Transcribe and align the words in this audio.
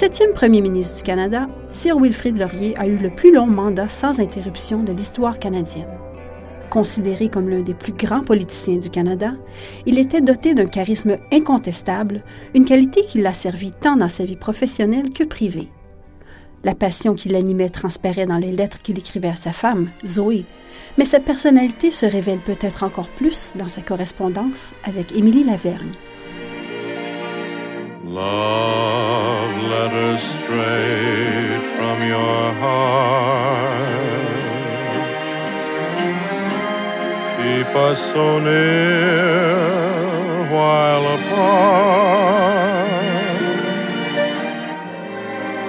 Septième 0.00 0.32
premier 0.32 0.62
ministre 0.62 0.96
du 0.96 1.02
Canada, 1.02 1.46
Sir 1.70 1.98
Wilfrid 1.98 2.38
Laurier 2.38 2.74
a 2.78 2.86
eu 2.86 2.96
le 2.96 3.10
plus 3.10 3.34
long 3.34 3.46
mandat 3.46 3.88
sans 3.88 4.18
interruption 4.18 4.82
de 4.82 4.92
l'histoire 4.92 5.38
canadienne. 5.38 5.90
Considéré 6.70 7.28
comme 7.28 7.50
l'un 7.50 7.60
des 7.60 7.74
plus 7.74 7.92
grands 7.92 8.22
politiciens 8.22 8.78
du 8.78 8.88
Canada, 8.88 9.34
il 9.84 9.98
était 9.98 10.22
doté 10.22 10.54
d'un 10.54 10.68
charisme 10.68 11.18
incontestable, 11.30 12.24
une 12.54 12.64
qualité 12.64 13.02
qui 13.02 13.20
l'a 13.20 13.34
servi 13.34 13.72
tant 13.72 13.96
dans 13.96 14.08
sa 14.08 14.24
vie 14.24 14.36
professionnelle 14.36 15.10
que 15.10 15.24
privée. 15.24 15.68
La 16.64 16.74
passion 16.74 17.12
qui 17.12 17.28
l'animait 17.28 17.68
transparaît 17.68 18.24
dans 18.24 18.38
les 18.38 18.52
lettres 18.52 18.80
qu'il 18.80 18.98
écrivait 18.98 19.28
à 19.28 19.36
sa 19.36 19.52
femme, 19.52 19.90
Zoé, 20.06 20.46
mais 20.96 21.04
sa 21.04 21.20
personnalité 21.20 21.90
se 21.90 22.06
révèle 22.06 22.40
peut-être 22.40 22.84
encore 22.84 23.10
plus 23.10 23.52
dans 23.54 23.68
sa 23.68 23.82
correspondance 23.82 24.72
avec 24.82 25.14
Émilie 25.14 25.44
Lavergne. 25.44 25.92
Love 28.12 29.56
letters 29.56 30.22
straight 30.22 31.62
from 31.76 31.96
your 32.08 32.52
heart. 32.54 33.90
keep 37.60 37.76
us 37.76 37.98
so 38.12 38.38
near 38.38 39.70
while 40.50 41.06
apart. 41.16 42.90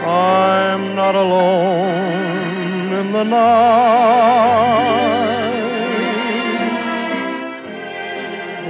I'm 0.03 0.95
not 0.95 1.15
alone 1.15 2.93
in 2.93 3.11
the 3.11 3.23
night 3.23 4.51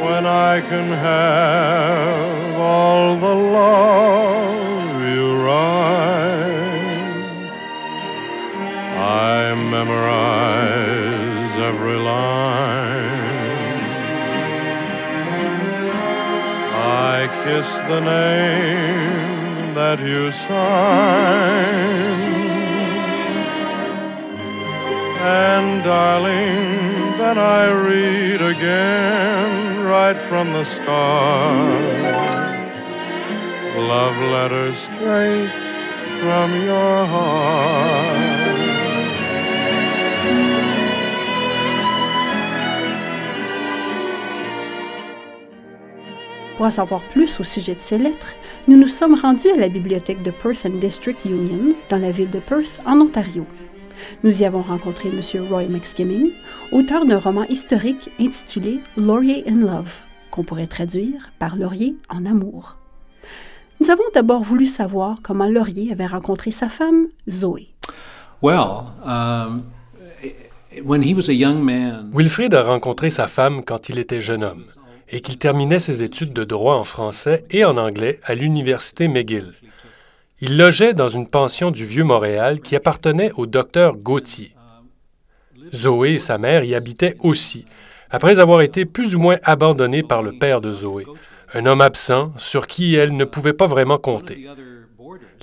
when 0.03 0.25
I 0.25 0.61
can 0.61 0.87
have 0.91 2.59
all 2.59 3.15
the 3.17 3.30
kiss 17.43 17.67
the 17.89 17.99
name 17.99 19.73
that 19.73 19.99
you 19.99 20.31
sign. 20.31 21.71
And 25.23 25.83
darling, 25.83 27.17
then 27.17 27.37
I 27.39 27.65
read 27.71 28.41
again 28.41 29.83
right 29.83 30.17
from 30.29 30.53
the 30.53 30.63
start. 30.63 31.81
Love 33.75 34.17
letters 34.17 34.77
straight 34.77 35.51
from 36.21 36.61
your 36.63 37.05
heart. 37.05 38.50
Pour 46.61 46.67
en 46.67 46.69
savoir 46.69 47.01
plus 47.01 47.39
au 47.39 47.43
sujet 47.43 47.73
de 47.73 47.81
ces 47.81 47.97
lettres, 47.97 48.35
nous 48.67 48.77
nous 48.77 48.87
sommes 48.87 49.15
rendus 49.15 49.49
à 49.49 49.57
la 49.57 49.67
bibliothèque 49.67 50.21
de 50.21 50.29
Perth 50.29 50.63
and 50.63 50.77
District 50.77 51.25
Union, 51.25 51.73
dans 51.89 51.97
la 51.97 52.11
ville 52.11 52.29
de 52.29 52.37
Perth, 52.37 52.79
en 52.85 53.01
Ontario. 53.01 53.47
Nous 54.23 54.43
y 54.43 54.45
avons 54.45 54.61
rencontré 54.61 55.09
M. 55.09 55.47
Roy 55.49 55.63
McSkimming, 55.63 56.29
auteur 56.71 57.07
d'un 57.07 57.17
roman 57.17 57.45
historique 57.45 58.11
intitulé 58.19 58.79
Laurier 58.95 59.43
in 59.49 59.55
Love, 59.55 59.91
qu'on 60.29 60.43
pourrait 60.43 60.67
traduire 60.67 61.31
par 61.39 61.55
Laurier 61.55 61.95
en 62.09 62.27
amour. 62.27 62.77
Nous 63.79 63.89
avons 63.89 64.03
d'abord 64.13 64.43
voulu 64.43 64.67
savoir 64.67 65.17
comment 65.23 65.47
Laurier 65.47 65.91
avait 65.91 66.05
rencontré 66.05 66.51
sa 66.51 66.69
femme, 66.69 67.07
Zoé. 67.27 67.69
Well, 68.43 68.83
um, 69.03 69.63
when 70.85 71.01
he 71.01 71.15
was 71.15 71.27
a 71.27 71.33
young 71.33 71.63
man, 71.63 72.11
Wilfrid 72.13 72.53
a 72.53 72.61
rencontré 72.61 73.09
sa 73.09 73.25
femme 73.25 73.63
quand 73.63 73.89
il 73.89 73.97
était 73.97 74.21
jeune 74.21 74.43
homme 74.43 74.65
et 75.11 75.21
qu'il 75.21 75.37
terminait 75.37 75.79
ses 75.79 76.03
études 76.03 76.33
de 76.33 76.43
droit 76.43 76.75
en 76.75 76.83
français 76.83 77.45
et 77.51 77.65
en 77.65 77.77
anglais 77.77 78.19
à 78.23 78.33
l'Université 78.33 79.07
McGill. 79.07 79.53
Il 80.39 80.57
logeait 80.57 80.93
dans 80.93 81.09
une 81.09 81.27
pension 81.27 81.69
du 81.69 81.85
Vieux-Montréal 81.85 82.61
qui 82.61 82.75
appartenait 82.75 83.31
au 83.35 83.45
docteur 83.45 83.95
Gauthier. 83.95 84.55
Zoé 85.73 86.13
et 86.13 86.19
sa 86.19 86.37
mère 86.37 86.63
y 86.63 86.73
habitaient 86.73 87.15
aussi, 87.19 87.65
après 88.09 88.39
avoir 88.39 88.61
été 88.61 88.85
plus 88.85 89.15
ou 89.15 89.19
moins 89.19 89.37
abandonnées 89.43 90.03
par 90.03 90.23
le 90.23 90.33
père 90.33 90.59
de 90.61 90.71
Zoé, 90.73 91.05
un 91.53 91.65
homme 91.65 91.81
absent 91.81 92.33
sur 92.37 92.65
qui 92.67 92.95
elle 92.95 93.15
ne 93.15 93.25
pouvait 93.25 93.53
pas 93.53 93.67
vraiment 93.67 93.97
compter. 93.97 94.47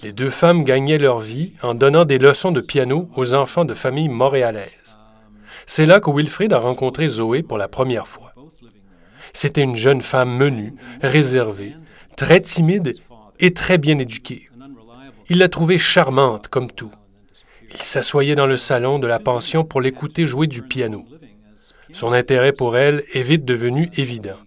Les 0.03 0.13
deux 0.13 0.31
femmes 0.31 0.65
gagnaient 0.65 0.99
leur 0.99 1.21
vie 1.21 1.53
en 1.63 1.75
donnant 1.75 2.05
des 2.05 2.19
leçons 2.19 2.53
de 2.53 2.61
piano 2.61 3.09
aux 3.17 3.35
enfants 3.35 3.65
de 3.65 3.75
familles 3.75 4.09
montréalaises. 4.09 4.99
C'est 5.67 5.87
là 5.87 6.01
que 6.01 6.11
Wilfrid 6.11 6.53
a 6.53 6.59
rencontré 6.59 7.09
Zoé 7.09 7.43
pour 7.43 7.59
la 7.59 7.69
première 7.69 8.07
fois. 8.07 8.33
C'était 9.41 9.63
une 9.63 9.77
jeune 9.77 10.03
femme 10.03 10.37
menue, 10.37 10.75
réservée, 11.01 11.77
très 12.17 12.41
timide 12.41 12.95
et 13.39 13.55
très 13.55 13.79
bien 13.79 13.97
éduquée. 14.01 14.49
Il 15.29 15.39
la 15.39 15.49
trouvait 15.49 15.79
charmante 15.79 16.49
comme 16.49 16.73
tout. 16.73 16.91
Il 17.73 17.81
s'assoyait 17.81 18.35
dans 18.35 18.49
le 18.49 18.57
salon 18.57 18.99
de 18.99 19.07
la 19.07 19.21
pension 19.21 19.63
pour 19.63 19.81
l'écouter 19.81 20.27
jouer 20.27 20.49
du 20.49 20.63
piano. 20.63 21.05
Son 21.93 22.13
intérêt 22.13 22.53
pour 22.53 22.77
elle 22.77 23.05
est 23.15 23.23
vite 23.23 23.45
devenu 23.45 23.89
évident. 23.97 24.39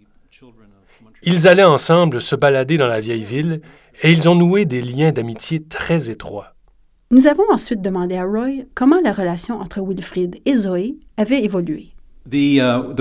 Ils 1.23 1.47
allaient 1.47 1.63
ensemble 1.63 2.21
se 2.21 2.35
balader 2.35 2.75
dans 2.75 2.87
la 2.87 2.99
vieille 2.99 3.23
ville 3.23 3.61
et 4.01 4.11
ils 4.11 4.27
ont 4.27 4.35
noué 4.35 4.65
des 4.65 4.81
liens 4.81 5.13
d'amitié 5.13 5.63
très 5.63 6.09
étroits. 6.09 6.53
Nous 7.11 7.27
avons 7.27 7.49
ensuite 7.49 7.81
demandé 7.81 8.17
à 8.17 8.25
Roy 8.25 8.65
comment 8.75 8.99
la 9.01 9.13
relation 9.13 9.55
entre 9.57 9.79
Wilfrid 9.79 10.41
et 10.45 10.55
Zoé 10.55 10.97
avait 11.15 11.45
évolué. 11.45 11.93
Uh, 12.31 12.93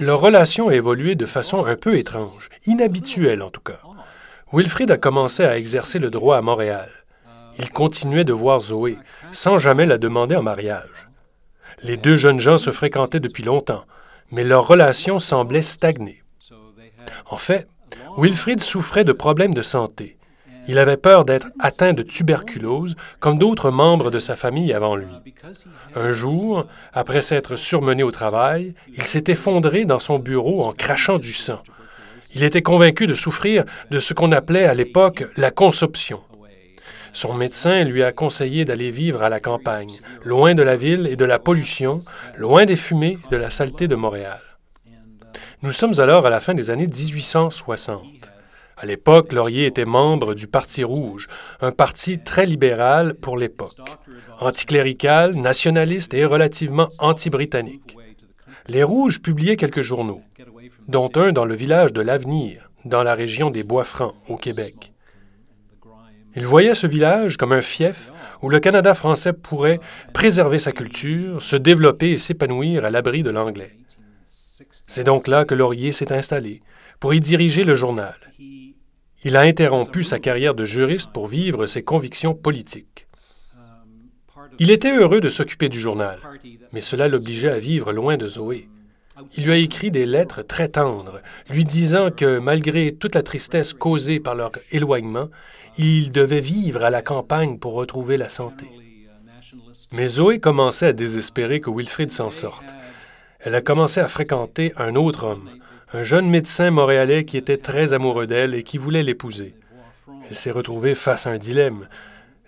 Leur 0.00 0.20
relation 0.20 0.68
a 0.68 0.74
évolué 0.74 1.14
de 1.14 1.26
façon 1.26 1.64
un 1.64 1.76
peu 1.76 1.96
étrange, 1.96 2.48
inhabituelle 2.66 3.42
en 3.42 3.50
tout 3.50 3.60
cas. 3.60 3.80
Wilfrid 4.52 4.90
a 4.90 4.96
commencé 4.96 5.44
à 5.44 5.56
exercer 5.56 5.98
le 5.98 6.10
droit 6.10 6.36
à 6.36 6.42
Montréal. 6.42 6.90
Il 7.58 7.70
continuait 7.70 8.24
de 8.24 8.32
voir 8.32 8.60
Zoé, 8.60 8.98
sans 9.30 9.58
jamais 9.58 9.86
la 9.86 9.98
demander 9.98 10.36
en 10.36 10.42
mariage. 10.42 11.08
Les 11.82 11.96
deux 11.96 12.16
jeunes 12.16 12.40
gens 12.40 12.58
se 12.58 12.70
fréquentaient 12.70 13.20
depuis 13.20 13.44
longtemps, 13.44 13.84
mais 14.30 14.44
leur 14.44 14.66
relation 14.66 15.18
semblait 15.18 15.62
stagner. 15.62 16.22
En 17.30 17.36
fait, 17.36 17.68
Wilfrid 18.18 18.62
souffrait 18.62 19.04
de 19.04 19.12
problèmes 19.12 19.54
de 19.54 19.62
santé. 19.62 20.15
Il 20.68 20.78
avait 20.78 20.96
peur 20.96 21.24
d'être 21.24 21.48
atteint 21.60 21.92
de 21.92 22.02
tuberculose, 22.02 22.96
comme 23.20 23.38
d'autres 23.38 23.70
membres 23.70 24.10
de 24.10 24.20
sa 24.20 24.36
famille 24.36 24.72
avant 24.72 24.96
lui. 24.96 25.14
Un 25.94 26.12
jour, 26.12 26.66
après 26.92 27.22
s'être 27.22 27.56
surmené 27.56 28.02
au 28.02 28.10
travail, 28.10 28.74
il 28.94 29.04
s'est 29.04 29.24
effondré 29.28 29.84
dans 29.84 29.98
son 29.98 30.18
bureau 30.18 30.64
en 30.64 30.72
crachant 30.72 31.18
du 31.18 31.32
sang. 31.32 31.62
Il 32.34 32.42
était 32.42 32.62
convaincu 32.62 33.06
de 33.06 33.14
souffrir 33.14 33.64
de 33.90 34.00
ce 34.00 34.12
qu'on 34.12 34.32
appelait 34.32 34.66
à 34.66 34.74
l'époque 34.74 35.24
la 35.36 35.50
consomption. 35.50 36.20
Son 37.12 37.32
médecin 37.32 37.84
lui 37.84 38.02
a 38.02 38.12
conseillé 38.12 38.66
d'aller 38.66 38.90
vivre 38.90 39.22
à 39.22 39.30
la 39.30 39.40
campagne, 39.40 40.00
loin 40.22 40.54
de 40.54 40.62
la 40.62 40.76
ville 40.76 41.06
et 41.06 41.16
de 41.16 41.24
la 41.24 41.38
pollution, 41.38 42.02
loin 42.36 42.66
des 42.66 42.76
fumées 42.76 43.18
et 43.26 43.30
de 43.30 43.38
la 43.38 43.48
saleté 43.48 43.88
de 43.88 43.94
Montréal. 43.94 44.40
Nous 45.62 45.72
sommes 45.72 45.98
alors 45.98 46.26
à 46.26 46.30
la 46.30 46.40
fin 46.40 46.52
des 46.52 46.68
années 46.68 46.86
1860. 46.86 48.02
À 48.78 48.84
l'époque, 48.84 49.32
Laurier 49.32 49.64
était 49.64 49.86
membre 49.86 50.34
du 50.34 50.46
Parti 50.46 50.84
rouge, 50.84 51.28
un 51.60 51.72
parti 51.72 52.18
très 52.18 52.44
libéral 52.44 53.14
pour 53.14 53.38
l'époque, 53.38 53.98
anticlérical, 54.38 55.34
nationaliste 55.34 56.12
et 56.12 56.26
relativement 56.26 56.90
anti-britannique. 56.98 57.96
Les 58.68 58.82
Rouges 58.82 59.22
publiaient 59.22 59.56
quelques 59.56 59.80
journaux, 59.80 60.22
dont 60.88 61.10
un 61.14 61.32
dans 61.32 61.46
le 61.46 61.54
village 61.54 61.94
de 61.94 62.02
l'Avenir, 62.02 62.70
dans 62.84 63.02
la 63.02 63.14
région 63.14 63.50
des 63.50 63.62
Bois-Francs, 63.62 64.14
au 64.28 64.36
Québec. 64.36 64.92
Ils 66.34 66.46
voyaient 66.46 66.74
ce 66.74 66.86
village 66.86 67.38
comme 67.38 67.52
un 67.52 67.62
fief 67.62 68.12
où 68.42 68.50
le 68.50 68.60
Canada 68.60 68.94
français 68.94 69.32
pourrait 69.32 69.80
préserver 70.12 70.58
sa 70.58 70.72
culture, 70.72 71.40
se 71.40 71.56
développer 71.56 72.10
et 72.10 72.18
s'épanouir 72.18 72.84
à 72.84 72.90
l'abri 72.90 73.22
de 73.22 73.30
l'anglais. 73.30 73.78
C'est 74.86 75.04
donc 75.04 75.28
là 75.28 75.46
que 75.46 75.54
Laurier 75.54 75.92
s'est 75.92 76.12
installé 76.12 76.60
pour 77.00 77.14
y 77.14 77.20
diriger 77.20 77.64
le 77.64 77.74
journal. 77.74 78.14
Il 79.26 79.36
a 79.36 79.40
interrompu 79.40 80.04
sa 80.04 80.20
carrière 80.20 80.54
de 80.54 80.64
juriste 80.64 81.10
pour 81.12 81.26
vivre 81.26 81.66
ses 81.66 81.82
convictions 81.82 82.32
politiques. 82.32 83.08
Il 84.60 84.70
était 84.70 84.96
heureux 84.96 85.20
de 85.20 85.28
s'occuper 85.28 85.68
du 85.68 85.80
journal, 85.80 86.20
mais 86.70 86.80
cela 86.80 87.08
l'obligeait 87.08 87.50
à 87.50 87.58
vivre 87.58 87.92
loin 87.92 88.16
de 88.16 88.28
Zoé. 88.28 88.68
Il 89.36 89.42
lui 89.42 89.50
a 89.50 89.56
écrit 89.56 89.90
des 89.90 90.06
lettres 90.06 90.42
très 90.42 90.68
tendres, 90.68 91.20
lui 91.50 91.64
disant 91.64 92.12
que 92.12 92.38
malgré 92.38 92.94
toute 92.94 93.16
la 93.16 93.24
tristesse 93.24 93.72
causée 93.72 94.20
par 94.20 94.36
leur 94.36 94.52
éloignement, 94.70 95.28
il 95.76 96.12
devait 96.12 96.38
vivre 96.38 96.84
à 96.84 96.90
la 96.90 97.02
campagne 97.02 97.58
pour 97.58 97.72
retrouver 97.72 98.18
la 98.18 98.28
santé. 98.28 98.66
Mais 99.90 100.06
Zoé 100.06 100.38
commençait 100.38 100.86
à 100.86 100.92
désespérer 100.92 101.58
que 101.58 101.70
Wilfrid 101.70 102.12
s'en 102.12 102.30
sorte. 102.30 102.66
Elle 103.40 103.56
a 103.56 103.60
commencé 103.60 103.98
à 103.98 104.06
fréquenter 104.06 104.72
un 104.76 104.94
autre 104.94 105.24
homme, 105.24 105.50
un 105.92 106.02
jeune 106.02 106.28
médecin 106.28 106.70
montréalais 106.70 107.24
qui 107.24 107.36
était 107.36 107.56
très 107.56 107.92
amoureux 107.92 108.26
d'elle 108.26 108.54
et 108.54 108.62
qui 108.62 108.78
voulait 108.78 109.02
l'épouser. 109.02 109.54
Elle 110.28 110.36
s'est 110.36 110.50
retrouvée 110.50 110.94
face 110.94 111.26
à 111.26 111.30
un 111.30 111.38
dilemme. 111.38 111.88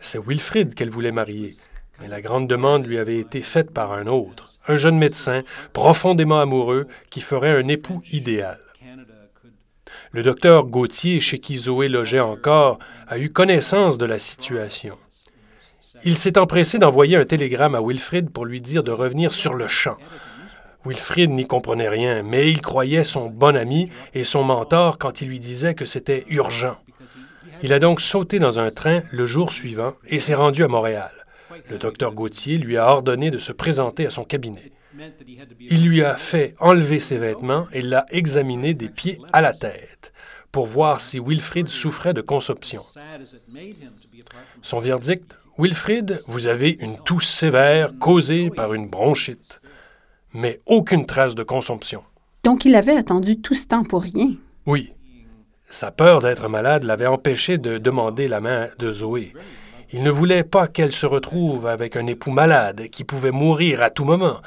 C'est 0.01 0.19
Wilfrid 0.19 0.75
qu'elle 0.75 0.91
voulait 0.91 1.13
marier, 1.13 1.55
mais 2.01 2.09
la 2.09 2.21
grande 2.21 2.49
demande 2.49 2.87
lui 2.87 2.99
avait 2.99 3.19
été 3.19 3.43
faite 3.43 3.71
par 3.71 3.93
un 3.93 4.07
autre, 4.07 4.51
un 4.67 4.77
jeune 4.77 4.99
médecin 4.99 5.43
profondément 5.73 6.41
amoureux 6.41 6.89
qui 7.11 7.21
ferait 7.21 7.57
un 7.57 7.69
époux 7.69 8.03
idéal. 8.13 8.59
Le 10.11 10.23
docteur 10.23 10.65
Gauthier, 10.65 11.21
chez 11.21 11.39
qui 11.39 11.59
Zoé 11.59 11.89
logeait 11.89 12.21
encore, 12.21 12.79
a 13.07 13.19
eu 13.19 13.31
connaissance 13.31 13.99
de 13.99 14.07
la 14.07 14.19
situation. 14.19 14.97
Il 16.05 16.17
s'est 16.17 16.39
empressé 16.39 16.79
d'envoyer 16.79 17.17
un 17.17 17.25
télégramme 17.25 17.75
à 17.75 17.83
Wilfrid 17.83 18.31
pour 18.31 18.47
lui 18.47 18.61
dire 18.61 18.83
de 18.83 18.91
revenir 18.91 19.33
sur 19.33 19.55
le 19.55 19.69
champ. 19.69 19.97
Wilfrid 20.89 21.31
n'y 21.31 21.47
comprenait 21.47 21.91
rien, 21.91 22.23
mais 22.23 22.51
il 22.51 22.63
croyait 22.63 23.05
son 23.05 23.27
bon 23.27 23.55
ami 23.57 23.91
et 24.15 24.25
son 24.25 24.43
mentor 24.43 24.97
quand 24.97 25.21
il 25.21 25.29
lui 25.29 25.39
disait 25.39 25.75
que 25.75 25.85
c'était 25.85 26.25
urgent. 26.29 26.79
Il 27.63 27.75
a 27.75 27.79
donc 27.79 28.01
sauté 28.01 28.39
dans 28.39 28.59
un 28.59 28.71
train 28.71 29.03
le 29.11 29.27
jour 29.27 29.53
suivant 29.53 29.93
et 30.07 30.19
s'est 30.19 30.35
rendu 30.35 30.65
à 30.65 30.69
Montréal. 30.69 31.11
Le 31.69 31.77
docteur 31.77 32.15
Gauthier 32.15 32.57
lui 32.57 32.79
a 32.79 32.87
ordonné 32.87 33.31
de 33.31 33.37
se 33.37 33.53
présenter 33.53 34.07
à 34.07 34.11
son 34.11 34.25
cabinet. 34.25 34.73
Il 35.61 35.87
lui 35.87 36.03
a 36.03 36.17
fait 36.17 36.55
enlever 36.59 37.01
ses 37.01 37.19
vêtements 37.19 37.67
et 37.73 37.83
l'a 37.83 38.07
examiné 38.11 38.73
des 38.73 38.89
pieds 38.89 39.21
à 39.35 39.43
la 39.43 39.53
tête 39.53 40.15
pour 40.53 40.67
voir 40.67 41.01
si 41.01 41.21
Wilfrid 41.21 41.69
souffrait 41.69 42.15
de 42.15 42.23
consomption. 42.23 42.83
Son 44.63 44.79
verdict 44.79 45.35
Wilfrid, 45.59 46.23
vous 46.29 46.47
avez 46.47 46.71
une 46.81 46.97
toux 46.99 47.19
sévère 47.19 47.91
causée 47.99 48.49
par 48.49 48.75
une 48.75 48.87
bronchite, 48.87 49.58
mais 50.39 50.61
aucune 50.67 51.05
trace 51.05 51.35
de 51.35 51.43
consomption. 51.43 52.03
Donc 52.45 52.65
il 52.65 52.75
avait 52.77 52.97
attendu 52.97 53.41
tout 53.41 53.55
ce 53.55 53.67
temps 53.67 53.83
pour 53.83 54.03
rien. 54.03 54.35
Oui. 54.67 54.93
Sa 55.69 55.91
peur 55.91 56.23
d'être 56.23 56.49
malade 56.49 56.85
l'avait 56.85 57.07
empêché 57.07 57.59
de 57.59 57.77
demander 57.79 58.29
la 58.29 58.41
main 58.41 58.69
de 58.79 58.93
Zoé. 58.93 59.35
Il 59.91 60.03
ne 60.03 60.11
voulait 60.11 60.45
pas 60.45 60.69
qu'elle 60.69 60.93
se 60.93 61.07
retrouve 61.07 61.67
avec 61.67 61.97
un 61.97 62.07
époux 62.07 62.31
malade 62.31 62.89
qui 62.91 63.05
pouvait 63.05 63.33
mourir 63.33 63.83
à 63.83 63.91
tout 63.91 64.05
moment. 64.05 64.41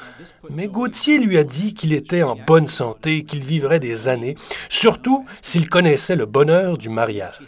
Mais 0.50 0.68
Gauthier 0.68 1.18
lui 1.18 1.36
a 1.36 1.44
dit 1.44 1.74
qu'il 1.74 1.92
était 1.92 2.22
en 2.22 2.36
bonne 2.36 2.68
santé, 2.68 3.24
qu'il 3.24 3.44
vivrait 3.44 3.80
des 3.80 4.08
années, 4.08 4.36
surtout 4.68 5.26
s'il 5.42 5.68
connaissait 5.68 6.16
le 6.16 6.26
bonheur 6.26 6.78
du 6.78 6.88
mariage. 6.88 7.40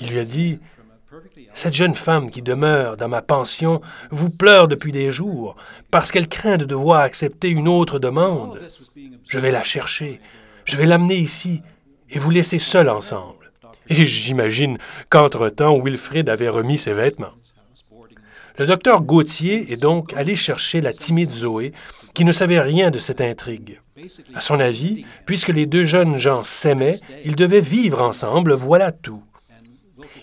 Il 0.00 0.10
lui 0.10 0.18
a 0.18 0.24
dit 0.24 0.60
Cette 1.54 1.74
jeune 1.74 1.94
femme 1.94 2.30
qui 2.30 2.42
demeure 2.42 2.96
dans 2.96 3.08
ma 3.08 3.22
pension 3.22 3.80
vous 4.10 4.30
pleure 4.30 4.68
depuis 4.68 4.92
des 4.92 5.10
jours 5.10 5.56
parce 5.90 6.10
qu'elle 6.10 6.28
craint 6.28 6.56
de 6.56 6.64
devoir 6.64 7.00
accepter 7.00 7.48
une 7.48 7.68
autre 7.68 7.98
demande. 7.98 8.60
Je 9.26 9.38
vais 9.38 9.50
la 9.50 9.64
chercher, 9.64 10.20
je 10.64 10.76
vais 10.76 10.86
l'amener 10.86 11.16
ici 11.16 11.62
et 12.10 12.18
vous 12.18 12.30
laisser 12.30 12.58
seul 12.58 12.88
ensemble. 12.88 13.52
Et 13.88 14.06
j'imagine 14.06 14.78
qu'entre-temps, 15.08 15.78
Wilfrid 15.78 16.28
avait 16.28 16.48
remis 16.48 16.78
ses 16.78 16.92
vêtements. 16.92 17.32
Le 18.58 18.66
docteur 18.66 19.02
Gauthier 19.02 19.72
est 19.72 19.80
donc 19.80 20.12
allé 20.14 20.34
chercher 20.34 20.80
la 20.80 20.92
timide 20.92 21.30
Zoé, 21.30 21.72
qui 22.12 22.24
ne 22.24 22.32
savait 22.32 22.60
rien 22.60 22.90
de 22.90 22.98
cette 22.98 23.20
intrigue. 23.20 23.80
À 24.34 24.40
son 24.40 24.58
avis, 24.58 25.06
puisque 25.26 25.48
les 25.48 25.66
deux 25.66 25.84
jeunes 25.84 26.18
gens 26.18 26.42
s'aimaient, 26.42 26.98
ils 27.24 27.36
devaient 27.36 27.60
vivre 27.60 28.02
ensemble, 28.02 28.52
voilà 28.52 28.90
tout. 28.90 29.22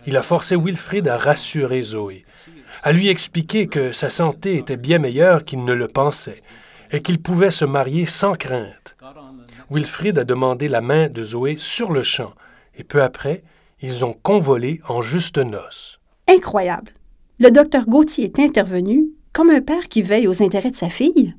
Il 0.07 0.17
a 0.17 0.21
forcé 0.21 0.55
Wilfrid 0.55 1.07
à 1.07 1.17
rassurer 1.17 1.81
Zoé, 1.81 2.25
à 2.83 2.91
lui 2.91 3.09
expliquer 3.09 3.67
que 3.67 3.91
sa 3.91 4.09
santé 4.09 4.57
était 4.57 4.77
bien 4.77 4.99
meilleure 4.99 5.45
qu'il 5.45 5.63
ne 5.63 5.73
le 5.73 5.87
pensait, 5.87 6.43
et 6.91 7.01
qu'il 7.01 7.19
pouvait 7.19 7.51
se 7.51 7.65
marier 7.65 8.05
sans 8.05 8.35
crainte. 8.35 8.95
Wilfrid 9.71 10.19
a 10.19 10.23
demandé 10.23 10.67
la 10.67 10.81
main 10.81 11.07
de 11.07 11.23
Zoé 11.23 11.55
sur 11.57 11.91
le 11.91 12.03
champ, 12.03 12.33
et 12.77 12.83
peu 12.83 13.01
après, 13.01 13.43
ils 13.81 14.05
ont 14.05 14.13
convolé 14.13 14.81
en 14.87 15.01
juste 15.01 15.37
noces. 15.37 15.99
Incroyable. 16.27 16.91
Le 17.39 17.49
docteur 17.49 17.85
Gauthier 17.85 18.25
est 18.25 18.39
intervenu 18.39 19.09
comme 19.33 19.49
un 19.49 19.61
père 19.61 19.89
qui 19.89 20.01
veille 20.01 20.27
aux 20.27 20.41
intérêts 20.41 20.71
de 20.71 20.77
sa 20.77 20.89
fille. 20.89 21.33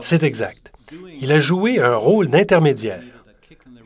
C'est 0.00 0.22
exact. 0.24 0.72
Il 1.20 1.30
a 1.30 1.40
joué 1.40 1.80
un 1.80 1.94
rôle 1.94 2.28
d'intermédiaire. 2.28 3.02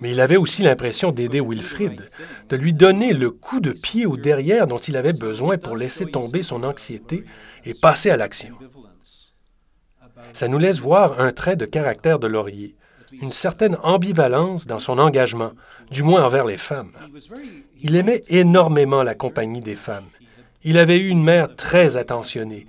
Mais 0.04 0.10
il 0.10 0.20
avait 0.20 0.36
aussi 0.36 0.62
l'impression 0.62 1.12
d'aider 1.12 1.40
Wilfrid, 1.40 2.10
de 2.50 2.56
lui 2.56 2.74
donner 2.74 3.14
le 3.14 3.30
coup 3.30 3.60
de 3.60 3.72
pied 3.72 4.04
au 4.04 4.18
derrière 4.18 4.66
dont 4.66 4.76
il 4.76 4.98
avait 4.98 5.14
besoin 5.14 5.56
pour 5.56 5.78
laisser 5.78 6.04
tomber 6.04 6.42
son 6.42 6.62
anxiété 6.62 7.24
et 7.64 7.72
passer 7.72 8.10
à 8.10 8.18
l'action. 8.18 8.54
Ça 10.34 10.46
nous 10.46 10.58
laisse 10.58 10.78
voir 10.78 11.22
un 11.22 11.32
trait 11.32 11.56
de 11.56 11.64
caractère 11.64 12.18
de 12.18 12.26
Laurier 12.26 12.76
une 13.22 13.30
certaine 13.30 13.78
ambivalence 13.82 14.66
dans 14.66 14.78
son 14.78 14.98
engagement, 14.98 15.52
du 15.90 16.02
moins 16.02 16.22
envers 16.22 16.44
les 16.44 16.58
femmes. 16.58 16.92
Il 17.80 17.96
aimait 17.96 18.24
énormément 18.26 19.02
la 19.02 19.14
compagnie 19.14 19.62
des 19.62 19.76
femmes. 19.76 20.08
Il 20.64 20.76
avait 20.76 20.98
eu 20.98 21.08
une 21.08 21.24
mère 21.24 21.56
très 21.56 21.96
attentionnée, 21.96 22.66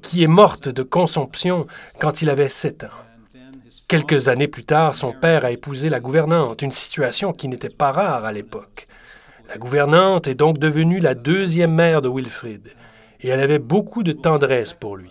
qui 0.00 0.22
est 0.22 0.28
morte 0.28 0.68
de 0.68 0.84
consomption 0.84 1.66
quand 1.98 2.22
il 2.22 2.30
avait 2.30 2.48
sept 2.48 2.84
ans. 2.84 3.02
Quelques 3.92 4.28
années 4.28 4.48
plus 4.48 4.64
tard, 4.64 4.94
son 4.94 5.12
père 5.12 5.44
a 5.44 5.50
épousé 5.50 5.90
la 5.90 6.00
gouvernante, 6.00 6.62
une 6.62 6.72
situation 6.72 7.34
qui 7.34 7.46
n'était 7.46 7.68
pas 7.68 7.92
rare 7.92 8.24
à 8.24 8.32
l'époque. 8.32 8.86
La 9.50 9.58
gouvernante 9.58 10.26
est 10.26 10.34
donc 10.34 10.56
devenue 10.56 10.98
la 10.98 11.14
deuxième 11.14 11.74
mère 11.74 12.00
de 12.00 12.08
Wilfrid, 12.08 12.74
et 13.20 13.28
elle 13.28 13.42
avait 13.42 13.58
beaucoup 13.58 14.02
de 14.02 14.12
tendresse 14.12 14.72
pour 14.72 14.96
lui. 14.96 15.10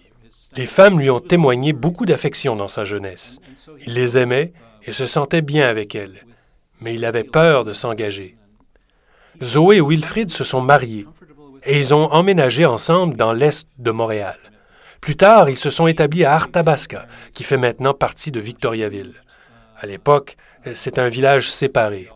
Les 0.56 0.66
femmes 0.66 1.00
lui 1.00 1.12
ont 1.12 1.20
témoigné 1.20 1.74
beaucoup 1.74 2.08
d'affection 2.08 2.56
dans 2.56 2.68
sa 2.68 2.84
jeunesse. 2.84 3.38
Il 3.86 3.94
les 3.94 4.18
aimait 4.18 4.52
et 4.84 4.94
se 4.94 5.06
sentait 5.06 5.44
bien 5.44 5.70
avec 5.70 5.94
elles, 5.94 6.26
mais 6.80 6.96
il 6.96 7.06
avait 7.06 7.24
peur 7.24 7.64
de 7.64 7.74
s'engager. 7.74 8.36
Zoé 9.44 9.76
et 9.76 9.82
Wilfrid 9.82 10.32
se 10.32 10.44
sont 10.44 10.62
mariés 10.62 11.06
et 11.68 11.78
ils 11.78 11.94
ont 11.94 12.12
emménagé 12.12 12.66
ensemble 12.66 13.16
dans 13.16 13.32
l'est 13.32 13.68
de 13.78 13.92
Montréal. 13.92 14.40
Plus 15.02 15.16
tard, 15.16 15.50
ils 15.50 15.58
se 15.58 15.72
sont 15.72 15.88
établis 15.88 16.26
à 16.26 16.34
Arthabasca, 16.34 17.08
qui 17.34 17.44
fait 17.44 17.58
maintenant 17.58 17.96
partie 17.96 18.32
de 18.32 18.40
Victoriaville. 18.40 19.16
À 19.78 19.88
l'époque, 19.88 20.38
c'est 20.74 21.00
un 21.00 21.10
village 21.10 21.52
séparé. 21.52 22.08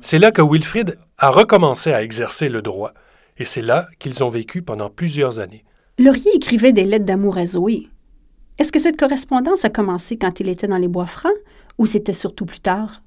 C'est 0.00 0.20
là 0.20 0.30
que 0.30 0.40
Wilfrid 0.40 0.98
a 1.18 1.30
recommencé 1.30 1.92
à 1.92 2.02
exercer 2.02 2.48
le 2.48 2.62
droit, 2.62 2.92
et 3.38 3.44
c'est 3.44 3.62
là 3.62 3.88
qu'ils 3.98 4.22
ont 4.22 4.28
vécu 4.28 4.62
pendant 4.62 4.88
plusieurs 4.88 5.40
années. 5.40 5.64
Laurier 5.98 6.30
écrivait 6.34 6.72
des 6.72 6.84
lettres 6.84 7.04
d'amour 7.04 7.38
à 7.38 7.44
Zoé. 7.46 7.88
Est-ce 8.58 8.70
que 8.70 8.78
cette 8.78 8.96
correspondance 8.96 9.64
a 9.64 9.70
commencé 9.70 10.16
quand 10.16 10.38
il 10.38 10.48
était 10.48 10.68
dans 10.68 10.76
les 10.76 10.88
bois 10.88 11.06
francs 11.06 11.32
ou 11.78 11.86
c'était 11.86 12.12
surtout 12.12 12.46
plus 12.46 12.60
tard? 12.60 13.02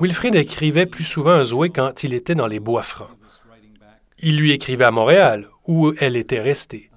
Wilfrid 0.00 0.34
écrivait 0.34 0.86
plus 0.86 1.04
souvent 1.04 1.38
à 1.38 1.44
Zoé 1.44 1.70
quand 1.70 2.04
il 2.04 2.14
était 2.14 2.34
dans 2.34 2.46
les 2.46 2.60
bois 2.60 2.82
francs. 2.82 3.10
Il 4.20 4.36
lui 4.36 4.52
écrivait 4.52 4.84
à 4.84 4.90
Montréal, 4.90 5.46
où 5.68 5.92
elle 6.00 6.16
était 6.16 6.40
restée. 6.40 6.90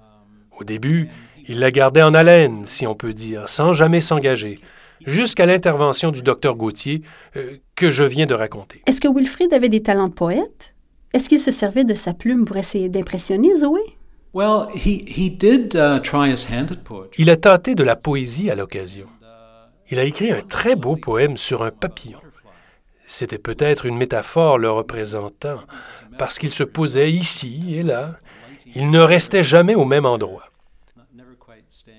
Au 0.58 0.64
début, 0.64 1.08
il 1.46 1.60
la 1.60 1.70
gardait 1.70 2.02
en 2.02 2.14
haleine, 2.14 2.64
si 2.66 2.86
on 2.86 2.94
peut 2.94 3.12
dire, 3.12 3.48
sans 3.48 3.72
jamais 3.72 4.00
s'engager, 4.00 4.58
jusqu'à 5.06 5.46
l'intervention 5.46 6.10
du 6.10 6.22
docteur 6.22 6.56
Gauthier 6.56 7.02
euh, 7.36 7.58
que 7.76 7.90
je 7.90 8.04
viens 8.04 8.26
de 8.26 8.34
raconter. 8.34 8.82
Est-ce 8.86 9.00
que 9.00 9.08
Wilfrid 9.08 9.52
avait 9.52 9.68
des 9.68 9.82
talents 9.82 10.08
de 10.08 10.12
poète? 10.12 10.74
Est-ce 11.12 11.28
qu'il 11.28 11.40
se 11.40 11.50
servait 11.50 11.84
de 11.84 11.94
sa 11.94 12.14
plume 12.14 12.44
pour 12.44 12.56
essayer 12.56 12.88
d'impressionner 12.88 13.54
Zoé? 13.54 13.80
Uh, 14.34 14.64
Il 17.18 17.28
a 17.30 17.36
tâté 17.36 17.74
de 17.74 17.82
la 17.82 17.96
poésie 17.96 18.50
à 18.50 18.54
l'occasion. 18.54 19.06
Il 19.90 19.98
a 19.98 20.04
écrit 20.04 20.32
un 20.32 20.40
très 20.40 20.74
beau 20.74 20.96
poème 20.96 21.36
sur 21.36 21.62
un 21.62 21.70
papillon. 21.70 22.20
C'était 23.04 23.36
peut-être 23.36 23.84
une 23.84 23.98
métaphore 23.98 24.56
le 24.56 24.70
représentant, 24.70 25.60
parce 26.16 26.38
qu'il 26.38 26.50
se 26.50 26.62
posait 26.62 27.10
ici 27.10 27.74
et 27.76 27.82
là. 27.82 28.16
Il 28.74 28.90
ne 28.90 29.00
restait 29.00 29.44
jamais 29.44 29.74
au 29.74 29.84
même 29.84 30.06
endroit. 30.06 30.48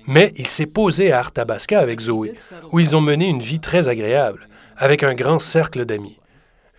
Mais 0.08 0.34
il 0.36 0.48
s'est 0.48 0.66
posé 0.66 1.12
à 1.12 1.20
Arthabasca 1.20 1.80
avec 1.80 2.00
Zoé, 2.00 2.36
où 2.72 2.80
ils 2.80 2.96
ont 2.96 3.02
mené 3.02 3.28
une 3.28 3.40
vie 3.40 3.60
très 3.60 3.88
agréable, 3.88 4.50
avec 4.78 5.04
un 5.04 5.14
grand 5.14 5.40
cercle 5.40 5.86
d'amis 5.86 6.20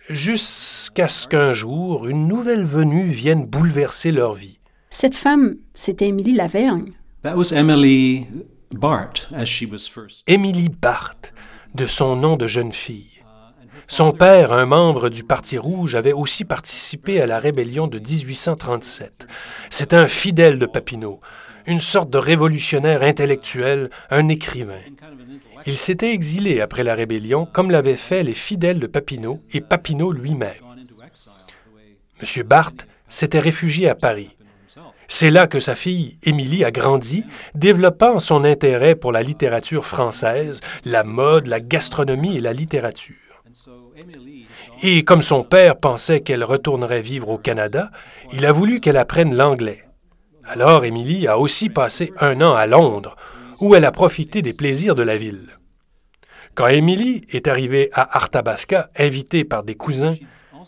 jusqu'à 0.09 1.09
ce 1.09 1.27
qu'un 1.27 1.53
jour, 1.53 2.07
une 2.07 2.27
nouvelle 2.27 2.63
venue 2.63 3.07
vienne 3.07 3.45
bouleverser 3.45 4.11
leur 4.11 4.33
vie. 4.33 4.59
Cette 4.89 5.15
femme, 5.15 5.55
c'était 5.73 6.07
Émilie 6.07 6.35
Lavergne. 6.35 6.93
Emily 7.23 8.27
Bart, 8.71 9.13
Emily 10.27 10.69
Bart, 10.69 11.15
de 11.73 11.87
son 11.87 12.15
nom 12.15 12.37
de 12.37 12.47
jeune 12.47 12.71
fille. 12.71 13.14
Son 13.87 14.11
père, 14.11 14.51
un 14.51 14.65
membre 14.65 15.09
du 15.09 15.23
Parti 15.23 15.57
rouge, 15.57 15.95
avait 15.95 16.13
aussi 16.13 16.43
participé 16.43 17.21
à 17.21 17.27
la 17.27 17.39
rébellion 17.39 17.87
de 17.87 17.99
1837. 17.99 19.27
C'est 19.69 19.93
un 19.93 20.07
fidèle 20.07 20.57
de 20.57 20.65
Papineau, 20.65 21.19
une 21.67 21.79
sorte 21.79 22.09
de 22.09 22.17
révolutionnaire 22.17 23.03
intellectuel, 23.03 23.91
un 24.09 24.27
écrivain. 24.27 24.81
Il 25.67 25.77
s'était 25.77 26.13
exilé 26.13 26.61
après 26.61 26.83
la 26.83 26.95
rébellion, 26.95 27.45
comme 27.45 27.69
l'avaient 27.71 27.95
fait 27.95 28.23
les 28.23 28.33
fidèles 28.33 28.79
de 28.79 28.87
Papineau 28.87 29.41
et 29.53 29.61
Papineau 29.61 30.11
lui-même. 30.11 30.53
M. 32.21 32.43
Barthes 32.43 32.87
s'était 33.07 33.39
réfugié 33.39 33.87
à 33.87 33.95
Paris. 33.95 34.35
C'est 35.07 35.29
là 35.29 35.45
que 35.45 35.59
sa 35.59 35.75
fille, 35.75 36.17
Émilie, 36.23 36.63
a 36.63 36.71
grandi, 36.71 37.23
développant 37.53 38.19
son 38.19 38.43
intérêt 38.43 38.95
pour 38.95 39.11
la 39.11 39.21
littérature 39.21 39.85
française, 39.85 40.61
la 40.83 41.03
mode, 41.03 41.45
la 41.45 41.59
gastronomie 41.59 42.37
et 42.37 42.41
la 42.41 42.53
littérature. 42.53 43.24
Et 44.83 45.03
comme 45.03 45.21
son 45.21 45.43
père 45.43 45.77
pensait 45.77 46.21
qu'elle 46.21 46.43
retournerait 46.43 47.01
vivre 47.01 47.29
au 47.29 47.37
Canada, 47.37 47.91
il 48.33 48.45
a 48.45 48.51
voulu 48.51 48.79
qu'elle 48.79 48.97
apprenne 48.97 49.35
l'anglais. 49.35 49.83
Alors 50.43 50.85
Émilie 50.85 51.27
a 51.27 51.39
aussi 51.39 51.69
passé 51.69 52.11
un 52.19 52.41
an 52.41 52.53
à 52.53 52.65
Londres, 52.65 53.15
où 53.59 53.73
elle 53.73 53.85
a 53.85 53.91
profité 53.91 54.41
des 54.41 54.53
plaisirs 54.53 54.95
de 54.95 55.03
la 55.03 55.17
ville. 55.17 55.57
Quand 56.55 56.67
Émilie 56.67 57.21
est 57.31 57.47
arrivée 57.47 57.89
à 57.93 58.17
Arthabasca, 58.17 58.89
invitée 58.97 59.43
par 59.43 59.63
des 59.63 59.75
cousins, 59.75 60.15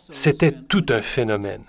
c'était 0.09 0.51
tout 0.51 0.85
un 0.89 1.01
phénomène. 1.01 1.63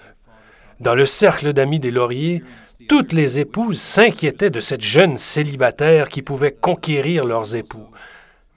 Dans 0.80 0.94
le 0.94 1.06
cercle 1.06 1.52
d'amis 1.52 1.80
des 1.80 1.90
Lauriers, 1.90 2.42
toutes 2.88 3.12
les 3.12 3.38
épouses 3.38 3.80
s'inquiétaient 3.80 4.50
de 4.50 4.60
cette 4.60 4.80
jeune 4.80 5.18
célibataire 5.18 6.08
qui 6.08 6.22
pouvait 6.22 6.52
conquérir 6.52 7.24
leurs 7.24 7.56
époux. 7.56 7.88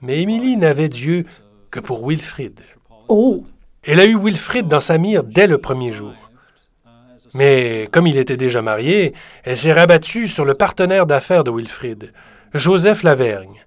Mais 0.00 0.22
Émilie 0.22 0.56
n'avait 0.56 0.88
Dieu 0.88 1.24
que 1.70 1.80
pour 1.80 2.06
Wilfrid. 2.06 2.60
Oh! 3.08 3.44
Elle 3.84 4.00
a 4.00 4.06
eu 4.06 4.16
Wilfrid 4.16 4.68
dans 4.68 4.80
sa 4.80 4.96
mire 4.98 5.24
dès 5.24 5.46
le 5.46 5.58
premier 5.58 5.90
jour. 5.90 6.14
Mais 7.34 7.88
comme 7.90 8.06
il 8.06 8.16
était 8.16 8.36
déjà 8.36 8.62
marié, 8.62 9.14
elle 9.44 9.56
s'est 9.56 9.72
rabattue 9.72 10.28
sur 10.28 10.44
le 10.44 10.54
partenaire 10.54 11.06
d'affaires 11.06 11.44
de 11.44 11.50
Wilfrid, 11.50 12.12
Joseph 12.54 13.02
Lavergne. 13.02 13.64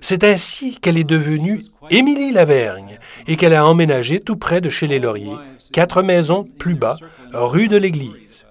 C'est 0.00 0.24
ainsi 0.24 0.78
qu'elle 0.78 0.98
est 0.98 1.04
devenue 1.04 1.62
Émilie 1.90 2.32
Lavergne 2.32 2.98
et 3.26 3.36
qu'elle 3.36 3.54
a 3.54 3.66
emménagé 3.66 4.20
tout 4.20 4.36
près 4.36 4.60
de 4.60 4.68
chez 4.68 4.86
les 4.86 4.98
Lauriers, 4.98 5.36
quatre 5.72 6.02
maisons 6.02 6.44
plus 6.58 6.74
bas, 6.74 6.98
rue 7.32 7.68
de 7.68 7.76
l'Église. 7.76 8.44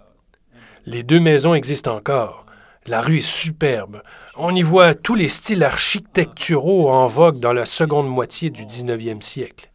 Les 0.86 1.03
deux 1.03 1.20
maisons 1.20 1.53
existent 1.53 1.96
encore. 1.96 2.46
La 2.88 3.01
rue 3.01 3.18
est 3.18 3.22
superbe. 3.22 4.01
On 4.36 4.56
y 4.56 4.62
voit 4.63 4.96
tous 4.96 5.13
les 5.13 5.30
styles 5.30 5.63
architecturaux 5.63 6.89
en 6.89 7.06
vogue 7.06 7.39
dans 7.39 7.53
la 7.53 7.65
seconde 7.65 8.08
moitié 8.08 8.50
du 8.50 8.63
19e 8.63 9.22
siècle. 9.22 9.70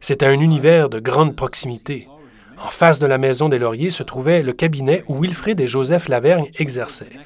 C'est 0.00 0.22
un 0.22 0.38
univers 0.38 0.88
de 0.88 1.00
grande 1.00 1.34
proximité. 1.34 2.08
En 2.58 2.68
face 2.68 2.98
de 2.98 3.06
la 3.06 3.18
maison 3.18 3.48
des 3.48 3.58
Lauriers 3.58 3.90
se 3.90 4.02
trouvait 4.02 4.42
le 4.42 4.52
cabinet 4.52 5.04
où 5.08 5.20
Wilfrid 5.20 5.60
et 5.60 5.66
Joseph 5.66 6.08
Lavergne 6.08 6.50
exerçaient. 6.58 7.16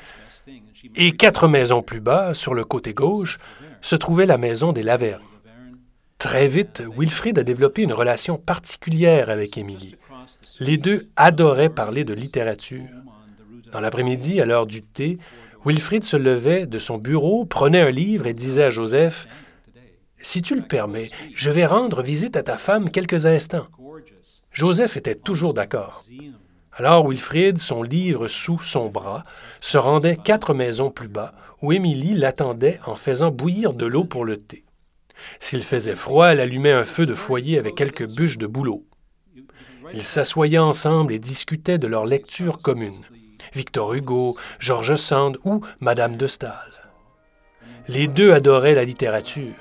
Et 0.94 1.12
quatre 1.12 1.48
maisons 1.48 1.82
plus 1.82 2.00
bas, 2.00 2.34
sur 2.34 2.54
le 2.54 2.64
côté 2.64 2.92
gauche, 2.92 3.38
se 3.80 3.96
trouvait 3.96 4.26
la 4.26 4.38
maison 4.38 4.72
des 4.72 4.82
Lavergne. 4.82 5.22
Très 6.18 6.48
vite, 6.48 6.82
Wilfrid 6.96 7.38
a 7.38 7.42
développé 7.42 7.82
une 7.82 7.92
relation 7.92 8.36
particulière 8.36 9.30
avec 9.30 9.58
Émilie. 9.58 9.96
Les 10.60 10.76
deux 10.76 11.08
adoraient 11.16 11.68
parler 11.68 12.04
de 12.04 12.14
littérature. 12.14 12.88
Dans 13.72 13.80
l'après-midi, 13.80 14.40
à 14.40 14.44
l'heure 14.44 14.66
du 14.66 14.82
thé, 14.82 15.18
Wilfrid 15.64 16.04
se 16.04 16.16
levait 16.16 16.66
de 16.66 16.78
son 16.78 16.98
bureau, 16.98 17.44
prenait 17.44 17.80
un 17.80 17.90
livre 17.90 18.26
et 18.26 18.34
disait 18.34 18.64
à 18.64 18.70
Joseph 18.70 19.26
Si 20.22 20.40
tu 20.40 20.54
le 20.54 20.62
permets, 20.62 21.10
je 21.34 21.50
vais 21.50 21.66
rendre 21.66 22.02
visite 22.02 22.36
à 22.36 22.42
ta 22.42 22.56
femme 22.56 22.90
quelques 22.90 23.26
instants. 23.26 23.66
Joseph 24.52 24.96
était 24.96 25.14
toujours 25.14 25.52
d'accord. 25.52 26.04
Alors 26.74 27.06
Wilfrid, 27.08 27.58
son 27.58 27.82
livre 27.82 28.28
sous 28.28 28.58
son 28.58 28.88
bras, 28.88 29.24
se 29.60 29.76
rendait 29.76 30.16
quatre 30.16 30.54
maisons 30.54 30.90
plus 30.90 31.08
bas, 31.08 31.34
où 31.60 31.72
Émilie 31.72 32.14
l'attendait 32.14 32.80
en 32.86 32.94
faisant 32.94 33.30
bouillir 33.30 33.72
de 33.74 33.84
l'eau 33.84 34.04
pour 34.04 34.24
le 34.24 34.38
thé. 34.38 34.64
S'il 35.38 35.62
faisait 35.62 35.94
froid, 35.94 36.28
elle 36.28 36.40
allumait 36.40 36.72
un 36.72 36.84
feu 36.84 37.04
de 37.04 37.14
foyer 37.14 37.58
avec 37.58 37.74
quelques 37.74 38.08
bûches 38.08 38.38
de 38.38 38.46
bouleau. 38.46 38.84
Ils 39.92 40.02
s'assoyaient 40.02 40.58
ensemble 40.58 41.12
et 41.12 41.18
discutaient 41.18 41.78
de 41.78 41.86
leur 41.86 42.06
lecture 42.06 42.58
commune. 42.58 43.02
Victor 43.54 43.92
Hugo, 43.92 44.36
George 44.58 44.96
Sand 44.96 45.36
ou 45.44 45.60
Madame 45.80 46.16
de 46.16 46.26
Staël. 46.26 46.56
Les 47.88 48.06
deux 48.06 48.32
adoraient 48.32 48.74
la 48.74 48.84
littérature. 48.84 49.54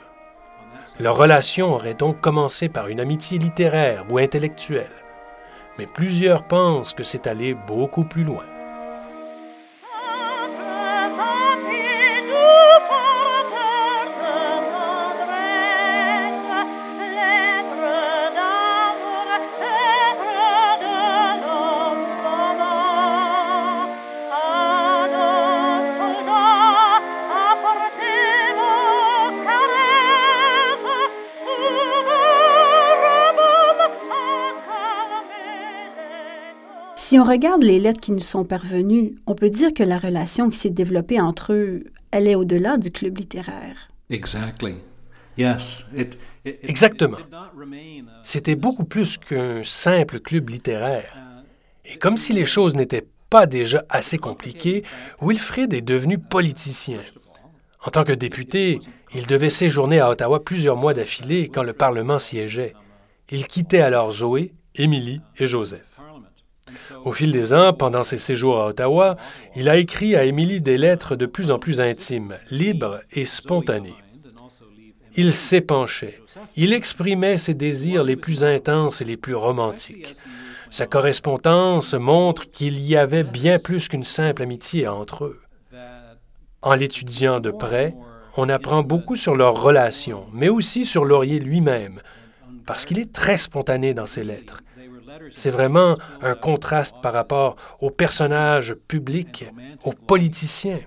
Leur 1.00 1.18
relation 1.18 1.74
aurait 1.74 1.94
donc 1.94 2.20
commencé 2.22 2.70
par 2.70 2.88
une 2.88 3.00
amitié 3.00 3.38
littéraire 3.40 4.06
ou 4.10 4.18
intellectuelle 4.18 4.92
mais 5.78 5.88
plusieurs 5.88 6.44
pensent 6.44 6.94
que 6.94 7.04
c'est 7.04 7.28
allé 7.28 7.54
beaucoup 7.54 8.04
plus 8.04 8.24
loin. 8.24 8.46
Si 37.12 37.20
on 37.20 37.26
regarde 37.26 37.62
les 37.62 37.78
lettres 37.78 38.00
qui 38.00 38.14
nous 38.14 38.22
sont 38.22 38.46
parvenues, 38.46 39.16
on 39.28 39.36
peut 39.36 39.50
dire 39.50 39.74
que 39.74 39.84
la 39.84 39.98
relation 39.98 40.50
qui 40.50 40.58
s'est 40.58 40.70
développée 40.70 41.20
entre 41.20 41.52
eux, 41.52 41.84
elle 42.12 42.26
est 42.26 42.36
au-delà 42.36 42.78
du 42.78 42.90
club 42.90 43.18
littéraire. 43.18 43.90
Exactly. 44.10 44.76
Yes. 45.38 45.92
Exactement. 46.46 47.18
C'était 48.24 48.56
beaucoup 48.56 48.86
plus 48.86 49.18
qu'un 49.18 49.62
simple 49.66 50.22
club 50.22 50.48
littéraire. 50.48 51.18
Et 51.84 51.98
comme 51.98 52.16
si 52.16 52.32
les 52.32 52.46
choses 52.46 52.78
n'étaient 52.78 53.08
pas 53.30 53.46
déjà 53.46 53.84
assez 53.90 54.18
compliquées, 54.18 54.86
Wilfrid 55.20 55.74
est 55.74 55.82
devenu 55.82 56.18
politicien. 56.18 57.02
En 57.86 57.92
tant 57.92 58.06
que 58.06 58.14
député, 58.14 58.80
il 59.14 59.28
devait 59.28 59.50
séjourner 59.50 60.00
à 60.00 60.10
Ottawa 60.10 60.42
plusieurs 60.42 60.78
mois 60.78 60.94
d'affilée 60.94 61.50
quand 61.50 61.64
le 61.64 61.74
Parlement 61.74 62.20
siégeait. 62.20 62.74
Il 63.30 63.48
quittait 63.48 63.82
alors 63.82 64.12
Zoé, 64.12 64.54
Émilie 64.76 65.20
et 65.38 65.48
Joseph. 65.48 65.91
Au 67.04 67.14
fil 67.14 67.32
des 67.32 67.54
ans, 67.54 67.74
pendant 67.74 68.04
ses 68.04 68.18
séjours 68.18 68.60
à 68.60 68.68
Ottawa, 68.68 69.18
il 69.56 69.70
a 69.70 69.78
écrit 69.78 70.16
à 70.16 70.26
Émilie 70.26 70.62
des 70.62 70.78
lettres 70.78 71.16
de 71.16 71.26
plus 71.26 71.52
en 71.52 71.60
plus 71.60 71.82
intimes, 71.82 72.38
libres 72.50 73.00
et 73.12 73.26
spontanées. 73.26 73.96
Il 75.16 75.34
s'épanchait. 75.34 76.22
Il 76.56 76.74
exprimait 76.74 77.38
ses 77.38 77.54
désirs 77.54 78.04
les 78.04 78.16
plus 78.16 78.44
intenses 78.44 79.02
et 79.02 79.06
les 79.06 79.18
plus 79.18 79.36
romantiques. 79.36 80.16
Sa 80.70 80.88
correspondance 80.88 81.94
montre 81.94 82.50
qu'il 82.50 82.80
y 82.80 82.96
avait 82.96 83.26
bien 83.26 83.60
plus 83.60 83.90
qu'une 83.90 84.06
simple 84.06 84.42
amitié 84.42 84.88
entre 84.88 85.26
eux. 85.26 85.42
En 86.62 86.76
l'étudiant 86.76 87.42
de 87.42 87.52
près, 87.52 87.94
on 88.38 88.48
apprend 88.48 88.82
beaucoup 88.82 89.18
sur 89.18 89.36
leurs 89.36 89.62
relations, 89.62 90.28
mais 90.32 90.48
aussi 90.48 90.86
sur 90.86 91.04
Laurier 91.04 91.40
lui-même, 91.40 92.00
parce 92.66 92.86
qu'il 92.86 93.00
est 93.00 93.12
très 93.12 93.38
spontané 93.38 93.94
dans 93.94 94.06
ses 94.06 94.24
lettres. 94.24 94.62
C'est 95.32 95.50
vraiment 95.50 95.96
un 96.22 96.36
contraste 96.36 96.96
par 97.02 97.14
rapport 97.14 97.56
aux 97.80 97.92
personnages 97.92 98.76
publics, 98.88 99.46
aux 99.84 99.94
politiciens. 99.94 100.80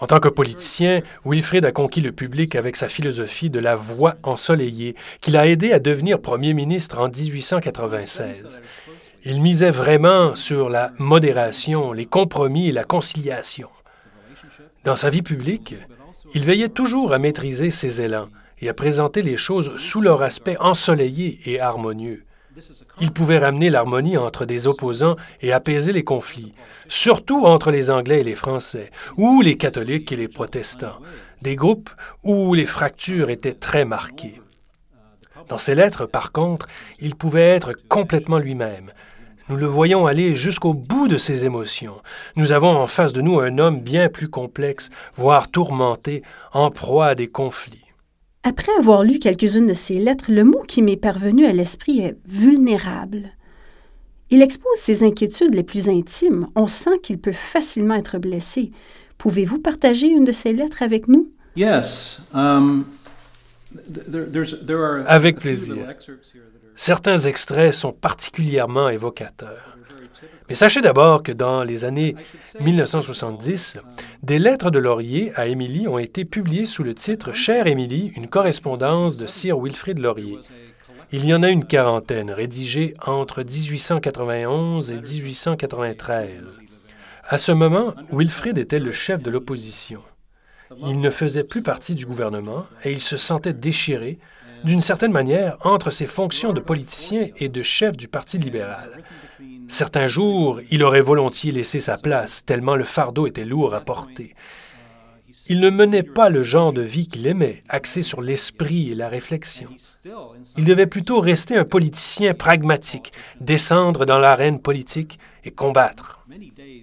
En 0.00 0.06
tant 0.06 0.18
que 0.18 0.28
politicien, 0.28 1.02
Wilfrid 1.24 1.64
a 1.64 1.72
conquis 1.72 2.00
le 2.00 2.12
public 2.12 2.56
avec 2.56 2.76
sa 2.76 2.88
philosophie 2.88 3.48
de 3.48 3.60
la 3.60 3.76
voix 3.76 4.16
ensoleillée, 4.22 4.96
qui 5.20 5.30
l'a 5.30 5.46
aidé 5.46 5.72
à 5.72 5.78
devenir 5.78 6.20
Premier 6.20 6.52
ministre 6.52 6.98
en 6.98 7.08
1896. 7.08 8.60
Il 9.24 9.40
misait 9.40 9.70
vraiment 9.70 10.34
sur 10.34 10.68
la 10.68 10.92
modération, 10.98 11.92
les 11.92 12.06
compromis 12.06 12.68
et 12.68 12.72
la 12.72 12.84
conciliation. 12.84 13.68
Dans 14.84 14.96
sa 14.96 15.10
vie 15.10 15.22
publique, 15.22 15.76
il 16.34 16.44
veillait 16.44 16.68
toujours 16.68 17.12
à 17.12 17.18
maîtriser 17.18 17.70
ses 17.70 18.02
élans 18.02 18.28
et 18.60 18.68
à 18.68 18.74
présenter 18.74 19.22
les 19.22 19.36
choses 19.36 19.78
sous 19.78 20.02
leur 20.02 20.22
aspect 20.22 20.58
ensoleillé 20.58 21.38
et 21.46 21.60
harmonieux. 21.60 22.24
Il 23.00 23.10
pouvait 23.12 23.38
ramener 23.38 23.70
l'harmonie 23.70 24.16
entre 24.16 24.44
des 24.44 24.66
opposants 24.66 25.16
et 25.40 25.52
apaiser 25.52 25.92
les 25.92 26.04
conflits, 26.04 26.54
surtout 26.88 27.44
entre 27.44 27.70
les 27.70 27.90
Anglais 27.90 28.20
et 28.20 28.24
les 28.24 28.34
Français, 28.34 28.90
ou 29.16 29.42
les 29.42 29.56
catholiques 29.56 30.12
et 30.12 30.16
les 30.16 30.28
protestants, 30.28 31.00
des 31.42 31.56
groupes 31.56 31.90
où 32.22 32.54
les 32.54 32.66
fractures 32.66 33.30
étaient 33.30 33.54
très 33.54 33.84
marquées. 33.84 34.40
Dans 35.48 35.58
ses 35.58 35.74
lettres, 35.74 36.06
par 36.06 36.32
contre, 36.32 36.66
il 37.00 37.16
pouvait 37.16 37.50
être 37.50 37.72
complètement 37.88 38.38
lui-même. 38.38 38.92
Nous 39.48 39.56
le 39.56 39.66
voyons 39.66 40.06
aller 40.06 40.36
jusqu'au 40.36 40.72
bout 40.72 41.06
de 41.06 41.18
ses 41.18 41.44
émotions. 41.44 42.00
Nous 42.34 42.52
avons 42.52 42.74
en 42.74 42.86
face 42.86 43.12
de 43.12 43.20
nous 43.20 43.40
un 43.40 43.58
homme 43.58 43.80
bien 43.80 44.08
plus 44.08 44.28
complexe, 44.28 44.88
voire 45.16 45.50
tourmenté, 45.50 46.22
en 46.52 46.70
proie 46.70 47.08
à 47.08 47.14
des 47.14 47.28
conflits. 47.28 47.83
Après 48.46 48.72
avoir 48.78 49.02
lu 49.02 49.18
quelques-unes 49.18 49.66
de 49.66 49.72
ces 49.72 49.98
lettres, 49.98 50.26
le 50.28 50.44
mot 50.44 50.62
qui 50.68 50.82
m'est 50.82 50.98
parvenu 50.98 51.46
à 51.46 51.52
l'esprit 51.54 52.00
est 52.00 52.14
vulnérable. 52.26 53.30
Il 54.28 54.42
expose 54.42 54.76
ses 54.78 55.02
inquiétudes 55.02 55.54
les 55.54 55.62
plus 55.62 55.88
intimes. 55.88 56.48
On 56.54 56.68
sent 56.68 56.98
qu'il 57.02 57.18
peut 57.18 57.32
facilement 57.32 57.94
être 57.94 58.18
blessé. 58.18 58.70
Pouvez-vous 59.16 59.58
partager 59.58 60.08
une 60.08 60.24
de 60.24 60.32
ces 60.32 60.52
lettres 60.52 60.82
avec 60.82 61.08
nous? 61.08 61.30
Yes. 61.56 62.20
Um, 62.34 62.84
avec 65.06 65.38
plaisir. 65.38 65.76
Certains 66.74 67.18
extraits 67.18 67.72
sont 67.72 67.92
particulièrement 67.92 68.90
évocateurs. 68.90 69.73
Mais 70.48 70.54
sachez 70.54 70.82
d'abord 70.82 71.22
que 71.22 71.32
dans 71.32 71.64
les 71.64 71.86
années 71.86 72.14
1970, 72.60 73.78
des 74.22 74.38
lettres 74.38 74.70
de 74.70 74.78
Laurier 74.78 75.32
à 75.36 75.46
Émilie 75.46 75.88
ont 75.88 75.98
été 75.98 76.26
publiées 76.26 76.66
sous 76.66 76.82
le 76.82 76.94
titre 76.94 77.32
Chère 77.32 77.66
Émilie, 77.66 78.12
une 78.16 78.28
correspondance 78.28 79.16
de 79.16 79.26
Sir 79.26 79.58
Wilfrid 79.58 79.98
Laurier. 79.98 80.38
Il 81.12 81.24
y 81.24 81.32
en 81.32 81.42
a 81.42 81.48
une 81.48 81.64
quarantaine, 81.64 82.30
rédigées 82.30 82.92
entre 83.06 83.42
1891 83.42 84.90
et 84.90 85.00
1893. 85.00 86.60
À 87.26 87.38
ce 87.38 87.52
moment, 87.52 87.94
Wilfrid 88.12 88.58
était 88.58 88.80
le 88.80 88.92
chef 88.92 89.22
de 89.22 89.30
l'opposition. 89.30 90.02
Il 90.86 91.00
ne 91.00 91.10
faisait 91.10 91.44
plus 91.44 91.62
partie 91.62 91.94
du 91.94 92.04
gouvernement 92.04 92.66
et 92.84 92.92
il 92.92 93.00
se 93.00 93.16
sentait 93.16 93.52
déchiré, 93.54 94.18
d'une 94.64 94.80
certaine 94.80 95.12
manière, 95.12 95.56
entre 95.60 95.90
ses 95.90 96.06
fonctions 96.06 96.52
de 96.52 96.60
politicien 96.60 97.28
et 97.36 97.48
de 97.48 97.62
chef 97.62 97.96
du 97.96 98.08
Parti 98.08 98.38
libéral. 98.38 99.02
Certains 99.68 100.06
jours, 100.06 100.60
il 100.70 100.82
aurait 100.82 101.00
volontiers 101.00 101.52
laissé 101.52 101.78
sa 101.78 101.96
place, 101.96 102.44
tellement 102.44 102.76
le 102.76 102.84
fardeau 102.84 103.26
était 103.26 103.44
lourd 103.44 103.74
à 103.74 103.80
porter. 103.80 104.34
Il 105.48 105.60
ne 105.60 105.68
menait 105.68 106.02
pas 106.02 106.28
le 106.28 106.42
genre 106.42 106.72
de 106.72 106.80
vie 106.80 107.08
qu'il 107.08 107.26
aimait, 107.26 107.62
axé 107.68 108.02
sur 108.02 108.22
l'esprit 108.22 108.92
et 108.92 108.94
la 108.94 109.08
réflexion. 109.08 109.68
Il 110.56 110.64
devait 110.64 110.86
plutôt 110.86 111.20
rester 111.20 111.56
un 111.56 111.64
politicien 111.64 112.34
pragmatique, 112.34 113.12
descendre 113.40 114.06
dans 114.06 114.18
l'arène 114.18 114.60
politique 114.60 115.18
et 115.44 115.50
combattre. 115.50 116.24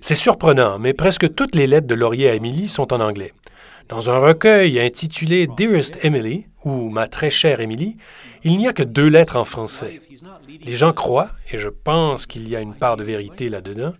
C'est 0.01 0.15
surprenant, 0.15 0.79
mais 0.79 0.93
presque 0.93 1.33
toutes 1.33 1.55
les 1.55 1.67
lettres 1.67 1.87
de 1.87 1.95
Laurier 1.95 2.29
à 2.29 2.35
Émilie 2.35 2.67
sont 2.67 2.93
en 2.93 2.99
anglais. 2.99 3.33
Dans 3.89 4.09
un 4.09 4.19
recueil 4.19 4.79
intitulé 4.79 5.47
Dearest 5.47 6.03
Emily, 6.03 6.45
ou 6.63 6.89
Ma 6.89 7.07
très 7.07 7.29
chère 7.29 7.59
Emily, 7.59 7.97
il 8.43 8.57
n'y 8.57 8.67
a 8.67 8.73
que 8.73 8.83
deux 8.83 9.07
lettres 9.07 9.37
en 9.37 9.43
français. 9.43 10.01
Les 10.63 10.73
gens 10.73 10.93
croient, 10.93 11.29
et 11.51 11.57
je 11.57 11.69
pense 11.69 12.25
qu'il 12.25 12.47
y 12.47 12.55
a 12.55 12.61
une 12.61 12.75
part 12.75 12.97
de 12.97 13.03
vérité 13.03 13.49
là-dedans, 13.49 13.93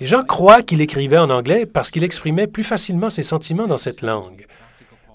les 0.00 0.06
gens 0.06 0.22
croient 0.22 0.62
qu'il 0.62 0.80
écrivait 0.80 1.18
en 1.18 1.30
anglais 1.30 1.66
parce 1.66 1.90
qu'il 1.90 2.04
exprimait 2.04 2.46
plus 2.46 2.62
facilement 2.62 3.10
ses 3.10 3.24
sentiments 3.24 3.66
dans 3.66 3.78
cette 3.78 4.02
langue. 4.02 4.46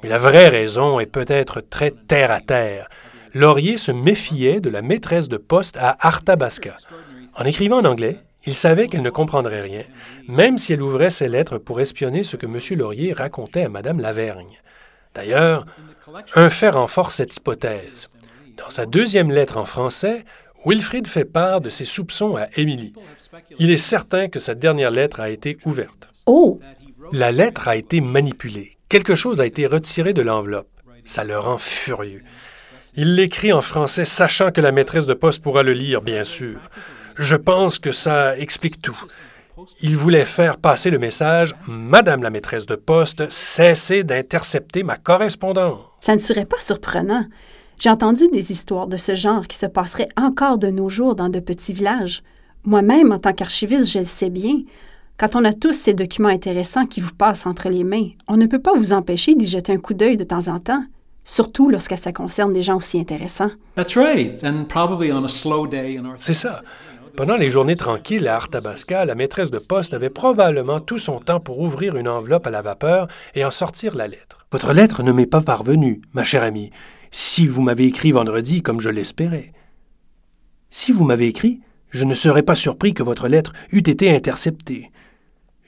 Mais 0.02 0.10
la 0.10 0.18
vraie 0.18 0.50
raison 0.50 1.00
est 1.00 1.06
peut-être 1.06 1.62
très 1.62 1.92
terre 1.92 2.32
à 2.32 2.42
terre. 2.42 2.90
Laurier 3.34 3.78
se 3.78 3.92
méfiait 3.92 4.60
de 4.60 4.70
la 4.70 4.82
maîtresse 4.82 5.30
de 5.30 5.38
poste 5.38 5.78
à 5.78 5.96
Arthabasca. 6.00 6.76
En 7.36 7.46
écrivant 7.46 7.80
en 7.80 7.86
anglais, 7.86 8.20
il 8.46 8.56
savait 8.56 8.88
qu'elle 8.88 9.02
ne 9.02 9.10
comprendrait 9.10 9.62
rien, 9.62 9.84
même 10.28 10.58
si 10.58 10.74
elle 10.74 10.82
ouvrait 10.82 11.10
ses 11.10 11.30
lettres 11.30 11.58
pour 11.58 11.80
espionner 11.80 12.24
ce 12.24 12.36
que 12.36 12.46
M. 12.46 12.60
Laurier 12.78 13.14
racontait 13.14 13.64
à 13.64 13.70
Mme 13.70 14.00
Lavergne. 14.00 14.62
D'ailleurs, 15.14 15.66
un 16.36 16.50
fait 16.50 16.70
renforce 16.70 17.16
cette 17.16 17.36
hypothèse. 17.36 18.10
Dans 18.58 18.70
sa 18.70 18.86
deuxième 18.86 19.32
lettre 19.32 19.58
en 19.58 19.66
français, 19.66 20.26
Wilfrid 20.66 21.08
fait 21.08 21.26
part 21.26 21.62
de 21.62 21.70
ses 21.70 21.86
soupçons 21.86 22.36
à 22.36 22.48
Émilie. 22.56 22.94
Il 23.60 23.72
est 23.72 23.78
certain 23.78 24.28
que 24.30 24.40
sa 24.40 24.56
dernière 24.56 24.92
lettre 24.92 25.20
a 25.20 25.30
été 25.30 25.58
ouverte. 25.66 26.10
Oh! 26.26 26.60
La 27.12 27.32
lettre 27.32 27.68
a 27.68 27.76
été 27.76 28.02
manipulée. 28.02 28.78
Quelque 28.90 29.16
chose 29.16 29.42
a 29.42 29.46
été 29.46 29.68
retiré 29.68 30.14
de 30.14 30.22
l'enveloppe. 30.22 30.70
Ça 31.04 31.24
le 31.24 31.38
rend 31.38 31.58
furieux. 31.58 32.24
Il 32.96 33.16
l'écrit 33.16 33.52
en 33.52 33.62
français, 33.62 34.06
sachant 34.06 34.52
que 34.52 34.62
la 34.62 34.72
maîtresse 34.72 35.08
de 35.08 35.14
poste 35.14 35.42
pourra 35.42 35.64
le 35.64 35.74
lire, 35.74 36.02
bien 36.02 36.24
sûr. 36.24 36.60
Je 37.18 37.36
pense 37.36 37.80
que 37.80 37.92
ça 37.92 38.38
explique 38.38 38.82
tout. 38.82 39.00
Il 39.82 39.96
voulait 39.98 40.26
faire 40.26 40.58
passer 40.58 40.90
le 40.90 41.00
message 41.00 41.54
Madame 41.68 42.24
la 42.24 42.30
maîtresse 42.30 42.66
de 42.66 42.76
poste, 42.76 43.30
cessez 43.30 44.04
d'intercepter 44.04 44.84
ma 44.84 44.98
correspondance. 44.98 45.80
Ça 46.02 46.16
ne 46.16 46.20
serait 46.20 46.46
pas 46.46 46.60
surprenant. 46.60 47.26
J'ai 47.80 47.90
entendu 47.90 48.28
des 48.30 48.52
histoires 48.52 48.88
de 48.88 48.98
ce 48.98 49.16
genre 49.16 49.48
qui 49.48 49.58
se 49.58 49.66
passeraient 49.66 50.10
encore 50.16 50.58
de 50.58 50.68
nos 50.68 50.90
jours 50.90 51.16
dans 51.16 51.30
de 51.30 51.40
petits 51.40 51.74
villages. 51.74 52.24
Moi-même, 52.64 53.12
en 53.12 53.20
tant 53.20 53.34
qu'archiviste, 53.34 53.92
je 53.92 54.00
le 54.00 54.06
sais 54.06 54.30
bien. 54.30 54.62
Quand 55.18 55.36
on 55.36 55.46
a 55.46 55.54
tous 55.54 55.74
ces 55.74 55.94
documents 55.94 56.30
intéressants 56.30 56.86
qui 56.86 57.02
vous 57.02 57.14
passent 57.14 57.46
entre 57.46 57.70
les 57.70 57.84
mains, 57.84 58.10
on 58.28 58.38
ne 58.38 58.46
peut 58.46 58.62
pas 58.62 58.74
vous 58.74 58.94
empêcher 58.94 59.36
d'y 59.36 59.46
jeter 59.46 59.72
un 59.72 59.78
coup 59.78 59.94
d'œil 59.94 60.18
de 60.18 60.24
temps 60.24 60.48
en 60.48 60.60
temps, 60.60 60.84
surtout 61.24 61.70
lorsque 61.70 61.98
ça 61.98 62.12
concerne 62.12 62.54
des 62.54 62.64
gens 62.64 62.78
aussi 62.78 63.00
intéressants. 63.00 63.52
C'est 66.18 66.34
ça. 66.34 66.62
Pendant 67.16 67.36
les 67.36 67.52
journées 67.52 67.76
tranquilles 67.76 68.28
à 68.28 68.38
Arthabasca, 68.38 69.06
la 69.06 69.14
maîtresse 69.14 69.52
de 69.52 69.60
poste 69.60 69.94
avait 69.94 70.10
probablement 70.10 70.80
tout 70.80 70.98
son 70.98 71.20
temps 71.20 71.40
pour 71.40 71.60
ouvrir 71.60 71.96
une 71.96 72.08
enveloppe 72.08 72.48
à 72.48 72.50
la 72.50 72.64
vapeur 72.64 73.08
et 73.36 73.46
en 73.46 73.52
sortir 73.52 73.94
la 73.94 74.08
lettre. 74.08 74.48
Votre 74.52 74.74
lettre 74.74 75.04
ne 75.04 75.12
m'est 75.12 75.28
pas 75.28 75.42
parvenue, 75.42 76.02
ma 76.14 76.24
chère 76.24 76.42
amie, 76.42 76.72
si 77.12 77.46
vous 77.46 77.62
m'avez 77.62 77.86
écrit 77.86 78.12
vendredi 78.12 78.64
comme 78.64 78.80
je 78.80 78.90
l'espérais. 78.90 79.54
Si 80.72 80.92
vous 80.92 81.06
m'avez 81.06 81.28
écrit, 81.28 81.62
je 81.92 82.04
ne 82.04 82.16
serais 82.16 82.42
pas 82.42 82.56
surpris 82.56 82.96
que 82.96 83.04
votre 83.04 83.28
lettre 83.28 83.54
eût 83.72 83.88
été 83.88 84.10
interceptée. 84.10 84.92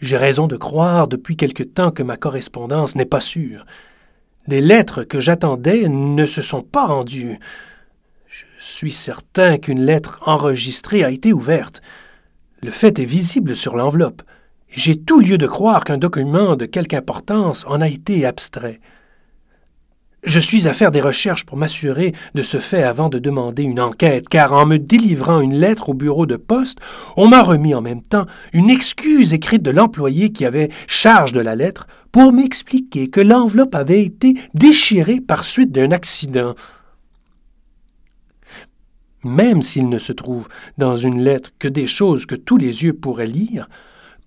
J'ai 0.02 0.18
raison 0.18 0.48
de 0.48 0.58
croire 0.58 1.08
depuis 1.08 1.38
quelque 1.38 1.62
temps 1.62 1.92
que 1.92 2.02
ma 2.02 2.18
correspondance 2.18 2.96
n'est 2.96 3.06
pas 3.06 3.22
sûre. 3.22 3.68
Des 4.48 4.62
lettres 4.62 5.04
que 5.04 5.20
j'attendais 5.20 5.88
ne 5.90 6.26
se 6.26 6.42
sont 6.42 6.64
pas 6.64 6.88
rendues. 6.88 7.40
Suis 8.68 8.92
certain 8.92 9.60
qu'une 9.60 9.86
lettre 9.86 10.20
enregistrée 10.26 11.04
a 11.04 11.12
été 11.12 11.32
ouverte. 11.32 11.82
Le 12.64 12.72
fait 12.72 12.98
est 12.98 13.06
visible 13.06 13.56
sur 13.56 13.76
l'enveloppe. 13.76 14.24
J'ai 14.68 15.00
tout 15.00 15.20
lieu 15.20 15.38
de 15.38 15.46
croire 15.46 15.84
qu'un 15.84 16.00
document 16.00 16.56
de 16.56 16.66
quelque 16.66 16.96
importance 16.96 17.64
en 17.68 17.80
a 17.80 17.88
été 17.88 18.26
abstrait. 18.26 18.82
Je 20.24 20.40
suis 20.40 20.68
à 20.68 20.74
faire 20.74 20.92
des 20.92 21.00
recherches 21.00 21.46
pour 21.46 21.58
m'assurer 21.58 22.14
de 22.34 22.42
ce 22.42 22.58
fait 22.58 22.82
avant 22.82 23.08
de 23.08 23.20
demander 23.20 23.62
une 23.62 23.80
enquête, 23.80 24.28
car 24.28 24.52
en 24.52 24.66
me 24.66 24.80
délivrant 24.80 25.42
une 25.42 25.56
lettre 25.56 25.90
au 25.90 25.94
bureau 25.94 26.26
de 26.26 26.36
poste, 26.36 26.80
on 27.18 27.28
m'a 27.28 27.44
remis 27.44 27.76
en 27.76 27.82
même 27.82 28.02
temps 28.02 28.26
une 28.52 28.72
excuse 28.72 29.34
écrite 29.34 29.62
de 29.62 29.72
l'employé 29.72 30.32
qui 30.32 30.44
avait 30.44 30.72
charge 30.88 31.34
de 31.34 31.40
la 31.40 31.56
lettre 31.56 31.86
pour 32.12 32.34
m'expliquer 32.34 33.10
que 33.12 33.22
l'enveloppe 33.22 33.76
avait 33.76 34.04
été 34.04 34.34
déchirée 34.56 35.22
par 35.22 35.44
suite 35.44 35.72
d'un 35.72 35.92
accident 35.92 36.56
même 39.26 39.62
s'il 39.62 39.90
ne 39.90 39.98
se 39.98 40.14
trouve 40.14 40.48
dans 40.78 40.96
une 40.96 41.22
lettre 41.22 41.50
que 41.60 41.68
des 41.68 41.88
choses 41.88 42.26
que 42.26 42.36
tous 42.36 42.58
les 42.58 42.84
yeux 42.84 42.94
pourraient 42.94 43.26
lire, 43.26 43.68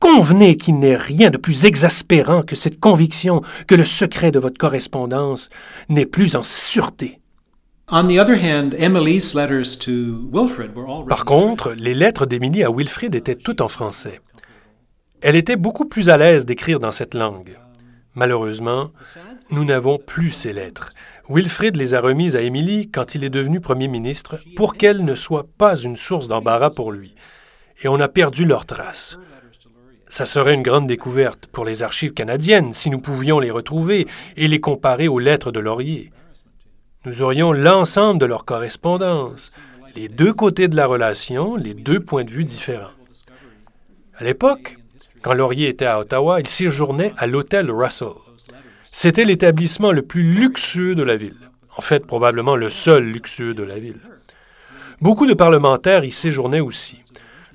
convenez 0.01 0.57
qu'il 0.57 0.79
n'est 0.79 0.97
rien 0.97 1.31
de 1.31 1.39
plus 1.39 1.65
exaspérant 1.65 2.43
que 2.43 2.57
cette 2.57 2.81
conviction 2.81 3.43
que 3.67 3.75
le 3.75 3.85
secret 3.85 4.33
de 4.33 4.39
votre 4.39 4.59
correspondance 4.59 5.49
n'est 5.89 6.07
plus 6.07 6.37
en 6.37 6.43
sûreté. 6.43 7.21
Par 11.09 11.25
contre, 11.25 11.73
les 11.79 11.95
lettres 11.95 12.27
d'Émilie 12.27 12.65
à 12.65 12.71
Wilfrid 12.71 13.15
étaient 13.15 13.35
toutes 13.35 13.63
en 13.63 13.69
français. 13.69 14.21
Elle 15.23 15.37
était 15.37 15.57
beaucoup 15.57 15.87
plus 15.87 16.11
à 16.11 16.17
l'aise 16.17 16.45
d'écrire 16.45 16.81
dans 16.81 16.93
cette 16.93 17.15
langue. 17.15 17.57
Malheureusement, 18.15 18.91
nous 19.51 19.65
n'avons 19.65 19.99
plus 19.99 20.31
ces 20.31 20.53
lettres, 20.53 20.91
Wilfrid 21.31 21.77
les 21.77 21.93
a 21.93 22.01
remises 22.01 22.37
à 22.37 22.41
Émilie 22.41 22.91
quand 22.91 23.15
il 23.15 23.23
est 23.23 23.31
devenu 23.31 23.61
Premier 23.61 23.87
ministre 23.87 24.39
pour 24.57 24.77
qu'elles 24.77 25.05
ne 25.05 25.15
soient 25.15 25.47
pas 25.59 25.77
une 25.77 25.97
source 25.97 26.27
d'embarras 26.27 26.71
pour 26.71 26.91
lui. 26.91 27.15
Et 27.83 27.89
on 27.89 28.01
a 28.01 28.09
perdu 28.09 28.47
leurs 28.47 28.65
traces. 28.65 29.19
Ça 30.09 30.25
serait 30.25 30.55
une 30.55 30.63
grande 30.63 30.87
découverte 30.87 31.47
pour 31.47 31.67
les 31.67 31.83
archives 31.83 32.15
canadiennes 32.15 32.73
si 32.73 32.89
nous 32.89 32.99
pouvions 33.01 33.41
les 33.41 33.51
retrouver 33.51 34.07
et 34.37 34.49
les 34.49 34.59
comparer 34.61 35.07
aux 35.07 35.19
lettres 35.19 35.53
de 35.53 35.61
Laurier. 35.61 36.13
Nous 37.05 37.21
aurions 37.21 37.53
l'ensemble 37.53 38.19
de 38.19 38.27
leur 38.27 38.47
correspondance, 38.47 39.53
les 39.97 40.09
deux 40.09 40.33
côtés 40.33 40.69
de 40.69 40.77
la 40.77 40.87
relation, 40.87 41.57
les 41.57 41.75
deux 41.75 42.01
points 42.01 42.25
de 42.25 42.31
vue 42.31 42.45
différents. 42.45 42.89
À 44.17 44.25
l'époque, 44.25 44.79
quand 45.21 45.35
Laurier 45.35 45.69
était 45.69 45.85
à 45.85 46.01
Ottawa, 46.01 46.41
il 46.41 46.49
séjournait 46.49 47.13
à 47.19 47.27
l'hôtel 47.27 47.71
Russell. 47.71 48.28
C'était 48.93 49.25
l'établissement 49.25 49.93
le 49.93 50.03
plus 50.03 50.23
luxueux 50.23 50.95
de 50.95 51.03
la 51.03 51.17
ville. 51.17 51.51
En 51.77 51.81
fait, 51.81 52.07
probablement 52.07 52.57
le 52.57 52.69
seul 52.69 53.05
luxueux 53.05 53.55
de 53.55 53.63
la 53.63 53.79
ville. 53.79 54.01
Beaucoup 55.01 55.27
de 55.27 55.35
parlementaires 55.35 56.05
y 56.05 56.11
séjournaient 56.11 56.61
aussi. 56.61 57.03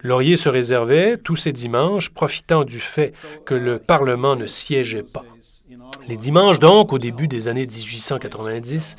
Laurier 0.02 0.38
se 0.38 0.50
réservait 0.50 1.18
tous 1.18 1.36
ses 1.36 1.52
dimanches, 1.52 2.10
profitant 2.10 2.64
du 2.64 2.80
fait 2.80 3.14
que 3.46 3.54
le 3.54 3.80
Parlement 3.80 4.36
ne 4.36 4.48
siégeait 4.48 5.04
pas. 5.04 5.26
Les 6.08 6.18
dimanches, 6.18 6.60
donc, 6.60 6.94
au 6.94 7.00
début 7.00 7.28
des 7.28 7.48
années 7.48 7.68
1890, 7.68 8.96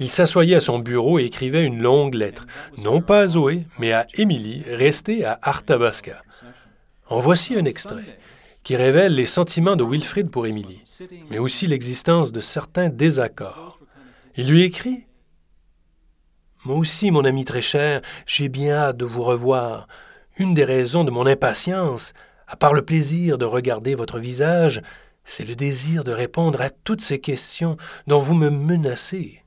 il 0.00 0.08
s'assoyait 0.08 0.56
à 0.56 0.60
son 0.60 0.78
bureau 0.78 1.18
et 1.18 1.24
écrivait 1.24 1.64
une 1.64 1.80
longue 1.80 2.14
lettre, 2.14 2.46
non 2.78 3.00
pas 3.00 3.20
à 3.20 3.26
Zoé, 3.26 3.62
mais 3.78 3.92
à 3.92 4.06
Émilie, 4.14 4.62
restée 4.68 5.24
à 5.24 5.38
Arthabasca. 5.42 6.22
En 7.08 7.20
voici 7.20 7.56
un 7.56 7.64
extrait 7.64 8.18
qui 8.68 8.76
révèle 8.76 9.14
les 9.14 9.24
sentiments 9.24 9.76
de 9.76 9.82
Wilfrid 9.82 10.28
pour 10.28 10.46
Émilie, 10.46 10.84
mais 11.30 11.38
aussi 11.38 11.66
l'existence 11.66 12.32
de 12.32 12.40
certains 12.40 12.90
désaccords. 12.90 13.80
Il 14.36 14.46
lui 14.46 14.62
écrit 14.62 15.06
Moi 16.66 16.76
aussi, 16.76 17.10
mon 17.10 17.24
ami 17.24 17.46
très 17.46 17.62
cher, 17.62 18.02
j'ai 18.26 18.50
bien 18.50 18.74
hâte 18.74 18.98
de 18.98 19.06
vous 19.06 19.22
revoir. 19.22 19.88
Une 20.36 20.52
des 20.52 20.66
raisons 20.66 21.02
de 21.02 21.10
mon 21.10 21.24
impatience, 21.24 22.12
à 22.46 22.56
part 22.56 22.74
le 22.74 22.84
plaisir 22.84 23.38
de 23.38 23.46
regarder 23.46 23.94
votre 23.94 24.18
visage, 24.18 24.82
c'est 25.24 25.48
le 25.48 25.54
désir 25.54 26.04
de 26.04 26.12
répondre 26.12 26.60
à 26.60 26.68
toutes 26.68 27.00
ces 27.00 27.20
questions 27.20 27.78
dont 28.06 28.20
vous 28.20 28.34
me 28.34 28.50
menacez. 28.50 29.44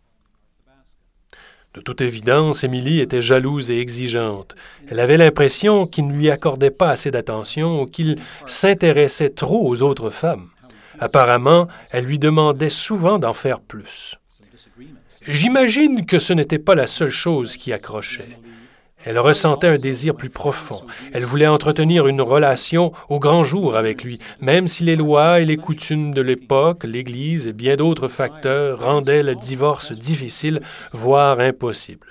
De 1.73 1.79
toute 1.79 2.01
évidence, 2.01 2.65
Émilie 2.65 2.99
était 2.99 3.21
jalouse 3.21 3.71
et 3.71 3.79
exigeante. 3.79 4.55
Elle 4.89 4.99
avait 4.99 5.17
l'impression 5.17 5.87
qu'il 5.87 6.07
ne 6.07 6.13
lui 6.13 6.29
accordait 6.29 6.69
pas 6.69 6.89
assez 6.89 7.11
d'attention 7.11 7.81
ou 7.81 7.85
qu'il 7.85 8.17
s'intéressait 8.45 9.29
trop 9.29 9.65
aux 9.65 9.81
autres 9.81 10.09
femmes. 10.09 10.49
Apparemment, 10.99 11.69
elle 11.91 12.03
lui 12.05 12.19
demandait 12.19 12.69
souvent 12.69 13.19
d'en 13.19 13.31
faire 13.31 13.61
plus. 13.61 14.15
J'imagine 15.27 16.05
que 16.05 16.19
ce 16.19 16.33
n'était 16.33 16.59
pas 16.59 16.75
la 16.75 16.87
seule 16.87 17.09
chose 17.09 17.55
qui 17.55 17.71
accrochait. 17.71 18.37
Elle 19.03 19.19
ressentait 19.19 19.67
un 19.67 19.77
désir 19.77 20.15
plus 20.15 20.29
profond. 20.29 20.81
Elle 21.13 21.25
voulait 21.25 21.47
entretenir 21.47 22.07
une 22.07 22.21
relation 22.21 22.91
au 23.09 23.19
grand 23.19 23.43
jour 23.43 23.75
avec 23.75 24.03
lui, 24.03 24.19
même 24.39 24.67
si 24.67 24.83
les 24.83 24.95
lois 24.95 25.39
et 25.39 25.45
les 25.45 25.57
coutumes 25.57 26.13
de 26.13 26.21
l'époque, 26.21 26.83
l'Église 26.83 27.47
et 27.47 27.53
bien 27.53 27.75
d'autres 27.75 28.07
facteurs 28.07 28.83
rendaient 28.83 29.23
le 29.23 29.35
divorce 29.35 29.91
difficile, 29.91 30.61
voire 30.91 31.39
impossible. 31.39 32.07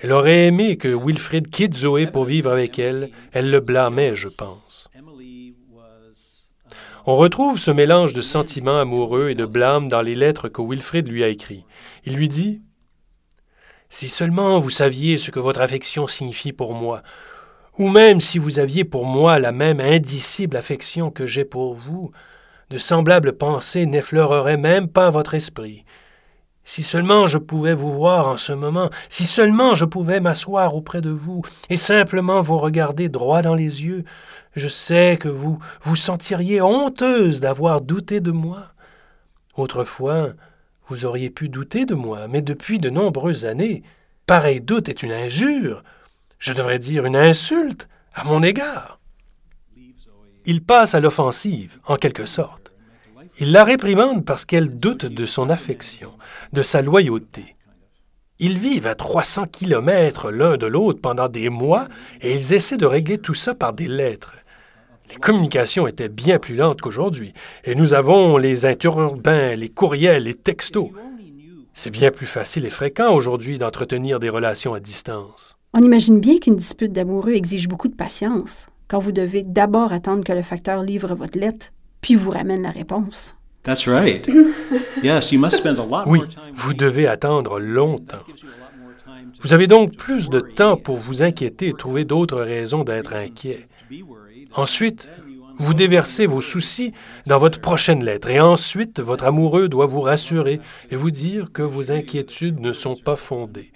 Elle 0.00 0.12
aurait 0.12 0.46
aimé 0.46 0.76
que 0.76 0.88
Wilfrid 0.88 1.50
quitte 1.50 1.74
Zoé 1.74 2.06
pour 2.06 2.24
vivre 2.24 2.52
avec 2.52 2.78
elle. 2.78 3.10
Elle 3.32 3.50
le 3.50 3.58
blâmait, 3.60 4.14
je 4.14 4.28
pense. 4.28 4.88
On 7.04 7.16
retrouve 7.16 7.58
ce 7.58 7.70
mélange 7.70 8.12
de 8.12 8.20
sentiments 8.20 8.80
amoureux 8.80 9.30
et 9.30 9.34
de 9.34 9.46
blâme 9.46 9.88
dans 9.88 10.02
les 10.02 10.14
lettres 10.14 10.48
que 10.48 10.62
Wilfrid 10.62 11.08
lui 11.08 11.24
a 11.24 11.28
écrites. 11.28 11.64
Il 12.04 12.14
lui 12.14 12.28
dit 12.28 12.60
si 13.90 14.08
seulement 14.08 14.58
vous 14.58 14.70
saviez 14.70 15.18
ce 15.18 15.30
que 15.30 15.40
votre 15.40 15.60
affection 15.60 16.06
signifie 16.06 16.52
pour 16.52 16.74
moi, 16.74 17.02
ou 17.78 17.88
même 17.88 18.20
si 18.20 18.38
vous 18.38 18.58
aviez 18.58 18.84
pour 18.84 19.06
moi 19.06 19.38
la 19.38 19.52
même 19.52 19.80
indicible 19.80 20.56
affection 20.56 21.10
que 21.10 21.26
j'ai 21.26 21.44
pour 21.44 21.74
vous, 21.74 22.10
de 22.70 22.78
semblables 22.78 23.32
pensées 23.32 23.86
n'effleureraient 23.86 24.56
même 24.56 24.88
pas 24.88 25.10
votre 25.10 25.34
esprit. 25.34 25.84
Si 26.64 26.82
seulement 26.82 27.26
je 27.26 27.38
pouvais 27.38 27.72
vous 27.72 27.92
voir 27.92 28.28
en 28.28 28.36
ce 28.36 28.52
moment, 28.52 28.90
si 29.08 29.24
seulement 29.24 29.74
je 29.74 29.86
pouvais 29.86 30.20
m'asseoir 30.20 30.74
auprès 30.74 31.00
de 31.00 31.08
vous 31.08 31.40
et 31.70 31.78
simplement 31.78 32.42
vous 32.42 32.58
regarder 32.58 33.08
droit 33.08 33.40
dans 33.40 33.54
les 33.54 33.84
yeux, 33.84 34.04
je 34.54 34.68
sais 34.68 35.16
que 35.18 35.28
vous 35.28 35.58
vous 35.80 35.96
sentiriez 35.96 36.60
honteuse 36.60 37.40
d'avoir 37.40 37.80
douté 37.80 38.20
de 38.20 38.32
moi. 38.32 38.74
Autrefois, 39.56 40.34
vous 40.88 41.04
auriez 41.04 41.30
pu 41.30 41.48
douter 41.48 41.84
de 41.84 41.94
moi, 41.94 42.28
mais 42.28 42.40
depuis 42.40 42.78
de 42.78 42.88
nombreuses 42.88 43.44
années, 43.44 43.82
pareil 44.26 44.60
doute 44.60 44.88
est 44.88 45.02
une 45.02 45.12
injure, 45.12 45.84
je 46.38 46.52
devrais 46.52 46.78
dire 46.78 47.04
une 47.04 47.16
insulte, 47.16 47.88
à 48.14 48.24
mon 48.24 48.42
égard. 48.42 48.98
Il 50.46 50.64
passe 50.64 50.94
à 50.94 51.00
l'offensive, 51.00 51.78
en 51.86 51.96
quelque 51.96 52.24
sorte. 52.24 52.72
Il 53.38 53.52
la 53.52 53.64
réprimande 53.64 54.24
parce 54.24 54.44
qu'elle 54.44 54.76
doute 54.78 55.04
de 55.04 55.26
son 55.26 55.50
affection, 55.50 56.12
de 56.52 56.62
sa 56.62 56.80
loyauté. 56.80 57.54
Ils 58.38 58.58
vivent 58.58 58.86
à 58.86 58.94
300 58.94 59.46
kilomètres 59.46 60.30
l'un 60.30 60.56
de 60.56 60.66
l'autre 60.66 61.00
pendant 61.00 61.28
des 61.28 61.48
mois 61.48 61.86
et 62.20 62.34
ils 62.34 62.54
essaient 62.54 62.76
de 62.76 62.86
régler 62.86 63.18
tout 63.18 63.34
ça 63.34 63.54
par 63.54 63.72
des 63.72 63.88
lettres. 63.88 64.37
Les 65.10 65.16
communications 65.16 65.86
étaient 65.86 66.08
bien 66.08 66.38
plus 66.38 66.54
lentes 66.54 66.80
qu'aujourd'hui, 66.80 67.32
et 67.64 67.74
nous 67.74 67.94
avons 67.94 68.36
les 68.36 68.66
interurbains, 68.66 69.54
les 69.54 69.68
courriels, 69.68 70.24
les 70.24 70.34
textos. 70.34 70.90
C'est 71.72 71.90
bien 71.90 72.10
plus 72.10 72.26
facile 72.26 72.66
et 72.66 72.70
fréquent 72.70 73.14
aujourd'hui 73.14 73.58
d'entretenir 73.58 74.20
des 74.20 74.28
relations 74.28 74.74
à 74.74 74.80
distance. 74.80 75.56
On 75.74 75.82
imagine 75.82 76.18
bien 76.18 76.38
qu'une 76.38 76.56
dispute 76.56 76.92
d'amoureux 76.92 77.32
exige 77.32 77.68
beaucoup 77.68 77.88
de 77.88 77.94
patience, 77.94 78.66
quand 78.88 78.98
vous 78.98 79.12
devez 79.12 79.42
d'abord 79.42 79.92
attendre 79.92 80.24
que 80.24 80.32
le 80.32 80.42
facteur 80.42 80.82
livre 80.82 81.14
votre 81.14 81.38
lettre, 81.38 81.68
puis 82.00 82.14
vous 82.14 82.30
ramène 82.30 82.62
la 82.62 82.70
réponse. 82.70 83.34
That's 83.62 83.86
right. 83.86 84.26
Yes, 85.02 85.30
you 85.30 85.38
must 85.38 85.58
spend 85.58 85.78
a 85.78 85.86
lot 85.86 86.04
oui, 86.06 86.20
vous 86.54 86.74
devez 86.74 87.06
attendre 87.06 87.60
longtemps. 87.60 88.24
Vous 89.42 89.52
avez 89.52 89.66
donc 89.66 89.96
plus 89.96 90.28
de 90.28 90.40
temps 90.40 90.76
pour 90.76 90.96
vous 90.96 91.22
inquiéter 91.22 91.68
et 91.68 91.72
trouver 91.72 92.04
d'autres 92.04 92.40
raisons 92.40 92.82
d'être 92.82 93.14
inquiet. 93.14 93.68
Ensuite, 94.54 95.08
vous 95.58 95.74
déversez 95.74 96.26
vos 96.26 96.40
soucis 96.40 96.92
dans 97.26 97.38
votre 97.38 97.60
prochaine 97.60 98.04
lettre 98.04 98.30
et 98.30 98.40
ensuite 98.40 99.00
votre 99.00 99.24
amoureux 99.24 99.68
doit 99.68 99.86
vous 99.86 100.00
rassurer 100.00 100.60
et 100.90 100.96
vous 100.96 101.10
dire 101.10 101.52
que 101.52 101.62
vos 101.62 101.90
inquiétudes 101.90 102.60
ne 102.60 102.72
sont 102.72 102.96
pas 102.96 103.16
fondées. 103.16 103.72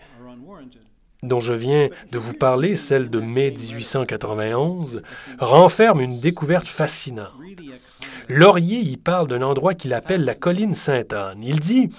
dont 1.24 1.40
je 1.40 1.52
viens 1.52 1.88
de 2.10 2.18
vous 2.18 2.32
parler, 2.32 2.74
celle 2.74 3.08
de 3.08 3.20
mai 3.20 3.52
1891, 3.52 5.02
renferme 5.38 6.00
une 6.00 6.18
découverte 6.20 6.66
fascinante. 6.66 7.30
Laurier 8.28 8.80
y 8.80 8.96
parle 8.96 9.28
d'un 9.28 9.42
endroit 9.42 9.74
qu'il 9.74 9.94
appelle 9.94 10.24
la 10.24 10.34
colline 10.34 10.74
Sainte-Anne. 10.74 11.42
Il 11.42 11.60
dit 11.60 11.90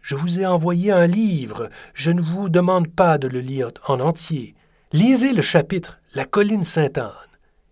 Je 0.00 0.14
vous 0.14 0.40
ai 0.40 0.46
envoyé 0.46 0.90
un 0.90 1.06
livre, 1.06 1.68
je 1.92 2.10
ne 2.10 2.22
vous 2.22 2.48
demande 2.48 2.88
pas 2.88 3.18
de 3.18 3.28
le 3.28 3.40
lire 3.40 3.72
en 3.88 4.00
entier. 4.00 4.54
Lisez 4.92 5.32
le 5.32 5.42
chapitre 5.42 5.98
La 6.14 6.24
colline 6.24 6.64
Sainte-Anne 6.64 7.12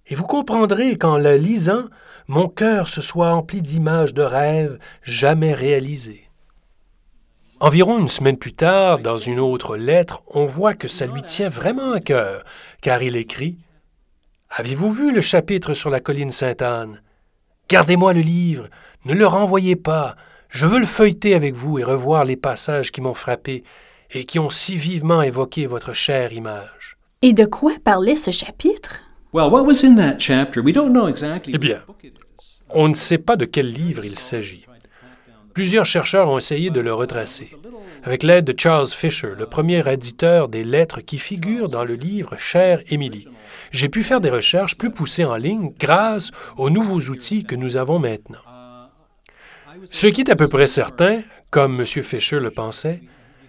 et 0.06 0.14
vous 0.14 0.24
comprendrez 0.24 0.96
qu'en 0.96 1.18
le 1.18 1.36
lisant, 1.36 1.84
mon 2.28 2.48
cœur 2.48 2.88
se 2.88 3.02
soit 3.02 3.30
empli 3.30 3.62
d'images 3.62 4.14
de 4.14 4.22
rêves 4.22 4.78
jamais 5.02 5.54
réalisés. 5.54 6.28
Environ 7.60 7.98
une 7.98 8.08
semaine 8.08 8.36
plus 8.36 8.52
tard, 8.52 8.98
dans 8.98 9.18
une 9.18 9.38
autre 9.38 9.76
lettre, 9.76 10.22
on 10.26 10.44
voit 10.44 10.74
que 10.74 10.88
ça 10.88 11.06
lui 11.06 11.22
tient 11.22 11.48
vraiment 11.48 11.92
à 11.92 12.00
cœur, 12.00 12.44
car 12.80 13.02
il 13.02 13.16
écrit 13.16 13.58
Avez-vous 14.50 14.90
vu 14.90 15.14
le 15.14 15.20
chapitre 15.20 15.74
sur 15.74 15.90
la 15.90 16.00
colline 16.00 16.30
Sainte-Anne? 16.30 17.00
Gardez-moi 17.68 18.12
le 18.12 18.20
livre, 18.20 18.68
ne 19.04 19.14
le 19.14 19.26
renvoyez 19.26 19.76
pas, 19.76 20.16
je 20.48 20.66
veux 20.66 20.78
le 20.78 20.86
feuilleter 20.86 21.34
avec 21.34 21.54
vous 21.54 21.78
et 21.78 21.84
revoir 21.84 22.24
les 22.24 22.36
passages 22.36 22.92
qui 22.92 23.00
m'ont 23.00 23.14
frappé 23.14 23.64
et 24.10 24.24
qui 24.24 24.38
ont 24.38 24.50
si 24.50 24.76
vivement 24.76 25.22
évoqué 25.22 25.66
votre 25.66 25.92
chère 25.92 26.32
image. 26.32 26.96
Et 27.22 27.32
de 27.32 27.44
quoi 27.44 27.72
parlait 27.82 28.16
ce 28.16 28.30
chapitre? 28.30 29.02
Eh 31.48 31.58
bien, 31.58 31.82
on 32.70 32.86
ne 32.86 32.94
sait 32.94 33.18
pas 33.18 33.34
de 33.34 33.44
quel 33.44 33.68
livre 33.68 34.04
il 34.04 34.16
s'agit. 34.16 34.64
Plusieurs 35.52 35.86
chercheurs 35.86 36.28
ont 36.28 36.38
essayé 36.38 36.70
de 36.70 36.78
le 36.78 36.94
retracer. 36.94 37.50
Avec 38.04 38.22
l'aide 38.22 38.44
de 38.44 38.54
Charles 38.56 38.86
Fisher, 38.86 39.32
le 39.36 39.46
premier 39.46 39.82
éditeur 39.92 40.48
des 40.48 40.62
lettres 40.62 41.00
qui 41.00 41.18
figurent 41.18 41.68
dans 41.68 41.84
le 41.84 41.94
livre 41.94 42.36
Cher 42.38 42.80
Émilie, 42.90 43.26
j'ai 43.72 43.88
pu 43.88 44.04
faire 44.04 44.20
des 44.20 44.30
recherches 44.30 44.76
plus 44.76 44.92
poussées 44.92 45.24
en 45.24 45.34
ligne 45.34 45.72
grâce 45.80 46.30
aux 46.56 46.70
nouveaux 46.70 47.00
outils 47.00 47.42
que 47.42 47.56
nous 47.56 47.76
avons 47.76 47.98
maintenant. 47.98 48.38
Ce 49.86 50.06
qui 50.06 50.20
est 50.20 50.30
à 50.30 50.36
peu 50.36 50.46
près 50.46 50.68
certain, 50.68 51.22
comme 51.50 51.80
M. 51.80 51.86
Fisher 51.86 52.38
le 52.38 52.52
pensait, 52.52 53.02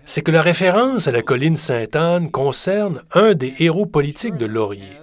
c'est 0.04 0.24
que 0.24 0.32
la 0.32 0.42
référence 0.42 1.08
à 1.08 1.12
la 1.12 1.22
colline 1.22 1.56
Sainte-Anne 1.56 2.32
concerne 2.32 3.04
un 3.14 3.36
des 3.36 3.54
héros 3.60 3.86
politiques 3.86 4.38
de 4.38 4.48
Laurier, 4.48 4.98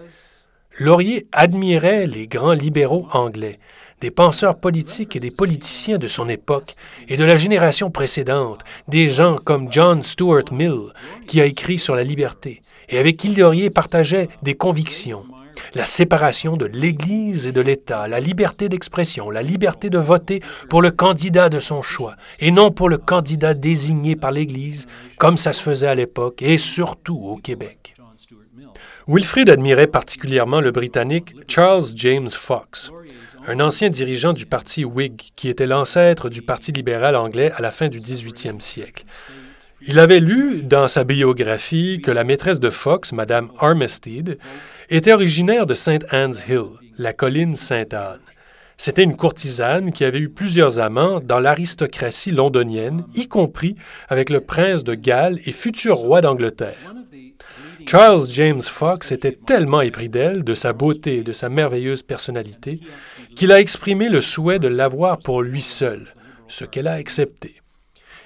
Laurier 0.78 1.26
admirait 1.32 2.06
les 2.06 2.26
grands 2.26 2.54
libéraux 2.54 3.06
anglais, 3.12 3.58
des 4.00 4.10
penseurs 4.10 4.56
politiques 4.56 5.14
et 5.14 5.20
des 5.20 5.30
politiciens 5.30 5.98
de 5.98 6.06
son 6.06 6.30
époque 6.30 6.74
et 7.08 7.16
de 7.16 7.24
la 7.24 7.36
génération 7.36 7.90
précédente, 7.90 8.60
des 8.88 9.10
gens 9.10 9.36
comme 9.36 9.70
John 9.70 10.02
Stuart 10.02 10.50
Mill, 10.50 10.92
qui 11.26 11.42
a 11.42 11.44
écrit 11.44 11.78
sur 11.78 11.94
la 11.94 12.04
liberté, 12.04 12.62
et 12.88 12.98
avec 12.98 13.18
qui 13.18 13.28
Laurier 13.28 13.68
partageait 13.68 14.28
des 14.42 14.54
convictions. 14.54 15.24
La 15.74 15.84
séparation 15.84 16.56
de 16.56 16.64
l'Église 16.64 17.46
et 17.46 17.52
de 17.52 17.60
l'État, 17.60 18.08
la 18.08 18.18
liberté 18.18 18.70
d'expression, 18.70 19.28
la 19.28 19.42
liberté 19.42 19.90
de 19.90 19.98
voter 19.98 20.40
pour 20.70 20.80
le 20.80 20.90
candidat 20.90 21.50
de 21.50 21.60
son 21.60 21.82
choix, 21.82 22.16
et 22.40 22.50
non 22.50 22.70
pour 22.70 22.88
le 22.88 22.96
candidat 22.96 23.52
désigné 23.52 24.16
par 24.16 24.30
l'Église, 24.30 24.86
comme 25.18 25.36
ça 25.36 25.52
se 25.52 25.62
faisait 25.62 25.86
à 25.86 25.94
l'époque, 25.94 26.40
et 26.40 26.56
surtout 26.56 27.20
au 27.22 27.36
Québec. 27.36 27.94
Wilfrid 29.08 29.50
admirait 29.50 29.88
particulièrement 29.88 30.60
le 30.60 30.70
Britannique 30.70 31.34
Charles 31.48 31.86
James 31.96 32.30
Fox, 32.30 32.92
un 33.46 33.58
ancien 33.58 33.90
dirigeant 33.90 34.32
du 34.32 34.46
parti 34.46 34.84
Whig 34.84 35.30
qui 35.34 35.48
était 35.48 35.66
l'ancêtre 35.66 36.28
du 36.28 36.42
Parti 36.42 36.70
libéral 36.70 37.16
anglais 37.16 37.50
à 37.56 37.62
la 37.62 37.72
fin 37.72 37.88
du 37.88 37.98
18e 37.98 38.60
siècle. 38.60 39.04
Il 39.84 39.98
avait 39.98 40.20
lu 40.20 40.62
dans 40.62 40.86
sa 40.86 41.02
biographie 41.02 42.00
que 42.00 42.12
la 42.12 42.22
maîtresse 42.22 42.60
de 42.60 42.70
Fox, 42.70 43.12
Madame 43.12 43.50
Armistead, 43.58 44.38
était 44.88 45.12
originaire 45.12 45.66
de 45.66 45.74
St. 45.74 46.06
Anne's 46.10 46.44
Hill, 46.48 46.66
la 46.96 47.12
colline 47.12 47.56
Sainte-Anne. 47.56 48.20
C'était 48.76 49.02
une 49.02 49.16
courtisane 49.16 49.90
qui 49.90 50.04
avait 50.04 50.20
eu 50.20 50.28
plusieurs 50.28 50.78
amants 50.78 51.18
dans 51.20 51.40
l'aristocratie 51.40 52.30
londonienne, 52.30 53.04
y 53.14 53.26
compris 53.26 53.74
avec 54.08 54.30
le 54.30 54.40
prince 54.40 54.84
de 54.84 54.94
Galles 54.94 55.40
et 55.44 55.52
futur 55.52 55.96
roi 55.96 56.20
d'Angleterre. 56.20 56.94
Charles 57.86 58.26
James 58.30 58.62
Fox 58.62 59.12
était 59.12 59.38
tellement 59.46 59.80
épris 59.80 60.08
d'elle, 60.08 60.44
de 60.44 60.54
sa 60.54 60.72
beauté 60.72 61.18
et 61.18 61.22
de 61.22 61.32
sa 61.32 61.48
merveilleuse 61.48 62.02
personnalité, 62.02 62.80
qu'il 63.36 63.52
a 63.52 63.60
exprimé 63.60 64.08
le 64.08 64.20
souhait 64.20 64.58
de 64.58 64.68
l'avoir 64.68 65.18
pour 65.18 65.42
lui 65.42 65.62
seul, 65.62 66.14
ce 66.48 66.64
qu'elle 66.64 66.88
a 66.88 66.94
accepté. 66.94 67.62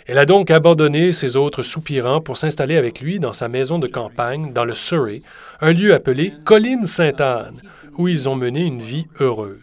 Elle 0.07 0.19
a 0.19 0.27
donc 0.27 0.53
abandonné 0.53 1.11
ses 1.11 1.35
autres 1.35 1.64
soupirants 1.64 2.21
pour 2.21 2.37
s'installer 2.37 2.77
avec 2.77 3.01
lui 3.01 3.19
dans 3.19 3.33
sa 3.33 3.49
maison 3.49 3.81
de 3.81 3.88
campagne, 3.88 4.53
dans 4.53 4.64
le 4.64 4.75
Surrey, 4.75 5.23
un 5.61 5.73
lieu 5.73 5.95
appelé 5.95 6.33
Colline 6.45 6.87
Sainte-Anne, 6.87 7.61
où 7.97 8.07
ils 8.07 8.29
ont 8.29 8.37
mené 8.37 8.62
une 8.62 8.81
vie 8.81 9.07
heureuse. 9.19 9.59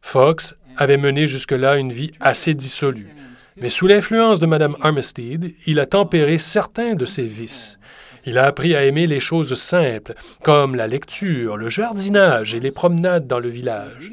Fox 0.00 0.54
avait 0.76 0.96
mené 0.96 1.26
jusque-là 1.26 1.76
une 1.76 1.92
vie 1.92 2.12
assez 2.20 2.54
dissolue, 2.54 3.14
mais 3.56 3.70
sous 3.70 3.86
l'influence 3.86 4.40
de 4.40 4.46
Mme 4.46 4.76
Armistead, 4.80 5.52
il 5.66 5.80
a 5.80 5.86
tempéré 5.86 6.38
certains 6.38 6.94
de 6.94 7.04
ses 7.04 7.26
vices. 7.26 7.78
Il 8.26 8.38
a 8.38 8.44
appris 8.44 8.74
à 8.74 8.84
aimer 8.84 9.06
les 9.06 9.20
choses 9.20 9.54
simples, 9.54 10.14
comme 10.42 10.74
la 10.74 10.86
lecture, 10.86 11.56
le 11.56 11.68
jardinage 11.68 12.54
et 12.54 12.60
les 12.60 12.70
promenades 12.70 13.26
dans 13.26 13.38
le 13.38 13.48
village. 13.48 14.12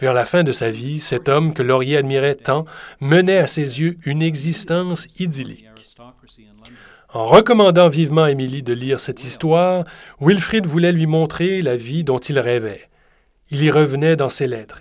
Vers 0.00 0.14
la 0.14 0.24
fin 0.24 0.44
de 0.44 0.52
sa 0.52 0.70
vie, 0.70 0.98
cet 0.98 1.28
homme 1.28 1.52
que 1.52 1.62
Laurier 1.62 1.96
admirait 1.96 2.36
tant 2.36 2.64
menait 3.00 3.38
à 3.38 3.46
ses 3.46 3.80
yeux 3.80 3.96
une 4.04 4.22
existence 4.22 5.06
idyllique. 5.18 5.66
En 7.12 7.26
recommandant 7.26 7.88
vivement 7.88 8.22
à 8.24 8.30
Émilie 8.30 8.62
de 8.62 8.72
lire 8.72 9.00
cette 9.00 9.24
histoire, 9.24 9.84
Wilfrid 10.20 10.64
voulait 10.64 10.92
lui 10.92 11.06
montrer 11.06 11.60
la 11.60 11.76
vie 11.76 12.04
dont 12.04 12.18
il 12.18 12.38
rêvait. 12.38 12.88
Il 13.50 13.64
y 13.64 13.70
revenait 13.70 14.14
dans 14.14 14.28
ses 14.28 14.46
lettres. 14.46 14.80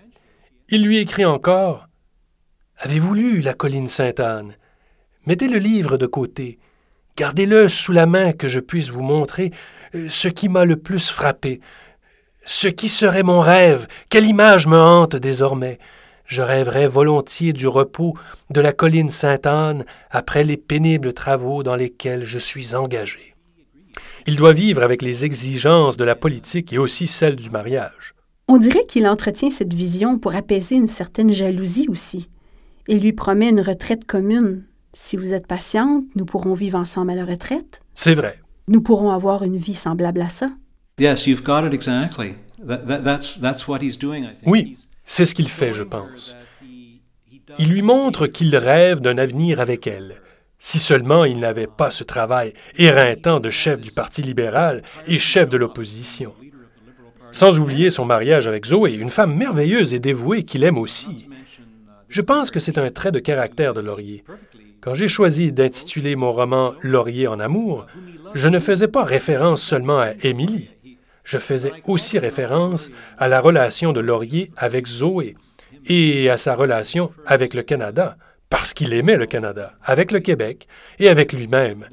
Il 0.69 0.83
lui 0.83 0.99
écrit 0.99 1.25
encore 1.25 1.87
Avez-vous 2.77 3.15
lu 3.15 3.41
La 3.41 3.55
colline 3.55 3.87
Sainte-Anne? 3.87 4.53
Mettez 5.25 5.47
le 5.47 5.57
livre 5.57 5.97
de 5.97 6.05
côté. 6.05 6.59
Gardez-le 7.19 7.67
sous 7.67 7.91
la 7.91 8.05
main 8.05 8.31
que 8.31 8.47
je 8.47 8.61
puisse 8.61 8.91
vous 8.91 9.03
montrer 9.03 9.51
euh, 9.93 10.07
ce 10.09 10.29
qui 10.29 10.47
m'a 10.47 10.63
le 10.63 10.77
plus 10.77 11.09
frappé. 11.09 11.59
Ce 12.45 12.69
qui 12.69 12.87
serait 12.87 13.23
mon 13.23 13.41
rêve, 13.41 13.87
quelle 14.09 14.25
image 14.25 14.67
me 14.67 14.79
hante 14.79 15.17
désormais. 15.17 15.79
Je 16.23 16.41
rêverais 16.41 16.87
volontiers 16.87 17.51
du 17.51 17.67
repos 17.67 18.13
de 18.51 18.61
la 18.61 18.71
colline 18.71 19.09
Sainte-Anne 19.09 19.83
après 20.11 20.45
les 20.45 20.55
pénibles 20.55 21.11
travaux 21.11 21.61
dans 21.61 21.75
lesquels 21.75 22.23
je 22.23 22.39
suis 22.39 22.73
engagé. 22.73 23.35
Il 24.25 24.37
doit 24.37 24.53
vivre 24.53 24.81
avec 24.81 25.01
les 25.01 25.25
exigences 25.25 25.97
de 25.97 26.05
la 26.05 26.15
politique 26.15 26.71
et 26.71 26.77
aussi 26.77 27.05
celles 27.05 27.35
du 27.35 27.49
mariage. 27.49 28.13
On 28.47 28.55
dirait 28.55 28.85
qu'il 28.85 29.05
entretient 29.05 29.49
cette 29.49 29.73
vision 29.73 30.17
pour 30.17 30.35
apaiser 30.35 30.75
une 30.75 30.87
certaine 30.87 31.33
jalousie 31.33 31.87
aussi. 31.89 32.29
Il 32.87 33.01
lui 33.01 33.11
promet 33.11 33.49
une 33.49 33.59
retraite 33.59 34.05
commune. 34.05 34.68
Si 34.93 35.17
vous 35.17 35.33
êtes 35.33 35.47
patiente, 35.47 36.03
nous 36.15 36.25
pourrons 36.25 36.53
vivre 36.53 36.77
ensemble 36.77 37.11
à 37.11 37.15
la 37.15 37.25
retraite. 37.25 37.81
C'est 37.93 38.15
vrai. 38.15 38.39
Nous 38.67 38.81
pourrons 38.81 39.11
avoir 39.11 39.43
une 39.43 39.57
vie 39.57 39.75
semblable 39.75 40.21
à 40.21 40.29
ça. 40.29 40.51
Oui, 44.45 44.75
c'est 45.05 45.25
ce 45.25 45.35
qu'il 45.35 45.47
fait, 45.47 45.73
je 45.73 45.83
pense. 45.83 46.35
Il 47.57 47.69
lui 47.69 47.81
montre 47.81 48.27
qu'il 48.27 48.55
rêve 48.55 48.99
d'un 48.99 49.17
avenir 49.17 49.59
avec 49.59 49.87
elle. 49.87 50.21
Si 50.59 50.77
seulement 50.77 51.23
il 51.23 51.39
n'avait 51.39 51.67
pas 51.67 51.89
ce 51.89 52.03
travail 52.03 52.53
éreintant 52.77 53.39
de 53.39 53.49
chef 53.49 53.79
du 53.79 53.91
Parti 53.91 54.21
libéral 54.21 54.83
et 55.07 55.17
chef 55.17 55.49
de 55.49 55.57
l'opposition. 55.57 56.33
Sans 57.31 57.59
oublier 57.59 57.91
son 57.91 58.05
mariage 58.05 58.47
avec 58.47 58.65
Zoé, 58.65 58.93
une 58.93 59.09
femme 59.09 59.35
merveilleuse 59.35 59.93
et 59.93 59.99
dévouée 59.99 60.43
qu'il 60.43 60.63
aime 60.63 60.77
aussi. 60.77 61.29
Je 62.09 62.21
pense 62.21 62.51
que 62.51 62.59
c'est 62.59 62.77
un 62.77 62.89
trait 62.89 63.11
de 63.11 63.19
caractère 63.19 63.73
de 63.73 63.81
Laurier. 63.81 64.23
Quand 64.81 64.93
j'ai 64.93 65.09
choisi 65.09 65.51
d'intituler 65.51 66.15
mon 66.15 66.31
roman 66.31 66.73
Laurier 66.81 67.27
en 67.27 67.39
amour, 67.39 67.85
je 68.33 68.47
ne 68.47 68.59
faisais 68.59 68.87
pas 68.87 69.03
référence 69.03 69.61
seulement 69.61 69.99
à 69.99 70.11
Émilie. 70.23 70.69
Je 71.25 71.37
faisais 71.37 71.73
aussi 71.85 72.17
référence 72.17 72.89
à 73.17 73.27
la 73.27 73.41
relation 73.41 73.91
de 73.91 73.99
Laurier 73.99 74.51
avec 74.55 74.87
Zoé 74.87 75.35
et 75.85 76.29
à 76.29 76.37
sa 76.37 76.55
relation 76.55 77.11
avec 77.25 77.53
le 77.53 77.61
Canada, 77.61 78.17
parce 78.49 78.73
qu'il 78.73 78.93
aimait 78.93 79.17
le 79.17 79.25
Canada, 79.25 79.73
avec 79.83 80.13
le 80.13 80.21
Québec 80.21 80.67
et 80.97 81.09
avec 81.09 81.33
lui-même. 81.33 81.85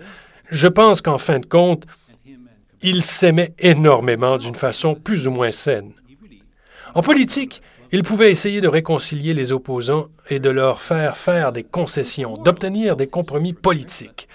Je 0.49 0.69
pense 0.69 1.03
qu'en 1.03 1.19
fin 1.19 1.41
de 1.41 1.47
compte, 1.47 1.87
il 2.83 3.03
s'aimait 3.03 3.55
énormément 3.59 4.39
d'une 4.39 4.55
façon 4.55 4.95
plus 4.95 5.27
ou 5.27 5.33
moins 5.33 5.53
saine. 5.53 5.93
En 6.95 7.03
politique, 7.03 7.63
il 7.93 8.03
pouvait 8.03 8.31
essayer 8.31 8.61
de 8.61 8.69
réconcilier 8.69 9.35
les 9.35 9.53
opposants 9.53 10.09
et 10.31 10.39
de 10.39 10.51
leur 10.51 10.81
faire 10.81 11.17
faire 11.17 11.53
des 11.53 11.63
concessions, 11.63 12.37
d'obtenir 12.37 12.97
des 12.97 13.07
compromis 13.07 13.53
politiques. 13.53 14.29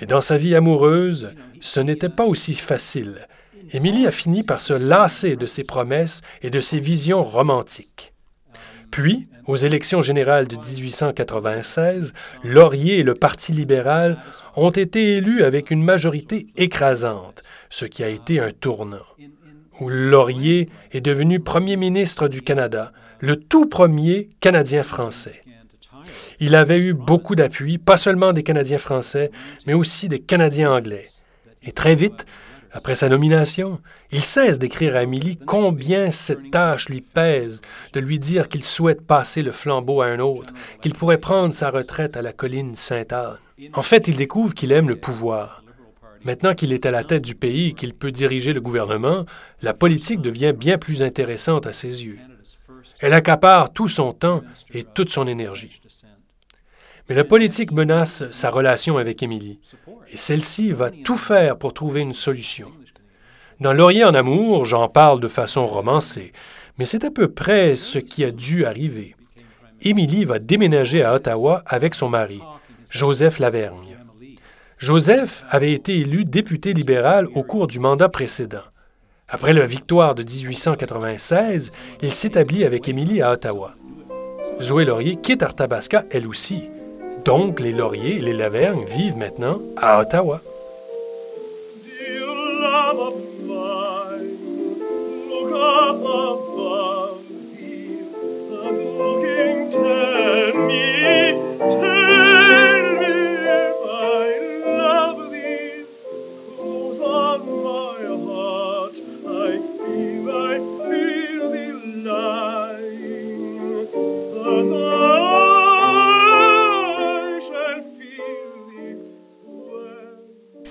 Mais 0.00 0.06
dans 0.06 0.20
sa 0.20 0.36
vie 0.36 0.54
amoureuse, 0.54 1.34
ce 1.60 1.80
n'était 1.80 2.08
pas 2.08 2.24
aussi 2.24 2.54
facile. 2.54 3.26
Émilie 3.72 4.06
a 4.06 4.10
fini 4.10 4.42
par 4.42 4.60
se 4.60 4.74
lasser 4.74 5.36
de 5.36 5.46
ses 5.46 5.64
promesses 5.64 6.20
et 6.42 6.50
de 6.50 6.60
ses 6.60 6.80
visions 6.80 7.24
romantiques. 7.24 8.12
Puis, 8.90 9.28
aux 9.46 9.56
élections 9.56 10.02
générales 10.02 10.46
de 10.46 10.56
1896, 10.56 12.12
Laurier 12.44 12.98
et 12.98 13.02
le 13.02 13.14
Parti 13.14 13.52
libéral 13.52 14.18
ont 14.54 14.70
été 14.70 15.16
élus 15.16 15.42
avec 15.42 15.70
une 15.70 15.82
majorité 15.82 16.48
écrasante, 16.56 17.42
ce 17.70 17.86
qui 17.86 18.04
a 18.04 18.08
été 18.08 18.38
un 18.38 18.50
tournant, 18.50 18.98
où 19.80 19.88
Laurier 19.88 20.68
est 20.92 21.00
devenu 21.00 21.40
Premier 21.40 21.76
ministre 21.76 22.28
du 22.28 22.42
Canada, 22.42 22.92
le 23.20 23.36
tout 23.36 23.66
premier 23.66 24.28
Canadien 24.40 24.82
français. 24.82 25.42
Il 26.40 26.54
avait 26.54 26.78
eu 26.78 26.92
beaucoup 26.92 27.36
d'appui, 27.36 27.78
pas 27.78 27.96
seulement 27.96 28.32
des 28.32 28.42
Canadiens 28.42 28.78
français, 28.78 29.30
mais 29.66 29.74
aussi 29.74 30.08
des 30.08 30.18
Canadiens 30.18 30.72
anglais. 30.72 31.06
Et 31.62 31.72
très 31.72 31.94
vite, 31.94 32.26
après 32.72 32.94
sa 32.94 33.08
nomination, 33.08 33.80
il 34.10 34.22
cesse 34.22 34.58
d'écrire 34.58 34.96
à 34.96 35.00
Amélie 35.00 35.36
combien 35.36 36.10
cette 36.10 36.50
tâche 36.50 36.88
lui 36.88 37.02
pèse, 37.02 37.60
de 37.92 38.00
lui 38.00 38.18
dire 38.18 38.48
qu'il 38.48 38.64
souhaite 38.64 39.06
passer 39.06 39.42
le 39.42 39.52
flambeau 39.52 40.00
à 40.00 40.06
un 40.06 40.18
autre, 40.18 40.54
qu'il 40.80 40.94
pourrait 40.94 41.18
prendre 41.18 41.54
sa 41.54 41.70
retraite 41.70 42.16
à 42.16 42.22
la 42.22 42.32
colline 42.32 42.74
Sainte-Anne. 42.74 43.36
En 43.74 43.82
fait, 43.82 44.08
il 44.08 44.16
découvre 44.16 44.54
qu'il 44.54 44.72
aime 44.72 44.88
le 44.88 44.96
pouvoir. 44.96 45.61
Maintenant 46.24 46.54
qu'il 46.54 46.72
est 46.72 46.86
à 46.86 46.90
la 46.90 47.04
tête 47.04 47.22
du 47.22 47.34
pays 47.34 47.68
et 47.68 47.72
qu'il 47.72 47.94
peut 47.94 48.12
diriger 48.12 48.52
le 48.52 48.60
gouvernement, 48.60 49.24
la 49.60 49.74
politique 49.74 50.20
devient 50.20 50.54
bien 50.56 50.78
plus 50.78 51.02
intéressante 51.02 51.66
à 51.66 51.72
ses 51.72 52.04
yeux. 52.04 52.18
Elle 53.00 53.14
accapare 53.14 53.72
tout 53.72 53.88
son 53.88 54.12
temps 54.12 54.42
et 54.72 54.84
toute 54.84 55.10
son 55.10 55.26
énergie. 55.26 55.80
Mais 57.08 57.16
la 57.16 57.24
politique 57.24 57.72
menace 57.72 58.30
sa 58.30 58.50
relation 58.50 58.96
avec 58.96 59.22
Émilie, 59.22 59.58
et 60.12 60.16
celle-ci 60.16 60.70
va 60.70 60.90
tout 60.90 61.16
faire 61.16 61.58
pour 61.58 61.74
trouver 61.74 62.00
une 62.00 62.14
solution. 62.14 62.70
Dans 63.58 63.72
Laurier 63.72 64.04
en 64.04 64.14
amour, 64.14 64.64
j'en 64.64 64.88
parle 64.88 65.18
de 65.20 65.28
façon 65.28 65.66
romancée, 65.66 66.32
mais 66.78 66.86
c'est 66.86 67.04
à 67.04 67.10
peu 67.10 67.28
près 67.28 67.74
ce 67.76 67.98
qui 67.98 68.24
a 68.24 68.30
dû 68.30 68.64
arriver. 68.64 69.16
Émilie 69.82 70.24
va 70.24 70.38
déménager 70.38 71.02
à 71.02 71.14
Ottawa 71.14 71.62
avec 71.66 71.94
son 71.94 72.08
mari, 72.08 72.40
Joseph 72.90 73.40
Lavergne. 73.40 73.91
Joseph 74.82 75.44
avait 75.48 75.74
été 75.74 75.96
élu 75.98 76.24
député 76.24 76.74
libéral 76.74 77.28
au 77.36 77.44
cours 77.44 77.68
du 77.68 77.78
mandat 77.78 78.08
précédent. 78.08 78.64
Après 79.28 79.52
la 79.52 79.64
victoire 79.64 80.16
de 80.16 80.24
1896, 80.24 81.70
il 82.02 82.12
s'établit 82.12 82.64
avec 82.64 82.88
Émilie 82.88 83.22
à 83.22 83.30
Ottawa. 83.30 83.76
Zoé 84.60 84.84
Laurier 84.84 85.14
quitte 85.14 85.44
Arthabasca, 85.44 86.02
elle 86.10 86.26
aussi. 86.26 86.64
Donc, 87.24 87.60
les 87.60 87.70
Lauriers 87.70 88.16
et 88.16 88.20
les 88.20 88.32
Lavergne 88.32 88.84
vivent 88.84 89.16
maintenant 89.16 89.60
à 89.76 90.00
Ottawa. 90.00 90.40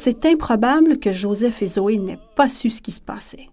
C'est 0.04 0.26
improbable 0.26 0.98
que 0.98 1.12
Joseph 1.12 1.62
et 1.62 1.68
Zoé 1.68 2.00
n'aient 2.00 2.18
pas 2.36 2.48
su 2.48 2.72
ce 2.72 2.82
qui 2.82 2.92
se 2.92 3.00
passait. 3.00 3.50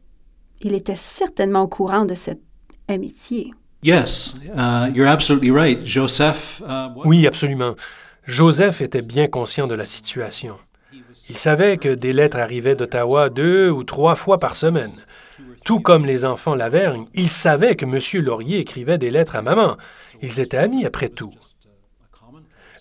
Il 0.62 0.72
était 0.72 0.94
certainement 0.94 1.60
au 1.64 1.68
courant 1.68 2.06
de 2.06 2.14
cette 2.14 2.40
amitié. 2.88 3.52
Yes, 3.82 4.34
uh, 4.56 4.90
you're 4.94 5.10
absolutely 5.10 5.50
right. 5.50 5.84
Joseph. 5.84 6.62
Uh, 6.66 6.88
oui, 7.04 7.26
absolument. 7.26 7.74
Joseph 8.24 8.80
était 8.80 9.02
bien 9.02 9.26
conscient 9.26 9.66
de 9.66 9.74
la 9.74 9.84
situation. 9.84 10.56
Il 11.28 11.36
savait 11.36 11.76
que 11.76 11.94
des 11.94 12.14
lettres 12.14 12.38
arrivaient 12.38 12.76
d'Ottawa 12.76 13.28
deux 13.28 13.68
ou 13.68 13.84
trois 13.84 14.14
fois 14.14 14.38
par 14.38 14.54
semaine. 14.54 14.92
Tout 15.66 15.80
comme 15.80 16.06
les 16.06 16.24
enfants 16.24 16.54
Lavergne, 16.54 17.04
il 17.12 17.28
savait 17.28 17.76
que 17.76 17.84
M. 17.84 18.24
Laurier 18.24 18.60
écrivait 18.60 18.96
des 18.96 19.10
lettres 19.10 19.36
à 19.36 19.42
maman. 19.42 19.76
Ils 20.22 20.40
étaient 20.40 20.56
amis 20.56 20.86
après 20.86 21.10
tout. 21.10 21.34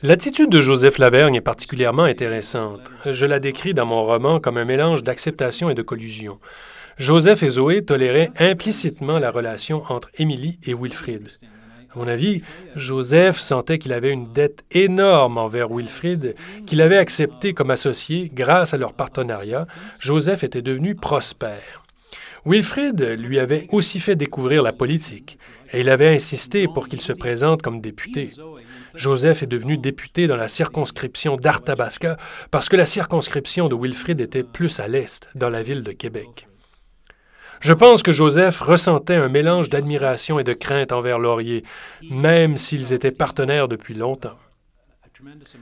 L'attitude 0.04 0.52
de 0.52 0.62
Joseph 0.62 1.00
Lavergne 1.00 1.34
est 1.34 1.42
particulièrement 1.42 2.04
intéressante. 2.04 2.92
Je 3.04 3.26
la 3.26 3.40
décris 3.40 3.74
dans 3.74 3.88
mon 3.88 4.06
roman 4.06 4.40
comme 4.40 4.58
un 4.58 4.66
mélange 4.66 5.04
d'acceptation 5.04 5.72
et 5.72 5.74
de 5.74 5.82
collusion. 5.82 6.38
Joseph 7.00 7.42
et 7.42 7.50
Zoé 7.50 7.84
toléraient 7.84 8.30
implicitement 8.38 9.18
la 9.18 9.32
relation 9.32 9.82
entre 9.90 10.12
Émilie 10.20 10.60
et 10.68 10.76
Wilfrid. 10.76 11.28
À 11.96 11.98
mon 11.98 12.08
avis, 12.08 12.44
Joseph 12.76 13.40
sentait 13.40 13.80
qu'il 13.80 13.92
avait 13.92 14.12
une 14.12 14.32
dette 14.32 14.64
énorme 14.70 15.40
envers 15.40 15.72
Wilfrid, 15.72 16.36
qu'il 16.68 16.82
avait 16.82 16.98
accepté 16.98 17.56
comme 17.56 17.72
associé 17.72 18.30
grâce 18.32 18.76
à 18.76 18.78
leur 18.78 18.94
partenariat. 18.94 19.66
Joseph 20.00 20.44
était 20.44 20.62
devenu 20.62 20.94
prospère. 20.94 21.84
Wilfrid 22.46 23.02
lui 23.18 23.40
avait 23.40 23.66
aussi 23.72 24.00
fait 24.00 24.16
découvrir 24.16 24.62
la 24.62 24.74
politique 24.74 25.40
et 25.72 25.82
il 25.82 25.90
avait 25.90 26.14
insisté 26.14 26.68
pour 26.68 26.88
qu'il 26.88 27.02
se 27.02 27.14
présente 27.14 27.62
comme 27.62 27.82
député. 27.82 28.32
Joseph 28.96 29.44
est 29.44 29.48
devenu 29.48 29.78
député 29.78 30.28
dans 30.28 30.36
la 30.36 30.48
circonscription 30.48 31.38
d'Arthabasca 31.38 32.18
parce 32.52 32.70
que 32.70 32.76
la 32.76 32.86
circonscription 32.86 33.70
de 33.70 33.76
Wilfrid 33.76 34.22
était 34.22 34.44
plus 34.44 34.80
à 34.80 34.88
l'est, 34.88 35.30
dans 35.36 35.50
la 35.50 35.64
ville 35.64 35.84
de 35.84 35.92
Québec. 35.92 36.48
Je 37.60 37.74
pense 37.74 38.04
que 38.04 38.12
Joseph 38.12 38.60
ressentait 38.60 39.16
un 39.16 39.30
mélange 39.30 39.70
d'admiration 39.70 40.40
et 40.40 40.44
de 40.44 40.54
crainte 40.54 40.92
envers 40.92 41.20
Laurier, 41.20 41.64
même 42.10 42.56
s'ils 42.56 42.94
étaient 42.94 43.12
partenaires 43.12 43.68
depuis 43.68 43.96
longtemps. 43.96 44.38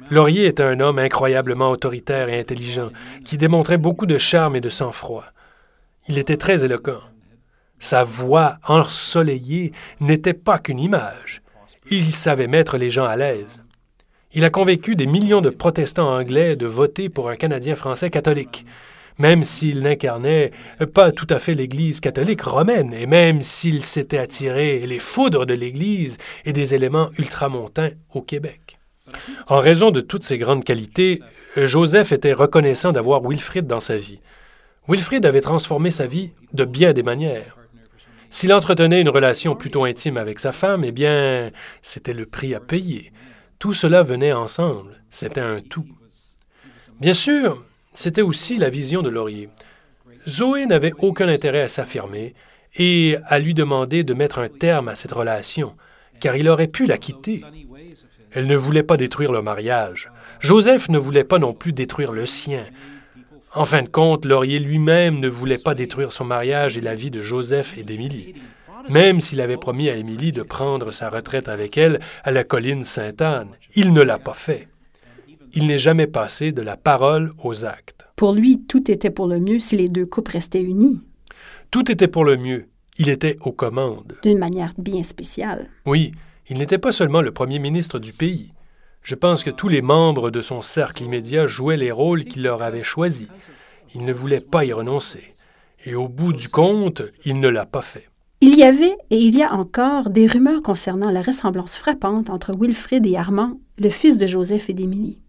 Laurier 0.10 0.48
était 0.48 0.64
un 0.64 0.82
homme 0.82 1.00
incroyablement 1.00 1.72
autoritaire 1.72 2.28
et 2.28 2.38
intelligent, 2.38 2.90
qui 3.24 3.38
démontrait 3.38 3.78
beaucoup 3.78 4.06
de 4.06 4.18
charme 4.18 4.58
et 4.58 4.62
de 4.62 4.70
sang-froid. 4.70 5.26
Il 6.08 6.18
était 6.18 6.38
très 6.38 6.66
éloquent. 6.66 7.00
Sa 7.80 8.04
voix 8.04 8.58
ensoleillée 8.68 9.72
n'était 10.00 10.34
pas 10.34 10.60
qu'une 10.60 10.80
image. 10.80 11.42
Il 11.92 12.14
savait 12.14 12.48
mettre 12.48 12.78
les 12.78 12.90
gens 12.90 13.06
à 13.06 13.16
l'aise. 13.16 13.62
Il 14.34 14.44
a 14.44 14.50
convaincu 14.50 14.96
des 14.96 15.06
millions 15.06 15.42
de 15.42 15.50
protestants 15.50 16.14
anglais 16.14 16.56
de 16.56 16.66
voter 16.66 17.10
pour 17.10 17.30
un 17.30 17.36
Canadien 17.36 17.76
français 17.76 18.10
catholique 18.10 18.66
même 19.18 19.44
s'il 19.44 19.82
n'incarnait 19.82 20.52
pas 20.94 21.12
tout 21.12 21.28
à 21.30 21.40
fait 21.40 21.56
l'Église 21.56 22.00
catholique 22.00 22.42
romaine, 22.42 22.94
et 22.94 23.06
même 23.06 23.42
s'il 23.42 23.84
s'était 23.84 24.18
attiré 24.18 24.80
les 24.80 25.00
foudres 25.00 25.46
de 25.46 25.54
l'Église 25.54 26.18
et 26.46 26.54
des 26.54 26.76
éléments 26.76 27.10
ultramontains 27.18 27.92
au 28.14 28.22
Québec. 28.22 28.80
En 29.48 29.60
raison 29.60 29.92
de 29.92 30.02
toutes 30.02 30.24
ces 30.24 30.38
grandes 30.38 30.64
qualités, 30.64 31.22
Joseph 31.56 32.12
était 32.12 32.34
reconnaissant 32.34 32.92
d'avoir 32.92 33.22
Wilfrid 33.22 33.68
dans 33.68 33.80
sa 33.80 33.98
vie. 33.98 34.20
Wilfrid 34.88 35.26
avait 35.26 35.42
transformé 35.42 35.92
sa 35.92 36.08
vie 36.08 36.32
de 36.54 36.66
bien 36.66 36.94
des 36.94 37.04
manières. 37.04 37.58
S'il 38.30 38.54
entretenait 38.54 39.02
une 39.02 39.10
relation 39.10 39.56
plutôt 39.56 39.86
intime 39.86 40.18
avec 40.18 40.40
sa 40.40 40.52
femme, 40.52 40.84
eh 40.84 40.92
bien, 40.92 41.52
c'était 41.82 42.14
le 42.14 42.26
prix 42.26 42.54
à 42.54 42.60
payer. 42.60 43.12
Tout 43.60 43.74
cela 43.74 44.04
venait 44.04 44.34
ensemble, 44.34 45.02
c'était 45.10 45.42
un 45.42 45.62
tout. 45.62 45.88
Bien 47.00 47.14
sûr, 47.14 47.62
c'était 47.94 48.22
aussi 48.22 48.58
la 48.58 48.70
vision 48.70 49.02
de 49.02 49.10
Laurier. 49.10 49.50
Zoé 50.28 50.66
n'avait 50.66 50.94
aucun 50.98 51.28
intérêt 51.28 51.62
à 51.62 51.70
s'affirmer 51.70 52.34
et 52.76 53.18
à 53.28 53.40
lui 53.40 53.54
demander 53.54 54.04
de 54.04 54.14
mettre 54.14 54.40
un 54.40 54.50
terme 54.50 54.90
à 54.90 54.96
cette 54.96 55.12
relation, 55.12 55.76
car 56.20 56.36
il 56.36 56.50
aurait 56.50 56.68
pu 56.68 56.86
la 56.86 56.98
quitter. 56.98 57.42
Elle 58.32 58.48
ne 58.48 58.58
voulait 58.58 58.84
pas 58.84 58.98
détruire 58.98 59.32
le 59.32 59.42
mariage. 59.42 60.12
Joseph 60.40 60.90
ne 60.90 60.98
voulait 60.98 61.24
pas 61.24 61.40
non 61.40 61.54
plus 61.54 61.72
détruire 61.72 62.12
le 62.12 62.26
sien. 62.26 62.66
En 63.56 63.66
fin 63.66 63.84
de 63.84 63.90
compte, 63.90 64.26
Laurier 64.26 64.60
lui-même 64.60 65.20
ne 65.20 65.30
voulait 65.30 65.58
pas 65.58 65.76
détruire 65.76 66.12
son 66.12 66.26
mariage 66.26 66.78
et 66.78 66.82
la 66.82 66.96
vie 66.96 67.12
de 67.12 67.22
Joseph 67.22 67.78
et 67.78 67.84
d'Émilie, 67.84 68.36
même 68.90 69.20
s'il 69.20 69.42
avait 69.42 69.58
promis 69.58 69.90
à 69.90 69.96
Émilie 69.96 70.32
de 70.32 70.44
prendre 70.44 70.92
sa 70.92 71.10
retraite 71.10 71.48
avec 71.48 71.78
elle 71.78 72.00
à 72.24 72.32
la 72.32 72.44
colline 72.44 72.84
Sainte-Anne. 72.84 73.50
Il 73.76 73.94
ne 73.94 74.02
l'a 74.02 74.20
pas 74.20 74.34
fait 74.34 74.68
il 75.56 75.68
n'est 75.68 75.80
jamais 75.80 76.08
passé 76.08 76.52
de 76.52 76.62
la 76.62 76.76
parole 76.76 77.32
aux 77.42 77.66
actes. 77.66 78.08
Pour 78.18 78.34
lui, 78.34 78.62
tout 78.68 78.92
était 78.92 79.10
pour 79.10 79.28
le 79.28 79.40
mieux 79.40 79.60
si 79.60 79.78
les 79.78 79.88
deux 79.88 80.06
couples 80.06 80.32
restaient 80.32 80.62
unis. 80.62 81.02
Tout 81.72 81.90
était 81.90 82.10
pour 82.10 82.26
le 82.26 82.36
mieux. 82.36 82.68
Il 82.98 83.10
était 83.10 83.38
aux 83.42 83.52
commandes. 83.54 84.18
D'une 84.22 84.38
manière 84.38 84.74
bien 84.78 85.02
spéciale. 85.02 85.70
Oui, 85.86 86.12
il 86.50 86.58
n'était 86.58 86.78
pas 86.78 86.92
seulement 86.92 87.22
le 87.22 87.32
premier 87.32 87.60
ministre 87.60 88.00
du 88.00 88.14
pays. 88.14 88.52
Je 89.06 89.14
pense 89.14 89.44
que 89.44 89.52
tous 89.52 89.68
les 89.68 89.84
membres 89.84 90.32
de 90.32 90.42
son 90.42 90.64
cercle 90.64 91.04
immédiat 91.04 91.46
jouaient 91.46 91.78
les 91.78 91.92
rôles 91.92 92.24
qu'il 92.24 92.42
leur 92.42 92.64
avait 92.64 92.82
choisis. 92.82 93.28
Il 93.94 94.04
ne 94.04 94.12
voulait 94.12 94.42
pas 94.42 94.66
y 94.66 94.74
renoncer. 94.74 95.32
Et 95.86 95.94
au 95.94 96.08
bout 96.08 96.34
du 96.34 96.50
compte, 96.50 97.04
il 97.24 97.40
ne 97.40 97.48
l'a 97.48 97.68
pas 97.68 97.84
fait. 97.84 98.10
Il 98.42 98.56
y 98.56 98.64
avait 98.64 98.98
et 99.12 99.20
il 99.20 99.36
y 99.36 99.44
a 99.44 99.54
encore 99.54 100.10
des 100.10 100.26
rumeurs 100.26 100.64
concernant 100.64 101.12
la 101.12 101.22
ressemblance 101.22 101.78
frappante 101.78 102.32
entre 102.32 102.56
Wilfrid 102.60 103.06
et 103.06 103.16
Armand, 103.16 103.60
le 103.78 103.92
fils 103.92 104.18
de 104.18 104.26
Joseph 104.26 104.72
et 104.72 104.74
d'Émilie. 104.74 105.22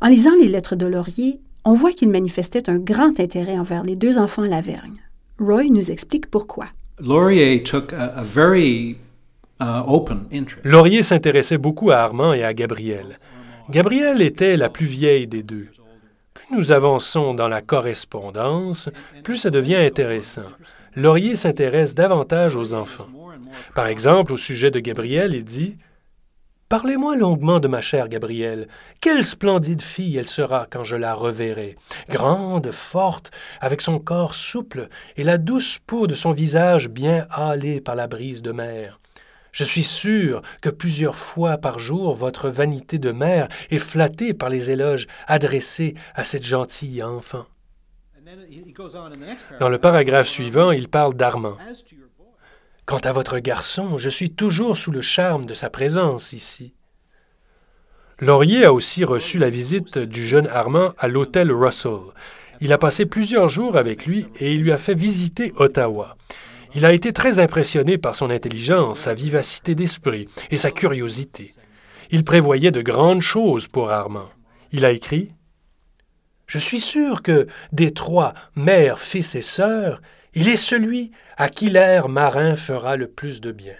En 0.00 0.08
lisant 0.08 0.34
les 0.40 0.48
lettres 0.48 0.74
de 0.74 0.86
Laurier, 0.86 1.42
on 1.66 1.74
voit 1.74 1.92
qu'il 1.92 2.08
manifestait 2.08 2.70
un 2.70 2.78
grand 2.78 3.20
intérêt 3.20 3.58
envers 3.58 3.84
les 3.84 3.96
deux 3.96 4.16
enfants 4.16 4.44
Lavergne. 4.44 5.02
Roy 5.38 5.64
nous 5.64 5.90
explique 5.90 6.30
pourquoi. 6.30 6.64
Laurier 6.98 7.62
took 7.62 7.92
a, 7.92 8.22
very 8.22 8.96
Laurier 10.64 11.02
s'intéressait 11.02 11.58
beaucoup 11.58 11.90
à 11.90 11.96
Armand 11.96 12.34
et 12.34 12.44
à 12.44 12.52
Gabrielle. 12.54 13.18
Gabrielle 13.70 14.22
était 14.22 14.56
la 14.56 14.68
plus 14.68 14.86
vieille 14.86 15.26
des 15.26 15.42
deux. 15.42 15.68
Plus 16.34 16.56
nous 16.56 16.72
avançons 16.72 17.34
dans 17.34 17.48
la 17.48 17.62
correspondance, 17.62 18.90
plus 19.24 19.38
ça 19.38 19.50
devient 19.50 19.76
intéressant. 19.76 20.42
Laurier 20.94 21.36
s'intéresse 21.36 21.94
davantage 21.94 22.56
aux 22.56 22.74
enfants. 22.74 23.08
Par 23.74 23.86
exemple, 23.86 24.32
au 24.32 24.36
sujet 24.36 24.70
de 24.70 24.80
Gabrielle, 24.80 25.34
il 25.34 25.44
dit 25.44 25.76
Parlez-moi 26.68 27.16
longuement 27.16 27.60
de 27.60 27.68
ma 27.68 27.80
chère 27.80 28.08
Gabrielle. 28.08 28.66
Quelle 29.00 29.24
splendide 29.24 29.82
fille 29.82 30.16
elle 30.16 30.26
sera 30.26 30.66
quand 30.68 30.82
je 30.82 30.96
la 30.96 31.14
reverrai. 31.14 31.76
Grande, 32.08 32.72
forte, 32.72 33.30
avec 33.60 33.80
son 33.80 34.00
corps 34.00 34.34
souple 34.34 34.88
et 35.16 35.22
la 35.22 35.38
douce 35.38 35.78
peau 35.86 36.08
de 36.08 36.14
son 36.14 36.32
visage 36.32 36.88
bien 36.88 37.26
hâlé 37.30 37.80
par 37.80 37.94
la 37.94 38.08
brise 38.08 38.42
de 38.42 38.50
mer. 38.50 38.98
Je 39.56 39.64
suis 39.64 39.84
sûr 39.84 40.42
que 40.60 40.68
plusieurs 40.68 41.14
fois 41.14 41.56
par 41.56 41.78
jour 41.78 42.12
votre 42.12 42.50
vanité 42.50 42.98
de 42.98 43.10
mère 43.10 43.48
est 43.70 43.78
flattée 43.78 44.34
par 44.34 44.50
les 44.50 44.70
éloges 44.70 45.06
adressés 45.26 45.94
à 46.14 46.24
cette 46.24 46.44
gentille 46.44 47.02
enfant. 47.02 47.46
Dans 49.58 49.70
le 49.70 49.78
paragraphe 49.78 50.28
suivant, 50.28 50.72
il 50.72 50.90
parle 50.90 51.14
d'Armand. 51.14 51.56
Quant 52.84 52.98
à 52.98 53.12
votre 53.12 53.38
garçon, 53.38 53.96
je 53.96 54.10
suis 54.10 54.30
toujours 54.30 54.76
sous 54.76 54.90
le 54.90 55.00
charme 55.00 55.46
de 55.46 55.54
sa 55.54 55.70
présence 55.70 56.34
ici. 56.34 56.74
Laurier 58.20 58.66
a 58.66 58.74
aussi 58.74 59.04
reçu 59.04 59.38
la 59.38 59.48
visite 59.48 59.96
du 59.96 60.26
jeune 60.26 60.48
Armand 60.48 60.92
à 60.98 61.08
l'hôtel 61.08 61.50
Russell. 61.50 62.12
Il 62.60 62.74
a 62.74 62.78
passé 62.78 63.06
plusieurs 63.06 63.48
jours 63.48 63.78
avec 63.78 64.04
lui 64.04 64.26
et 64.38 64.52
il 64.52 64.60
lui 64.60 64.72
a 64.72 64.78
fait 64.78 64.94
visiter 64.94 65.54
Ottawa. 65.56 66.14
Il 66.76 66.84
a 66.84 66.92
été 66.92 67.14
très 67.14 67.38
impressionné 67.38 67.96
par 67.96 68.14
son 68.14 68.28
intelligence, 68.28 69.00
sa 69.00 69.14
vivacité 69.14 69.74
d'esprit 69.74 70.28
et 70.50 70.58
sa 70.58 70.70
curiosité. 70.70 71.52
Il 72.10 72.22
prévoyait 72.22 72.70
de 72.70 72.82
grandes 72.82 73.22
choses 73.22 73.66
pour 73.66 73.90
Armand. 73.90 74.28
Il 74.72 74.84
a 74.84 74.90
écrit 74.90 75.32
Je 76.46 76.58
suis 76.58 76.80
sûr 76.80 77.22
que 77.22 77.46
des 77.72 77.92
trois, 77.92 78.34
mère, 78.56 78.98
fils 78.98 79.34
et 79.36 79.40
sœurs, 79.42 80.02
il 80.34 80.48
est 80.48 80.58
celui 80.58 81.12
à 81.38 81.48
qui 81.48 81.70
l'air 81.70 82.10
marin 82.10 82.56
fera 82.56 82.96
le 82.96 83.08
plus 83.08 83.40
de 83.40 83.52
bien. 83.52 83.76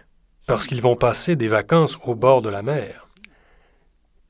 Parce 0.47 0.67
qu'ils 0.67 0.81
vont 0.81 0.97
passer 0.97 1.37
des 1.37 1.49
vacances 1.49 1.99
au 2.07 2.15
bord 2.15 2.41
de 2.41 2.49
la 2.49 2.63
mer. 2.63 3.09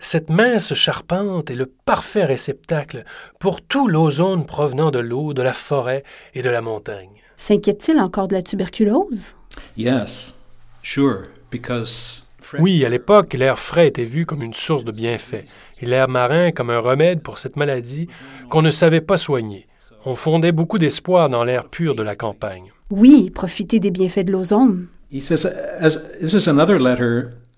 Cette 0.00 0.28
mince 0.28 0.74
charpente 0.74 1.52
est 1.52 1.54
le 1.54 1.66
parfait 1.66 2.24
réceptacle 2.24 3.04
pour 3.38 3.62
tout 3.62 3.86
l'ozone 3.86 4.44
provenant 4.44 4.90
de 4.90 4.98
l'eau, 4.98 5.34
de 5.34 5.42
la 5.42 5.52
forêt 5.52 6.02
et 6.34 6.42
de 6.42 6.50
la 6.50 6.62
montagne. 6.62 7.22
S'inquiète-t-il 7.36 7.98
encore 7.98 8.28
de 8.28 8.34
la 8.34 8.42
tuberculose? 8.42 9.34
Yes, 9.76 10.34
sure, 10.82 11.28
because 11.50 12.26
oui, 12.58 12.84
à 12.84 12.88
l'époque, 12.88 13.34
l'air 13.34 13.58
frais 13.58 13.88
était 13.88 14.04
vu 14.04 14.26
comme 14.26 14.42
une 14.42 14.54
source 14.54 14.84
de 14.84 14.92
bienfaits 14.92 15.44
et 15.80 15.86
l'air 15.86 16.08
marin 16.08 16.52
comme 16.52 16.70
un 16.70 16.78
remède 16.78 17.20
pour 17.20 17.38
cette 17.38 17.56
maladie 17.56 18.08
qu'on 18.48 18.62
ne 18.62 18.70
savait 18.70 19.00
pas 19.00 19.16
soigner. 19.16 19.66
On 20.04 20.14
fondait 20.14 20.52
beaucoup 20.52 20.78
d'espoir 20.78 21.28
dans 21.28 21.44
l'air 21.44 21.68
pur 21.68 21.94
de 21.94 22.02
la 22.02 22.14
campagne. 22.14 22.72
Oui, 22.90 23.30
profiter 23.30 23.80
des 23.80 23.90
bienfaits 23.90 24.26
de 24.26 24.32
l'ozone. 24.32 24.86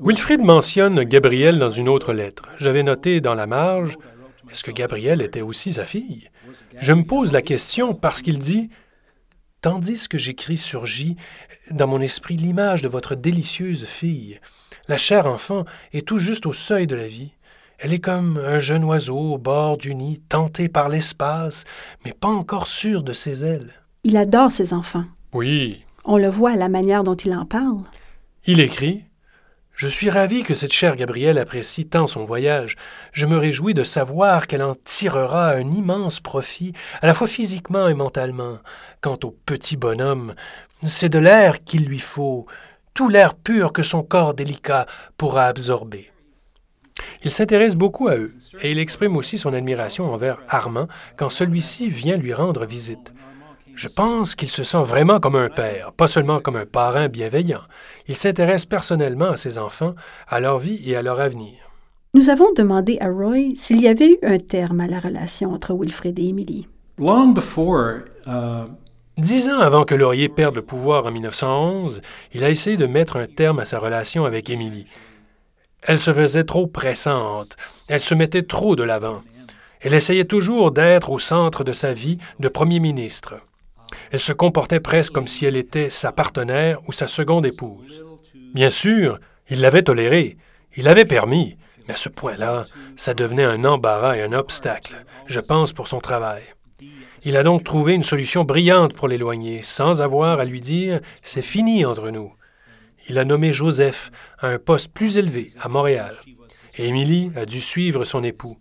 Wilfrid 0.01 0.41
mentionne 0.41 1.03
Gabrielle 1.05 1.59
dans 1.59 1.71
une 1.71 1.89
autre 1.89 2.13
lettre. 2.13 2.45
J'avais 2.59 2.83
noté 2.83 3.21
dans 3.21 3.35
la 3.35 3.47
marge 3.47 3.97
Est-ce 4.51 4.65
que 4.65 4.71
Gabrielle 4.71 5.21
était 5.21 5.43
aussi 5.43 5.73
sa 5.75 5.85
fille? 5.85 6.31
Je 6.79 6.93
me 6.93 7.05
pose 7.05 7.33
la 7.33 7.43
question 7.43 7.95
parce 7.95 8.23
qu'il 8.23 8.39
dit 8.39 8.71
Tandis 9.61 10.09
que 10.09 10.19
j'écris 10.19 10.57
surgit 10.57 11.17
dans 11.71 11.89
mon 11.89 12.01
esprit 12.01 12.37
l'image 12.37 12.83
de 12.83 12.89
votre 12.89 13.17
délicieuse 13.17 13.85
fille. 13.85 14.39
La 14.87 14.97
chère 14.97 15.27
enfant 15.27 15.65
est 15.93 16.07
tout 16.07 16.19
juste 16.19 16.47
au 16.47 16.53
seuil 16.53 16.87
de 16.87 16.95
la 16.95 17.09
vie. 17.09 17.33
Elle 17.79 17.93
est 17.93 17.99
comme 17.99 18.39
un 18.39 18.61
jeune 18.61 18.85
oiseau 18.85 19.19
au 19.19 19.39
bord 19.39 19.77
du 19.77 19.95
nid, 19.95 20.21
tenté 20.29 20.69
par 20.69 20.89
l'espace, 20.89 21.65
mais 22.05 22.13
pas 22.13 22.29
encore 22.29 22.69
sûr 22.69 23.03
de 23.03 23.13
ses 23.13 23.45
ailes. 23.45 23.73
Il 24.05 24.17
adore 24.17 24.51
ses 24.51 24.73
enfants. 24.73 25.05
Oui. 25.33 25.85
On 26.05 26.19
le 26.19 26.29
voit 26.29 26.53
à 26.53 26.57
la 26.57 26.69
manière 26.69 27.03
dont 27.03 27.17
il 27.17 27.35
en 27.35 27.45
parle. 27.45 27.83
Il 28.47 28.61
écrit 28.61 29.05
Je 29.79 29.87
suis 29.87 30.11
ravi 30.11 30.43
que 30.43 30.55
cette 30.55 30.73
chère 30.73 30.97
Gabrielle 30.97 31.39
apprécie 31.39 31.87
tant 31.87 32.09
son 32.09 32.25
voyage. 32.25 32.75
Je 33.13 33.27
me 33.27 33.37
réjouis 33.37 33.75
de 33.75 33.85
savoir 33.85 34.49
qu'elle 34.49 34.65
en 34.65 34.75
tirera 34.75 35.51
un 35.51 35.71
immense 35.71 36.19
profit, 36.19 36.73
à 37.01 37.07
la 37.07 37.15
fois 37.15 37.29
physiquement 37.29 37.87
et 37.87 37.95
mentalement. 37.95 38.59
Quant 39.01 39.21
au 39.23 39.31
petit 39.31 39.77
bonhomme, 39.77 40.35
c'est 40.83 41.09
de 41.09 41.21
l'air 41.21 41.63
qu'il 41.63 41.85
lui 41.85 42.01
faut, 42.01 42.47
tout 42.93 43.09
l'air 43.09 43.37
pur 43.37 43.73
que 43.73 43.85
son 43.85 44.03
corps 44.03 44.35
délicat 44.35 44.87
pourra 45.17 45.45
absorber. 45.45 46.11
Il 47.23 47.31
s'intéresse 47.31 47.77
beaucoup 47.77 48.09
à 48.09 48.17
eux 48.17 48.35
et 48.61 48.73
il 48.73 48.81
exprime 48.81 49.17
aussi 49.17 49.39
son 49.39 49.53
admiration 49.53 50.13
envers 50.13 50.41
Armand 50.49 50.89
quand 51.17 51.31
celui-ci 51.31 51.89
vient 51.89 52.17
lui 52.17 52.35
rendre 52.35 52.67
visite. 52.67 53.13
Je 53.79 53.87
pense 53.87 54.35
qu'il 54.35 54.49
se 54.49 54.65
sent 54.65 54.83
vraiment 54.83 55.21
comme 55.21 55.37
un 55.37 55.49
père, 55.49 55.93
pas 55.93 56.09
seulement 56.09 56.41
comme 56.41 56.57
un 56.57 56.67
parrain 56.67 57.07
bienveillant. 57.07 57.61
Il 58.09 58.17
s'intéresse 58.17 58.67
personnellement 58.67 59.31
à 59.31 59.37
ses 59.37 59.57
enfants, 59.57 59.95
à 60.27 60.41
leur 60.41 60.59
vie 60.59 60.83
et 60.85 60.97
à 60.97 61.03
leur 61.03 61.21
avenir. 61.21 61.55
Nous 62.13 62.29
avons 62.29 62.53
demandé 62.57 62.99
à 63.01 63.09
Roy 63.09 63.55
s'il 63.55 63.81
y 63.81 63.87
avait 63.87 64.11
eu 64.11 64.19
un 64.25 64.39
terme 64.39 64.81
à 64.81 64.89
la 64.89 64.99
relation 64.99 65.53
entre 65.53 65.75
Wilfrid 65.75 66.19
et 66.19 66.27
Emily. 66.27 66.67
Long 66.99 67.29
before, 67.29 68.01
uh, 68.27 68.69
Dix 69.17 69.49
ans 69.49 69.61
avant 69.61 69.85
que 69.85 69.95
Laurier 69.95 70.29
perde 70.29 70.57
le 70.57 70.63
pouvoir 70.63 71.07
en 71.07 71.13
1911, 71.13 72.01
il 72.33 72.43
a 72.43 72.51
essayé 72.51 72.77
de 72.77 72.87
mettre 72.87 73.17
un 73.17 73.27
terme 73.27 73.61
à 73.61 73.65
sa 73.65 73.79
relation 73.79 74.25
avec 74.25 74.51
Émilie. 74.51 74.87
Elle 75.83 76.01
se 76.01 76.13
faisait 76.13 76.43
trop 76.43 76.67
pressante, 76.67 77.55
elle 77.87 78.01
se 78.01 78.17
mettait 78.17 78.43
trop 78.43 78.75
de 78.75 78.83
l'avant. 78.83 79.21
Elle 79.81 79.95
essayait 79.95 80.25
toujours 80.25 80.73
d'être 80.73 81.13
au 81.13 81.21
centre 81.21 81.63
de 81.63 81.73
sa 81.73 81.93
vie 81.93 82.19
de 82.41 82.49
Premier 82.49 82.81
ministre. 82.81 83.37
Elle 84.11 84.21
se 84.21 84.33
comportait 84.33 84.81
presque 84.81 85.13
comme 85.13 85.27
si 85.27 85.45
elle 85.47 85.57
était 85.57 85.91
sa 85.91 86.13
partenaire 86.13 86.81
ou 86.87 86.93
sa 86.93 87.09
seconde 87.09 87.47
épouse. 87.47 88.05
Bien 88.55 88.71
sûr, 88.71 89.19
il 89.49 89.61
l'avait 89.61 89.83
toléré, 89.83 90.37
il 90.77 90.85
l'avait 90.85 91.05
permis, 91.05 91.57
mais 91.87 91.95
à 91.95 91.99
ce 91.99 92.09
point-là, 92.09 92.65
ça 92.97 93.15
devenait 93.15 93.45
un 93.45 93.65
embarras 93.65 94.17
et 94.17 94.23
un 94.23 94.33
obstacle, 94.33 95.05
je 95.27 95.41
pense, 95.41 95.73
pour 95.73 95.89
son 95.89 95.99
travail. 95.99 96.43
Il 97.25 97.37
a 97.37 97.43
donc 97.43 97.65
trouvé 97.65 97.95
une 97.95 98.03
solution 98.03 98.45
brillante 98.45 98.95
pour 98.95 99.09
l'éloigner, 99.09 99.63
sans 99.63 100.01
avoir 100.03 100.39
à 100.39 100.45
lui 100.45 100.61
dire 100.61 101.01
C'est 101.23 101.43
fini 101.43 101.85
entre 101.85 102.11
nous 102.11 102.33
il 103.09 103.19
a 103.19 103.25
nommé 103.25 103.53
Joseph 103.53 104.11
à 104.39 104.49
un 104.49 104.59
poste 104.59 104.93
plus 104.93 105.19
élevé 105.19 105.51
à 105.61 105.69
Montréal. 105.69 106.15
Émilie 106.77 107.33
a 107.37 107.45
dû 107.45 107.61
suivre 107.61 108.05
son 108.05 108.23
époux. 108.23 108.59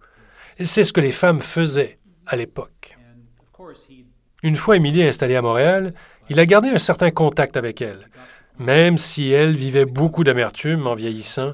C'est 0.64 0.84
ce 0.84 0.94
que 0.94 1.02
les 1.02 1.12
femmes 1.12 1.42
faisaient 1.42 2.00
à 2.26 2.36
l'époque. 2.36 2.98
Une 4.48 4.56
fois 4.56 4.78
Émilie 4.78 5.04
installée 5.04 5.36
à 5.36 5.42
Montréal, 5.42 5.94
il 6.30 6.40
a 6.40 6.46
gardé 6.46 6.70
un 6.70 6.80
certain 6.80 7.12
contact 7.12 7.58
avec 7.58 7.82
elle. 7.82 8.08
Même 8.58 8.98
si 8.98 9.30
elle 9.30 9.58
vivait 9.58 9.84
beaucoup 9.84 10.24
d'amertume 10.24 10.88
en 10.88 10.94
vieillissant, 10.94 11.52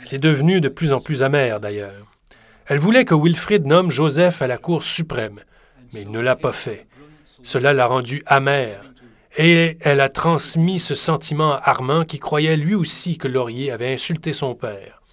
elle 0.00 0.14
est 0.14 0.18
devenue 0.18 0.60
de 0.60 0.68
plus 0.68 0.92
en 0.92 0.98
plus 0.98 1.22
amère 1.22 1.60
d'ailleurs. 1.60 2.12
Elle 2.66 2.80
voulait 2.80 3.04
que 3.04 3.14
Wilfrid 3.14 3.66
nomme 3.66 3.92
Joseph 3.92 4.42
à 4.42 4.48
la 4.48 4.58
Cour 4.58 4.82
suprême, 4.82 5.38
mais 5.92 6.00
il 6.00 6.10
ne 6.10 6.18
l'a 6.18 6.34
pas 6.34 6.50
fait. 6.50 6.88
Cela 7.44 7.72
l'a 7.72 7.86
rendu 7.86 8.24
amère 8.26 8.82
et 9.36 9.78
elle 9.82 10.00
a 10.00 10.08
transmis 10.08 10.80
ce 10.80 10.96
sentiment 10.96 11.52
à 11.52 11.70
Armand 11.70 12.04
qui 12.04 12.18
croyait 12.18 12.56
lui 12.56 12.74
aussi 12.74 13.16
que 13.16 13.28
Laurier 13.28 13.70
avait 13.70 13.94
insulté 13.94 14.32
son 14.32 14.56
père. 14.56 15.03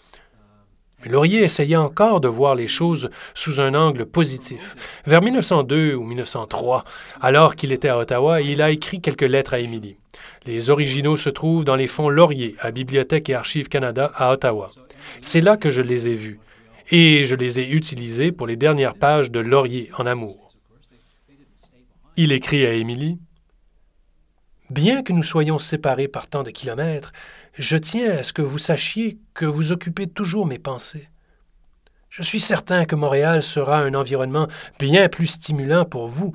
Laurier 1.06 1.43
essayait 1.43 1.76
encore 1.76 2.22
de 2.22 2.28
voir 2.28 2.56
les 2.56 2.68
choses 2.68 3.10
sous 3.34 3.60
un 3.60 3.74
angle 3.74 4.06
positif. 4.06 4.76
Vers 5.06 5.22
1902 5.22 5.95
ou 5.95 6.04
1903, 6.04 6.84
alors 7.22 7.56
qu'il 7.56 7.72
était 7.72 7.89
à 7.89 7.97
Ottawa, 7.97 8.41
il 8.41 8.62
a 8.62 8.70
écrit 8.70 9.02
quelques 9.02 9.22
lettres 9.22 9.54
à 9.54 9.60
Émilie. 9.60 9.97
Les 10.45 10.70
originaux 10.70 11.18
se 11.18 11.30
trouvent 11.30 11.66
dans 11.66 11.76
les 11.76 11.88
fonds 11.88 12.10
Laurier 12.10 12.56
à 12.60 12.72
Bibliothèque 12.72 13.30
et 13.30 13.36
Archives 13.36 13.70
Canada 13.70 14.12
à 14.16 14.32
Ottawa. 14.32 14.70
C'est 15.22 15.41
là 15.41 15.58
que 15.58 15.72
je 15.72 15.82
les 15.82 16.08
ai 16.08 16.16
vus 16.16 16.39
et 16.91 17.26
je 17.26 17.36
les 17.36 17.60
ai 17.60 17.70
utilisés 17.70 18.32
pour 18.32 18.47
les 18.47 18.58
dernières 18.58 18.95
pages 18.95 19.32
de 19.32 19.39
Laurier 19.39 19.89
en 19.97 20.06
amour. 20.06 20.49
Il 22.18 22.32
écrit 22.32 22.66
à 22.66 22.74
Émilie 22.74 23.18
Bien 24.70 25.04
que 25.04 25.12
nous 25.12 25.24
soyons 25.24 25.60
séparés 25.60 26.08
par 26.08 26.28
tant 26.28 26.43
de 26.43 26.49
kilomètres, 26.49 27.12
je 27.62 27.78
tiens 27.78 28.18
à 28.18 28.24
ce 28.24 28.34
que 28.34 28.41
vous 28.41 28.57
sachiez 28.57 29.20
que 29.34 29.45
vous 29.45 29.72
occupez 29.72 30.07
toujours 30.07 30.47
mes 30.47 30.57
pensées. 30.57 31.09
Je 32.09 32.24
suis 32.24 32.39
certain 32.39 32.86
que 32.86 32.95
Montréal 32.95 33.43
sera 33.43 33.80
un 33.80 33.93
environnement 33.93 34.47
bien 34.80 35.07
plus 35.07 35.28
stimulant 35.28 35.86
pour 35.86 36.07
vous, 36.07 36.34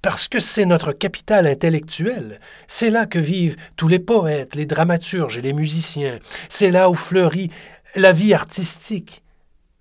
parce 0.00 0.28
que 0.28 0.40
c'est 0.40 0.64
notre 0.64 0.92
capitale 0.92 1.46
intellectuelle. 1.46 2.40
C'est 2.68 2.90
là 2.90 3.06
que 3.06 3.18
vivent 3.18 3.56
tous 3.76 3.88
les 3.88 3.98
poètes, 3.98 4.54
les 4.54 4.66
dramaturges 4.66 5.38
et 5.38 5.42
les 5.42 5.52
musiciens. 5.52 6.18
C'est 6.48 6.70
là 6.70 6.88
où 6.90 6.94
fleurit 6.94 7.50
la 7.94 8.12
vie 8.12 8.34
artistique. 8.34 9.22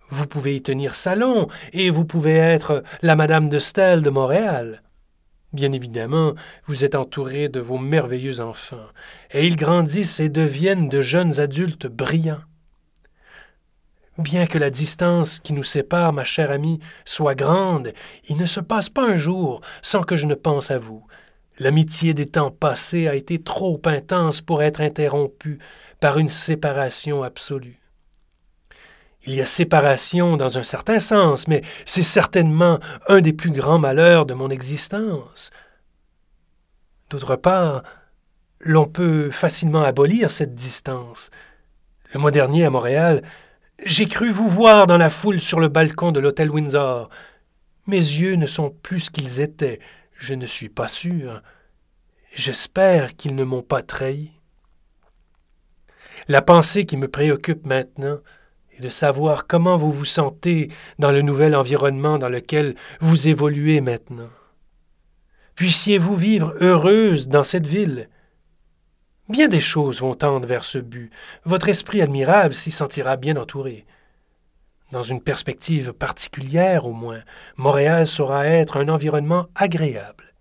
Vous 0.10 0.28
pouvez 0.28 0.58
y 0.58 0.62
tenir 0.62 0.94
salon, 0.94 1.48
et 1.72 1.90
vous 1.90 2.06
pouvez 2.06 2.36
être 2.36 2.84
la 3.02 3.16
Madame 3.16 3.50
de 3.50 3.60
Stel 3.60 4.02
de 4.02 4.10
Montréal. 4.10 4.84
Bien 5.56 5.72
évidemment, 5.72 6.36
vous 6.66 6.84
êtes 6.84 6.96
entouré 6.96 7.48
de 7.48 7.62
vos 7.62 7.78
merveilleux 7.78 8.42
enfants, 8.42 8.90
et 9.32 9.48
ils 9.48 9.56
grandissent 9.56 10.20
et 10.20 10.28
deviennent 10.28 10.90
de 10.90 11.02
jeunes 11.02 11.40
adultes 11.40 11.88
brillants. 11.88 12.42
Bien 14.18 14.48
que 14.48 14.58
la 14.58 14.70
distance 14.70 15.40
qui 15.40 15.54
nous 15.54 15.64
sépare, 15.64 16.12
ma 16.12 16.26
chère 16.26 16.52
amie, 16.52 16.82
soit 17.06 17.36
grande, 17.36 17.94
il 18.28 18.36
ne 18.36 18.46
se 18.46 18.60
passe 18.60 18.90
pas 18.90 19.10
un 19.10 19.16
jour 19.16 19.62
sans 19.82 20.04
que 20.04 20.18
je 20.18 20.26
ne 20.26 20.36
pense 20.36 20.72
à 20.72 20.78
vous. 20.78 21.06
L'amitié 21.58 22.14
des 22.14 22.26
temps 22.26 22.52
passés 22.52 23.08
a 23.08 23.16
été 23.16 23.42
trop 23.42 23.82
intense 23.86 24.42
pour 24.42 24.62
être 24.62 24.82
interrompue 24.82 25.60
par 26.02 26.18
une 26.18 26.28
séparation 26.28 27.24
absolue. 27.24 27.80
Il 29.26 29.34
y 29.34 29.42
a 29.42 29.46
séparation 29.46 30.38
dans 30.38 30.58
un 30.58 30.64
certain 30.64 31.00
sens, 31.00 31.48
mais 31.48 31.64
c'est 31.86 32.04
certainement 32.04 32.80
un 33.08 33.22
des 33.22 33.34
plus 33.34 33.52
grands 33.52 33.80
malheurs 33.80 34.26
de 34.26 34.36
mon 34.36 34.50
existence. 34.50 35.50
D'autre 37.10 37.36
part, 37.36 37.84
l'on 38.60 38.86
peut 38.86 39.32
facilement 39.32 39.84
abolir 39.84 40.30
cette 40.30 40.54
distance. 40.54 41.32
Le 42.14 42.20
mois 42.20 42.32
dernier, 42.32 42.66
à 42.66 42.70
Montréal, 42.70 43.24
j'ai 43.84 44.08
cru 44.08 44.30
vous 44.30 44.48
voir 44.48 44.88
dans 44.88 44.98
la 44.98 45.10
foule 45.10 45.40
sur 45.40 45.60
le 45.60 45.68
balcon 45.68 46.12
de 46.12 46.20
l'hôtel 46.20 46.50
Windsor. 46.50 47.10
Mes 47.88 47.98
yeux 47.98 48.36
ne 48.36 48.48
sont 48.48 48.70
plus 48.70 49.02
ce 49.02 49.12
qu'ils 49.12 49.42
étaient, 49.42 49.80
je 50.16 50.34
ne 50.34 50.46
suis 50.46 50.70
pas 50.70 50.88
sûr. 50.88 51.42
J'espère 52.32 53.16
qu'ils 53.16 53.36
ne 53.36 53.44
m'ont 53.44 53.62
pas 53.62 53.82
trahi. 53.82 54.32
La 56.28 56.42
pensée 56.42 56.86
qui 56.86 56.98
me 56.98 57.08
préoccupe 57.08 57.66
maintenant, 57.66 58.20
et 58.78 58.82
de 58.82 58.90
savoir 58.90 59.48
comment 59.48 59.78
vous 59.78 59.92
vous 59.92 60.06
sentez 60.06 60.70
dans 61.00 61.12
le 61.12 61.22
nouvel 61.22 61.56
environnement 61.56 62.18
dans 62.18 62.30
lequel 62.30 62.76
vous 63.00 63.28
évoluez 63.28 63.82
maintenant. 63.82 64.30
Puissiez-vous 65.56 66.16
vivre 66.16 66.54
heureuse 66.60 67.28
dans 67.28 67.44
cette 67.44 67.68
ville. 67.68 68.10
Bien 69.30 69.48
des 69.48 69.62
choses 69.62 70.02
vont 70.02 70.14
tendre 70.14 70.46
vers 70.46 70.66
ce 70.66 70.78
but. 70.78 71.12
Votre 71.46 71.70
esprit 71.70 72.02
admirable 72.02 72.54
s'y 72.54 72.72
sentira 72.72 73.16
bien 73.16 73.38
entouré. 73.38 73.86
Dans 74.92 75.04
une 75.04 75.22
perspective 75.22 75.94
particulière 75.94 76.86
au 76.86 76.94
moins, 76.94 77.22
Montréal 77.58 78.06
saura 78.06 78.46
être 78.46 78.78
un 78.78 78.90
environnement 78.90 79.48
agréable. 79.56 80.34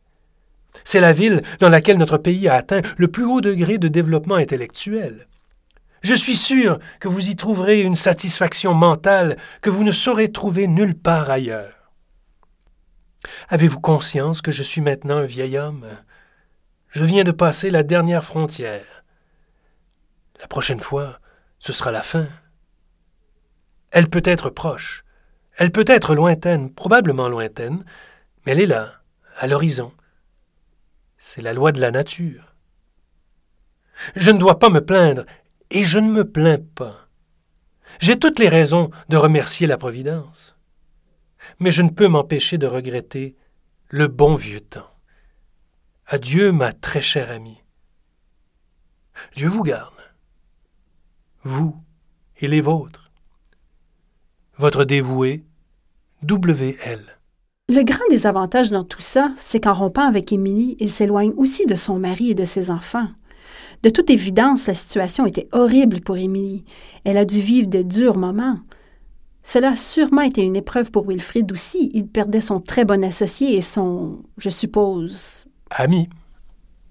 C'est 0.83 1.01
la 1.01 1.13
ville 1.13 1.43
dans 1.61 1.69
laquelle 1.69 1.99
notre 1.99 2.19
pays 2.19 2.49
a 2.49 2.55
atteint 2.55 2.83
le 2.97 3.09
plus 3.09 3.25
haut 3.25 3.41
degré 3.41 3.79
de 3.79 3.89
développement 3.89 4.35
intellectuel. 4.35 5.29
Je 6.05 6.15
suis 6.15 6.37
sûr 6.37 6.81
que 7.01 7.09
vous 7.09 7.31
y 7.31 7.35
trouverez 7.35 7.81
une 7.81 7.95
satisfaction 7.95 8.75
mentale 8.75 9.39
que 9.63 9.71
vous 9.71 9.85
ne 9.85 9.91
saurez 9.91 10.31
trouver 10.31 10.67
nulle 10.67 10.95
part 10.95 11.31
ailleurs. 11.31 11.91
Avez-vous 13.49 13.81
conscience 13.81 14.43
que 14.43 14.53
je 14.53 14.63
suis 14.63 14.83
maintenant 14.83 15.17
un 15.17 15.25
vieil 15.25 15.57
homme? 15.57 15.87
Je 16.91 17.07
viens 17.07 17.25
de 17.25 17.33
passer 17.33 17.71
la 17.71 17.83
dernière 17.83 18.23
frontière. 18.23 19.03
La 20.43 20.47
prochaine 20.47 20.79
fois, 20.79 21.21
ce 21.59 21.73
sera 21.73 21.91
la 21.91 22.03
fin. 22.03 22.29
Elle 23.91 24.11
peut 24.11 24.23
être 24.27 24.51
proche, 24.51 25.07
elle 25.57 25.73
peut 25.73 25.87
être 25.89 26.15
lointaine, 26.15 26.71
probablement 26.71 27.31
lointaine, 27.31 27.83
mais 28.45 28.53
elle 28.53 28.61
est 28.61 28.67
là, 28.67 29.01
à 29.39 29.47
l'horizon. 29.47 29.91
C'est 31.17 31.41
la 31.41 31.55
loi 31.55 31.73
de 31.73 31.81
la 31.81 31.91
nature. 31.91 32.55
Je 34.17 34.31
ne 34.33 34.39
dois 34.39 34.59
pas 34.59 34.69
me 34.69 34.85
plaindre 34.85 35.25
et 35.71 35.85
je 35.85 35.99
ne 35.99 36.11
me 36.11 36.25
plains 36.25 36.59
pas. 36.75 37.09
J'ai 38.01 38.19
toutes 38.19 38.39
les 38.39 38.49
raisons 38.49 38.91
de 39.09 39.17
remercier 39.17 39.67
la 39.67 39.79
Providence. 39.79 40.57
Mais 41.61 41.71
je 41.71 41.83
ne 41.83 41.91
peux 41.91 42.09
m'empêcher 42.09 42.59
de 42.59 42.67
regretter 42.67 43.37
le 43.89 44.09
bon 44.09 44.35
vieux 44.35 44.61
temps. 44.61 44.91
Adieu, 46.07 46.53
ma 46.53 46.73
très 46.73 47.01
chère 47.01 47.31
amie. 47.31 47.63
Dieu 49.37 49.49
vous 49.49 49.63
garde, 49.63 49.95
vous 51.43 51.77
et 52.39 52.49
les 52.49 52.61
vôtres. 52.61 53.13
Votre 54.57 54.85
dévoué, 54.85 55.45
W.L. 56.23 57.01
Le 57.69 57.83
grand 57.83 58.05
désavantage 58.11 58.71
dans 58.71 58.85
tout 58.85 59.01
ça, 59.01 59.33
c'est 59.37 59.61
qu'en 59.61 59.75
rompant 59.75 60.07
avec 60.07 60.33
Émilie, 60.33 60.77
il 60.81 60.91
s'éloigne 60.91 61.33
aussi 61.37 61.67
de 61.67 61.75
son 61.75 61.99
mari 61.99 62.31
et 62.31 62.35
de 62.35 62.45
ses 62.45 62.71
enfants. 62.71 63.09
De 63.85 63.91
toute 63.91 64.09
évidence, 64.09 64.67
la 64.67 64.73
situation 64.73 65.27
était 65.27 65.47
horrible 65.53 66.01
pour 66.01 66.17
Émilie. 66.17 66.65
Elle 67.05 67.19
a 67.19 67.27
dû 67.27 67.43
vivre 67.43 67.69
de 67.69 67.83
durs 67.83 68.17
moments. 68.17 68.59
Cela 69.43 69.73
a 69.73 69.77
sûrement 69.77 70.23
été 70.23 70.41
une 70.41 70.57
épreuve 70.57 70.91
pour 70.91 71.07
Wilfrid 71.07 71.53
aussi. 71.53 71.91
Il 71.93 72.07
perdait 72.07 72.41
son 72.41 72.61
très 72.61 72.87
bon 72.87 73.05
associé 73.05 73.59
et 73.59 73.61
son, 73.61 74.23
je 74.39 74.49
suppose... 74.49 75.45
Ami. 75.69 76.09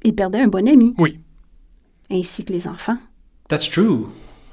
Il 0.04 0.14
perdait 0.14 0.42
un 0.42 0.48
bon 0.48 0.68
ami. 0.68 0.94
Oui. 1.00 1.20
ainsi 2.12 2.46
que 2.46 2.54
les 2.54 2.68
enfants. 2.68 3.00
That's 3.48 3.72
true. 3.72 4.06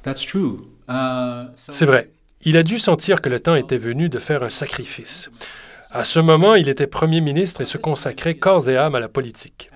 That's 0.03 0.25
true. 0.25 0.61
Uh, 0.89 1.49
C'est 1.55 1.85
vrai. 1.85 2.11
Il 2.41 2.57
a 2.57 2.63
dû 2.63 2.79
sentir 2.79 3.21
que 3.21 3.29
le 3.29 3.41
temps 3.41 3.55
était 3.55 3.77
venu 3.77 4.09
de 4.09 4.19
faire 4.19 4.43
un 4.43 4.49
sacrifice. 4.49 5.31
À 5.91 6.05
ce 6.05 6.21
moment, 6.21 6.55
il 6.55 6.71
était 6.71 6.87
Premier 6.87 7.21
ministre 7.21 7.61
et 7.61 7.67
se 7.67 7.77
consacrait 7.77 8.37
corps 8.37 8.67
et 8.71 8.79
âme 8.79 8.95
à 8.95 9.01
la 9.01 9.11
politique. 9.11 9.69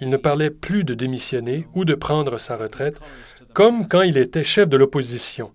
Il 0.00 0.08
ne 0.08 0.16
parlait 0.16 0.50
plus 0.50 0.84
de 0.84 0.94
démissionner 0.94 1.66
ou 1.74 1.84
de 1.84 1.94
prendre 1.94 2.38
sa 2.38 2.56
retraite, 2.56 2.98
comme 3.52 3.88
quand 3.88 4.02
il 4.02 4.16
était 4.16 4.44
chef 4.44 4.68
de 4.68 4.76
l'opposition. 4.76 5.52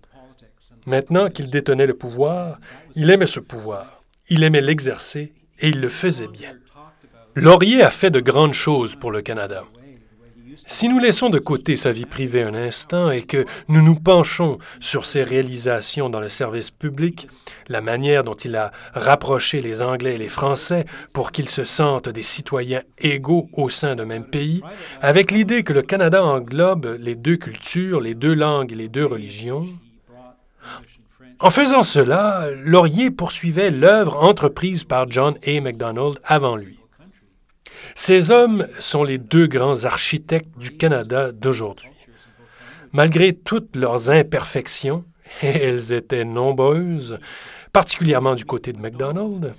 Maintenant 0.86 1.30
qu'il 1.30 1.50
détenait 1.50 1.86
le 1.86 1.94
pouvoir, 1.94 2.58
il 2.94 3.10
aimait 3.10 3.26
ce 3.26 3.40
pouvoir, 3.40 4.02
il 4.28 4.44
aimait 4.44 4.60
l'exercer 4.60 5.32
et 5.58 5.68
il 5.68 5.80
le 5.80 5.88
faisait 5.88 6.28
bien. 6.28 6.54
Laurier 7.34 7.82
a 7.82 7.90
fait 7.90 8.10
de 8.10 8.20
grandes 8.20 8.54
choses 8.54 8.96
pour 8.96 9.10
le 9.10 9.20
Canada. 9.20 9.64
Si 10.64 10.88
nous 10.88 10.98
laissons 10.98 11.28
de 11.28 11.38
côté 11.38 11.76
sa 11.76 11.92
vie 11.92 12.06
privée 12.06 12.42
un 12.42 12.54
instant 12.54 13.10
et 13.10 13.22
que 13.22 13.44
nous 13.68 13.82
nous 13.82 13.94
penchons 13.94 14.58
sur 14.80 15.04
ses 15.04 15.22
réalisations 15.22 16.08
dans 16.08 16.20
le 16.20 16.28
service 16.28 16.70
public, 16.70 17.28
la 17.68 17.80
manière 17.80 18.24
dont 18.24 18.34
il 18.34 18.56
a 18.56 18.72
rapproché 18.94 19.60
les 19.60 19.82
Anglais 19.82 20.14
et 20.14 20.18
les 20.18 20.28
Français 20.28 20.84
pour 21.12 21.32
qu'ils 21.32 21.48
se 21.48 21.64
sentent 21.64 22.08
des 22.08 22.22
citoyens 22.22 22.82
égaux 22.98 23.48
au 23.52 23.68
sein 23.68 23.96
d'un 23.96 24.06
même 24.06 24.24
pays, 24.24 24.62
avec 25.02 25.30
l'idée 25.30 25.62
que 25.62 25.72
le 25.72 25.82
Canada 25.82 26.24
englobe 26.24 26.96
les 27.00 27.14
deux 27.14 27.36
cultures, 27.36 28.00
les 28.00 28.14
deux 28.14 28.34
langues 28.34 28.72
et 28.72 28.76
les 28.76 28.88
deux 28.88 29.06
religions, 29.06 29.66
en 31.38 31.50
faisant 31.50 31.82
cela, 31.82 32.46
Laurier 32.64 33.10
poursuivait 33.10 33.70
l'œuvre 33.70 34.16
entreprise 34.22 34.84
par 34.84 35.10
John 35.10 35.34
A. 35.46 35.60
MacDonald 35.60 36.18
avant 36.24 36.56
lui. 36.56 36.75
Ces 37.98 38.30
hommes 38.30 38.68
sont 38.78 39.04
les 39.04 39.16
deux 39.16 39.46
grands 39.46 39.86
architectes 39.86 40.56
du 40.58 40.76
Canada 40.76 41.32
d'aujourd'hui. 41.32 41.88
Malgré 42.92 43.32
toutes 43.32 43.74
leurs 43.74 44.10
imperfections, 44.10 45.02
et 45.42 45.46
elles 45.62 45.94
étaient 45.94 46.26
nombreuses, 46.26 47.18
particulièrement 47.72 48.34
du 48.34 48.44
côté 48.44 48.74
de 48.74 48.78
MacDonald, 48.78 49.54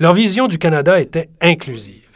leur 0.00 0.14
vision 0.14 0.48
du 0.48 0.56
Canada 0.56 0.98
était 0.98 1.28
inclusive. 1.42 2.08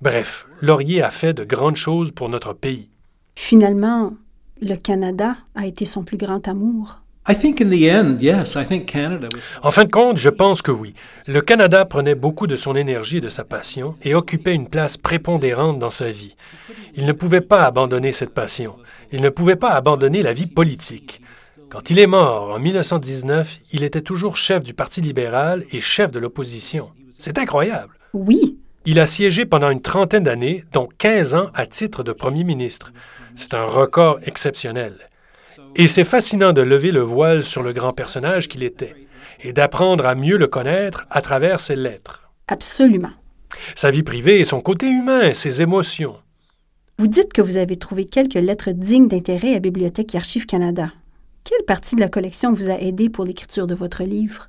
Bref, 0.00 0.46
Laurier 0.62 1.02
a 1.02 1.10
fait 1.10 1.34
de 1.34 1.44
grandes 1.44 1.76
choses 1.76 2.10
pour 2.10 2.30
notre 2.30 2.54
pays. 2.54 2.88
Finalement, 3.36 4.14
le 4.62 4.76
Canada 4.76 5.36
a 5.54 5.66
été 5.66 5.84
son 5.84 6.04
plus 6.04 6.16
grand 6.16 6.48
amour. 6.48 7.02
En 9.62 9.70
fin 9.70 9.84
de 9.84 9.90
compte, 9.90 10.18
je 10.18 10.28
pense 10.28 10.60
que 10.60 10.70
oui. 10.70 10.92
Le 11.26 11.40
Canada 11.40 11.86
prenait 11.86 12.14
beaucoup 12.14 12.46
de 12.46 12.54
son 12.54 12.76
énergie 12.76 13.16
et 13.16 13.22
de 13.22 13.30
sa 13.30 13.44
passion 13.44 13.96
et 14.02 14.14
occupait 14.14 14.52
une 14.52 14.68
place 14.68 14.98
prépondérante 14.98 15.78
dans 15.78 15.88
sa 15.88 16.10
vie. 16.10 16.36
Il 16.96 17.06
ne 17.06 17.12
pouvait 17.12 17.40
pas 17.40 17.64
abandonner 17.64 18.12
cette 18.12 18.34
passion. 18.34 18.76
Il 19.10 19.22
ne 19.22 19.30
pouvait 19.30 19.56
pas 19.56 19.70
abandonner 19.70 20.22
la 20.22 20.34
vie 20.34 20.48
politique. 20.48 21.22
Quand 21.70 21.88
il 21.88 21.98
est 21.98 22.06
mort 22.06 22.52
en 22.52 22.58
1919, 22.58 23.60
il 23.72 23.84
était 23.84 24.02
toujours 24.02 24.36
chef 24.36 24.62
du 24.62 24.74
Parti 24.74 25.00
libéral 25.00 25.64
et 25.72 25.80
chef 25.80 26.10
de 26.10 26.18
l'opposition. 26.18 26.90
C'est 27.18 27.38
incroyable. 27.38 27.94
Oui. 28.12 28.58
Il 28.84 29.00
a 29.00 29.06
siégé 29.06 29.46
pendant 29.46 29.70
une 29.70 29.80
trentaine 29.80 30.24
d'années, 30.24 30.62
dont 30.74 30.90
15 30.98 31.34
ans 31.34 31.46
à 31.54 31.64
titre 31.64 32.02
de 32.02 32.12
premier 32.12 32.44
ministre. 32.44 32.92
C'est 33.34 33.54
un 33.54 33.64
record 33.64 34.18
exceptionnel. 34.24 34.92
Et 35.76 35.88
c'est 35.88 36.04
fascinant 36.04 36.52
de 36.52 36.62
lever 36.62 36.92
le 36.92 37.00
voile 37.00 37.42
sur 37.42 37.62
le 37.62 37.72
grand 37.72 37.92
personnage 37.92 38.48
qu'il 38.48 38.62
était 38.62 38.94
et 39.42 39.52
d'apprendre 39.52 40.06
à 40.06 40.14
mieux 40.14 40.36
le 40.36 40.46
connaître 40.46 41.06
à 41.10 41.20
travers 41.20 41.60
ses 41.60 41.76
lettres. 41.76 42.30
Absolument. 42.48 43.10
Sa 43.74 43.90
vie 43.90 44.02
privée 44.02 44.40
et 44.40 44.44
son 44.44 44.60
côté 44.60 44.88
humain, 44.88 45.34
ses 45.34 45.62
émotions. 45.62 46.16
Vous 46.98 47.08
dites 47.08 47.32
que 47.32 47.42
vous 47.42 47.56
avez 47.56 47.76
trouvé 47.76 48.04
quelques 48.04 48.34
lettres 48.34 48.70
dignes 48.70 49.08
d'intérêt 49.08 49.54
à 49.54 49.58
Bibliothèque 49.58 50.14
et 50.14 50.18
Archives 50.18 50.46
Canada. 50.46 50.92
Quelle 51.42 51.64
partie 51.66 51.96
de 51.96 52.00
la 52.00 52.08
collection 52.08 52.52
vous 52.52 52.70
a 52.70 52.78
aidé 52.78 53.08
pour 53.08 53.24
l'écriture 53.24 53.66
de 53.66 53.74
votre 53.74 54.04
livre? 54.04 54.48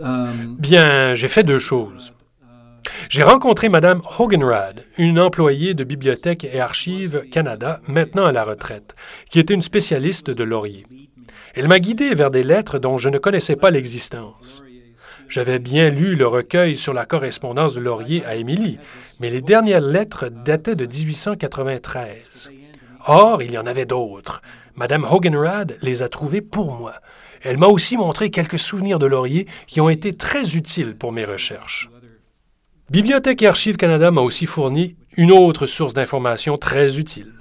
Um, 0.00 0.56
Bien, 0.58 1.14
j'ai 1.14 1.28
fait 1.28 1.44
deux 1.44 1.58
choses. 1.58 2.12
J'ai 3.08 3.22
rencontré 3.22 3.68
Mme 3.68 4.02
Hoganrad, 4.18 4.84
une 4.98 5.20
employée 5.20 5.74
de 5.74 5.84
Bibliothèque 5.84 6.44
et 6.44 6.60
Archives 6.60 7.24
Canada, 7.30 7.80
maintenant 7.86 8.26
à 8.26 8.32
la 8.32 8.44
retraite, 8.44 8.94
qui 9.30 9.38
était 9.38 9.54
une 9.54 9.62
spécialiste 9.62 10.30
de 10.30 10.44
Laurier. 10.44 10.84
Elle 11.54 11.68
m'a 11.68 11.78
guidé 11.78 12.14
vers 12.14 12.30
des 12.30 12.42
lettres 12.42 12.78
dont 12.78 12.98
je 12.98 13.08
ne 13.08 13.18
connaissais 13.18 13.56
pas 13.56 13.70
l'existence. 13.70 14.62
J'avais 15.28 15.58
bien 15.58 15.90
lu 15.90 16.14
le 16.14 16.26
recueil 16.26 16.76
sur 16.76 16.92
la 16.92 17.06
correspondance 17.06 17.74
de 17.74 17.80
Laurier 17.80 18.24
à 18.26 18.36
Émilie, 18.36 18.78
mais 19.20 19.30
les 19.30 19.42
dernières 19.42 19.80
lettres 19.80 20.28
dataient 20.28 20.76
de 20.76 20.86
1893. 20.86 22.50
Or, 23.06 23.42
il 23.42 23.52
y 23.52 23.58
en 23.58 23.66
avait 23.66 23.86
d'autres. 23.86 24.42
Madame 24.74 25.04
Hoganrad 25.04 25.76
les 25.82 26.02
a 26.02 26.08
trouvées 26.08 26.42
pour 26.42 26.72
moi. 26.72 26.94
Elle 27.42 27.58
m'a 27.58 27.66
aussi 27.66 27.96
montré 27.96 28.30
quelques 28.30 28.58
souvenirs 28.58 28.98
de 28.98 29.06
Laurier 29.06 29.46
qui 29.66 29.80
ont 29.80 29.88
été 29.88 30.12
très 30.16 30.56
utiles 30.56 30.96
pour 30.96 31.12
mes 31.12 31.24
recherches. 31.24 31.88
Bibliothèque 32.88 33.42
et 33.42 33.48
Archives 33.48 33.76
Canada 33.76 34.12
m'a 34.12 34.20
aussi 34.20 34.46
fourni 34.46 34.94
une 35.16 35.32
autre 35.32 35.66
source 35.66 35.92
d'information 35.92 36.56
très 36.56 37.00
utile. 37.00 37.32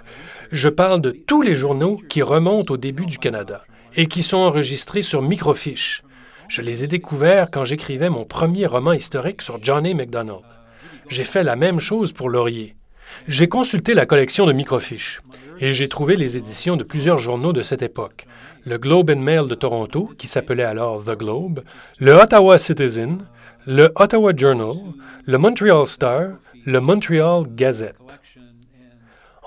Je 0.51 0.69
parle 0.69 1.01
de 1.01 1.11
tous 1.11 1.43
les 1.43 1.55
journaux 1.55 2.01
qui 2.09 2.23
remontent 2.23 2.73
au 2.73 2.77
début 2.77 3.05
du 3.05 3.19
Canada 3.19 3.63
et 3.95 4.07
qui 4.07 4.23
sont 4.23 4.37
enregistrés 4.37 5.03
sur 5.03 5.21
microfiche. 5.21 6.01
Je 6.47 6.63
les 6.63 6.83
ai 6.83 6.87
découverts 6.87 7.51
quand 7.51 7.63
j'écrivais 7.63 8.09
mon 8.09 8.25
premier 8.25 8.65
roman 8.65 8.93
historique 8.93 9.43
sur 9.43 9.63
Johnny 9.63 9.93
MacDonald. 9.93 10.41
J'ai 11.09 11.23
fait 11.23 11.43
la 11.43 11.55
même 11.55 11.79
chose 11.79 12.11
pour 12.11 12.29
Laurier. 12.29 12.75
J'ai 13.27 13.47
consulté 13.47 13.93
la 13.93 14.07
collection 14.07 14.47
de 14.47 14.53
microfiches 14.53 15.21
et 15.59 15.73
j'ai 15.75 15.87
trouvé 15.87 16.15
les 16.15 16.37
éditions 16.37 16.75
de 16.75 16.83
plusieurs 16.83 17.19
journaux 17.19 17.53
de 17.53 17.61
cette 17.61 17.83
époque. 17.83 18.25
Le 18.63 18.79
Globe 18.79 19.11
and 19.11 19.19
Mail 19.19 19.47
de 19.47 19.53
Toronto, 19.53 20.09
qui 20.17 20.25
s'appelait 20.25 20.63
alors 20.63 21.03
The 21.03 21.15
Globe, 21.15 21.61
le 21.99 22.13
Ottawa 22.13 22.57
Citizen, 22.57 23.19
le 23.67 23.91
Ottawa 23.95 24.31
Journal, 24.35 24.75
le 25.25 25.37
Montreal 25.37 25.87
Star, 25.87 26.27
le 26.65 26.79
Montreal 26.79 27.43
Gazette. 27.55 27.95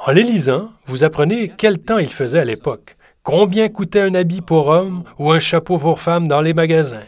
En 0.07 0.13
les 0.13 0.25
lisant, 0.25 0.71
vous 0.87 1.05
apprenez 1.05 1.53
quel 1.57 1.79
temps 1.79 1.99
il 1.99 2.09
faisait 2.09 2.41
à 2.41 2.45
l'époque, 2.45 2.97
combien 3.23 3.69
coûtait 3.69 4.01
un 4.01 4.15
habit 4.15 4.41
pour 4.41 4.69
homme 4.69 5.05
ou 5.19 5.31
un 5.31 5.39
chapeau 5.39 5.79
pour 5.79 6.01
femme 6.01 6.27
dans 6.27 6.41
les 6.41 6.55
magasins? 6.55 7.07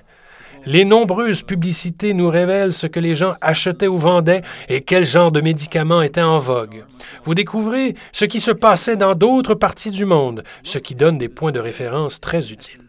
Les 0.66 0.84
nombreuses 0.84 1.42
publicités 1.42 2.12
nous 2.12 2.28
révèlent 2.28 2.74
ce 2.74 2.86
que 2.86 3.00
les 3.00 3.14
gens 3.14 3.34
achetaient 3.40 3.88
ou 3.88 3.96
vendaient 3.96 4.42
et 4.68 4.82
quel 4.82 5.06
genre 5.06 5.32
de 5.32 5.40
médicaments 5.40 6.02
étaient 6.02 6.20
en 6.20 6.38
vogue. 6.38 6.84
Vous 7.24 7.34
découvrez 7.34 7.96
ce 8.12 8.26
qui 8.26 8.40
se 8.40 8.50
passait 8.50 8.96
dans 8.96 9.14
d'autres 9.14 9.54
parties 9.54 9.90
du 9.90 10.04
monde, 10.04 10.44
ce 10.62 10.78
qui 10.78 10.94
donne 10.94 11.18
des 11.18 11.30
points 11.30 11.52
de 11.52 11.60
référence 11.60 12.20
très 12.20 12.52
utiles. 12.52 12.82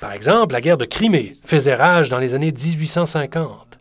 Par 0.00 0.12
exemple, 0.12 0.54
la 0.54 0.62
guerre 0.62 0.78
de 0.78 0.86
Crimée 0.86 1.34
faisait 1.44 1.74
rage 1.74 2.08
dans 2.08 2.18
les 2.18 2.34
années 2.34 2.52
1850. 2.52 3.78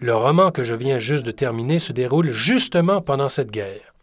Le 0.00 0.14
roman 0.14 0.50
que 0.50 0.64
je 0.64 0.74
viens 0.74 0.98
juste 0.98 1.24
de 1.24 1.30
terminer 1.30 1.78
se 1.78 1.92
déroule 1.92 2.30
justement 2.30 3.00
pendant 3.00 3.28
cette 3.28 3.50
guerre. 3.50 3.94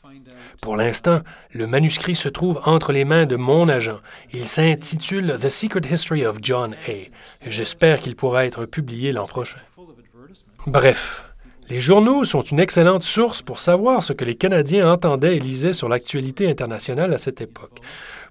Pour 0.62 0.76
l'instant, 0.76 1.22
le 1.52 1.68
manuscrit 1.68 2.16
se 2.16 2.30
trouve 2.30 2.62
entre 2.66 2.92
les 2.92 3.06
mains 3.06 3.26
de 3.26 3.36
mon 3.36 3.70
agent. 3.70 4.00
Il 4.34 4.48
s'intitule 4.48 5.38
The 5.40 5.50
Secret 5.50 5.82
History 5.92 6.26
of 6.26 6.38
John 6.42 6.74
A. 6.88 7.10
J'espère 7.48 8.00
qu'il 8.00 8.16
pourra 8.16 8.46
être 8.46 8.66
publié 8.66 9.12
l'an 9.12 9.28
prochain. 9.28 9.60
Bref, 10.66 11.34
les 11.70 11.80
journaux 11.80 12.24
sont 12.24 12.42
une 12.42 12.60
excellente 12.60 13.04
source 13.04 13.42
pour 13.42 13.60
savoir 13.60 14.02
ce 14.02 14.14
que 14.14 14.26
les 14.26 14.36
Canadiens 14.36 14.92
entendaient 14.92 15.38
et 15.38 15.40
lisaient 15.40 15.74
sur 15.74 15.90
l'actualité 15.90 16.50
internationale 16.50 17.14
à 17.14 17.18
cette 17.18 17.42
époque. 17.42 17.80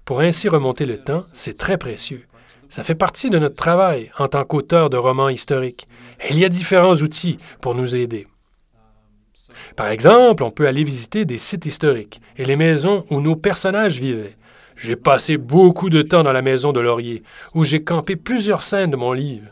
Pour 0.05 0.21
ainsi 0.21 0.49
remonter 0.49 0.85
le 0.85 0.97
temps, 0.97 1.23
c'est 1.33 1.57
très 1.57 1.77
précieux. 1.77 2.26
Ça 2.69 2.83
fait 2.83 2.95
partie 2.95 3.29
de 3.29 3.39
notre 3.39 3.55
travail 3.55 4.11
en 4.17 4.27
tant 4.27 4.43
qu'auteur 4.43 4.89
de 4.89 4.97
romans 4.97 5.29
historiques. 5.29 5.87
il 6.29 6.37
y 6.37 6.45
a 6.45 6.49
différents 6.49 6.95
outils 6.95 7.37
pour 7.61 7.75
nous 7.75 7.95
aider. 7.95 8.27
Par 9.75 9.87
exemple, 9.87 10.43
on 10.43 10.51
peut 10.51 10.67
aller 10.67 10.83
visiter 10.83 11.25
des 11.25 11.37
sites 11.37 11.65
historiques 11.65 12.19
et 12.37 12.45
les 12.45 12.55
maisons 12.55 13.05
où 13.09 13.21
nos 13.21 13.35
personnages 13.35 13.99
vivaient. 13.99 14.35
J'ai 14.75 14.95
passé 14.95 15.37
beaucoup 15.37 15.89
de 15.89 16.01
temps 16.01 16.23
dans 16.23 16.33
la 16.33 16.41
maison 16.41 16.71
de 16.71 16.79
Laurier, 16.79 17.23
où 17.55 17.63
j'ai 17.63 17.83
campé 17.83 18.15
plusieurs 18.15 18.63
scènes 18.63 18.91
de 18.91 18.95
mon 18.95 19.13
livre. 19.13 19.47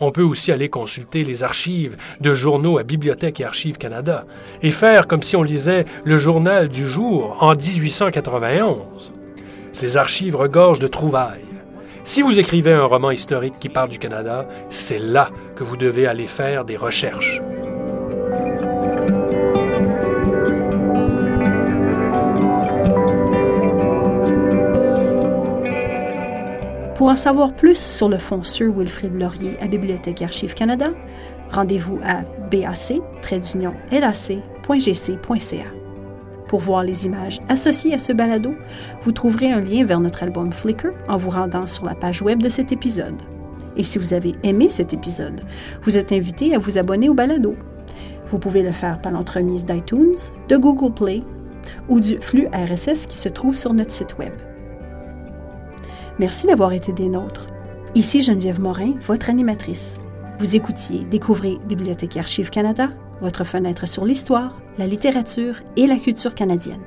On 0.00 0.10
peut 0.10 0.22
aussi 0.22 0.50
aller 0.50 0.68
consulter 0.68 1.22
les 1.22 1.44
archives 1.44 1.96
de 2.20 2.34
journaux 2.34 2.78
à 2.78 2.82
Bibliothèque 2.82 3.40
et 3.40 3.44
Archives 3.44 3.78
Canada 3.78 4.26
et 4.62 4.72
faire 4.72 5.06
comme 5.06 5.22
si 5.22 5.36
on 5.36 5.44
lisait 5.44 5.84
le 6.04 6.18
journal 6.18 6.68
du 6.68 6.88
jour 6.88 7.36
en 7.40 7.54
1891. 7.54 9.12
Ces 9.72 9.96
archives 9.96 10.34
regorgent 10.34 10.80
de 10.80 10.88
trouvailles 10.88 11.53
si 12.04 12.22
vous 12.22 12.38
écrivez 12.38 12.72
un 12.72 12.84
roman 12.84 13.10
historique 13.10 13.58
qui 13.58 13.68
parle 13.68 13.88
du 13.88 13.98
Canada, 13.98 14.46
c'est 14.68 14.98
là 14.98 15.30
que 15.56 15.64
vous 15.64 15.76
devez 15.76 16.06
aller 16.06 16.28
faire 16.28 16.64
des 16.64 16.76
recherches. 16.76 17.42
Pour 26.94 27.08
en 27.08 27.16
savoir 27.16 27.54
plus 27.54 27.78
sur 27.78 28.08
le 28.08 28.18
fonds 28.18 28.42
Sir 28.42 28.70
Wilfrid 28.74 29.18
Laurier 29.18 29.56
à 29.60 29.66
Bibliothèque 29.66 30.22
Archives 30.22 30.54
Canada, 30.54 30.90
rendez-vous 31.50 31.98
à 32.04 32.22
bac-lac.gc.ca. 32.50 33.44
Pour 36.54 36.60
voir 36.60 36.84
les 36.84 37.04
images 37.04 37.40
associées 37.48 37.94
à 37.94 37.98
ce 37.98 38.12
balado, 38.12 38.54
vous 39.00 39.10
trouverez 39.10 39.50
un 39.50 39.60
lien 39.60 39.84
vers 39.84 39.98
notre 39.98 40.22
album 40.22 40.52
Flickr 40.52 40.90
en 41.08 41.16
vous 41.16 41.30
rendant 41.30 41.66
sur 41.66 41.84
la 41.84 41.96
page 41.96 42.22
web 42.22 42.40
de 42.40 42.48
cet 42.48 42.70
épisode. 42.70 43.20
Et 43.76 43.82
si 43.82 43.98
vous 43.98 44.14
avez 44.14 44.34
aimé 44.44 44.68
cet 44.68 44.92
épisode, 44.92 45.40
vous 45.82 45.98
êtes 45.98 46.12
invité 46.12 46.54
à 46.54 46.60
vous 46.60 46.78
abonner 46.78 47.08
au 47.08 47.14
balado. 47.14 47.56
Vous 48.28 48.38
pouvez 48.38 48.62
le 48.62 48.70
faire 48.70 49.00
par 49.00 49.10
l'entremise 49.10 49.64
d'iTunes, 49.64 50.14
de 50.48 50.56
Google 50.56 50.94
Play 50.94 51.22
ou 51.88 51.98
du 51.98 52.20
flux 52.20 52.46
RSS 52.52 53.06
qui 53.06 53.16
se 53.16 53.28
trouve 53.28 53.56
sur 53.56 53.74
notre 53.74 53.90
site 53.90 54.16
web. 54.18 54.34
Merci 56.20 56.46
d'avoir 56.46 56.72
été 56.72 56.92
des 56.92 57.08
nôtres. 57.08 57.48
Ici 57.96 58.22
Geneviève 58.22 58.60
Morin, 58.60 58.92
votre 59.08 59.28
animatrice. 59.28 59.96
Vous 60.38 60.54
écoutiez 60.54 61.04
Découvrez 61.10 61.58
Bibliothèque 61.66 62.14
et 62.14 62.20
Archives 62.20 62.50
Canada, 62.50 62.90
votre 63.20 63.44
fenêtre 63.44 63.86
sur 63.86 64.04
l'histoire, 64.04 64.60
la 64.78 64.86
littérature 64.86 65.56
et 65.76 65.86
la 65.86 65.96
culture 65.96 66.34
canadienne. 66.34 66.82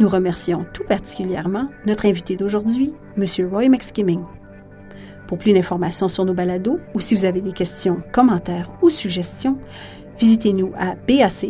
Nous 0.00 0.08
remercions 0.08 0.64
tout 0.72 0.84
particulièrement 0.84 1.68
notre 1.86 2.06
invité 2.06 2.36
d'aujourd'hui, 2.36 2.94
M. 3.16 3.24
Roy 3.50 3.68
McSkimming. 3.68 4.22
Pour 5.26 5.38
plus 5.38 5.52
d'informations 5.52 6.08
sur 6.08 6.24
nos 6.24 6.34
balados 6.34 6.80
ou 6.94 7.00
si 7.00 7.14
vous 7.14 7.24
avez 7.24 7.40
des 7.40 7.52
questions, 7.52 8.02
commentaires 8.12 8.70
ou 8.82 8.90
suggestions, 8.90 9.58
visitez-nous 10.18 10.72
à 10.76 10.94
bac-lac.gc.ca 11.06 11.40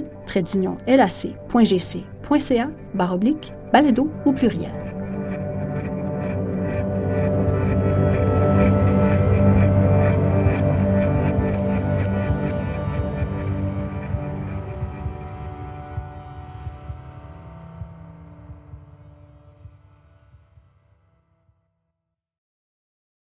balado 3.72 4.10
au 4.24 4.32
pluriel. 4.32 4.89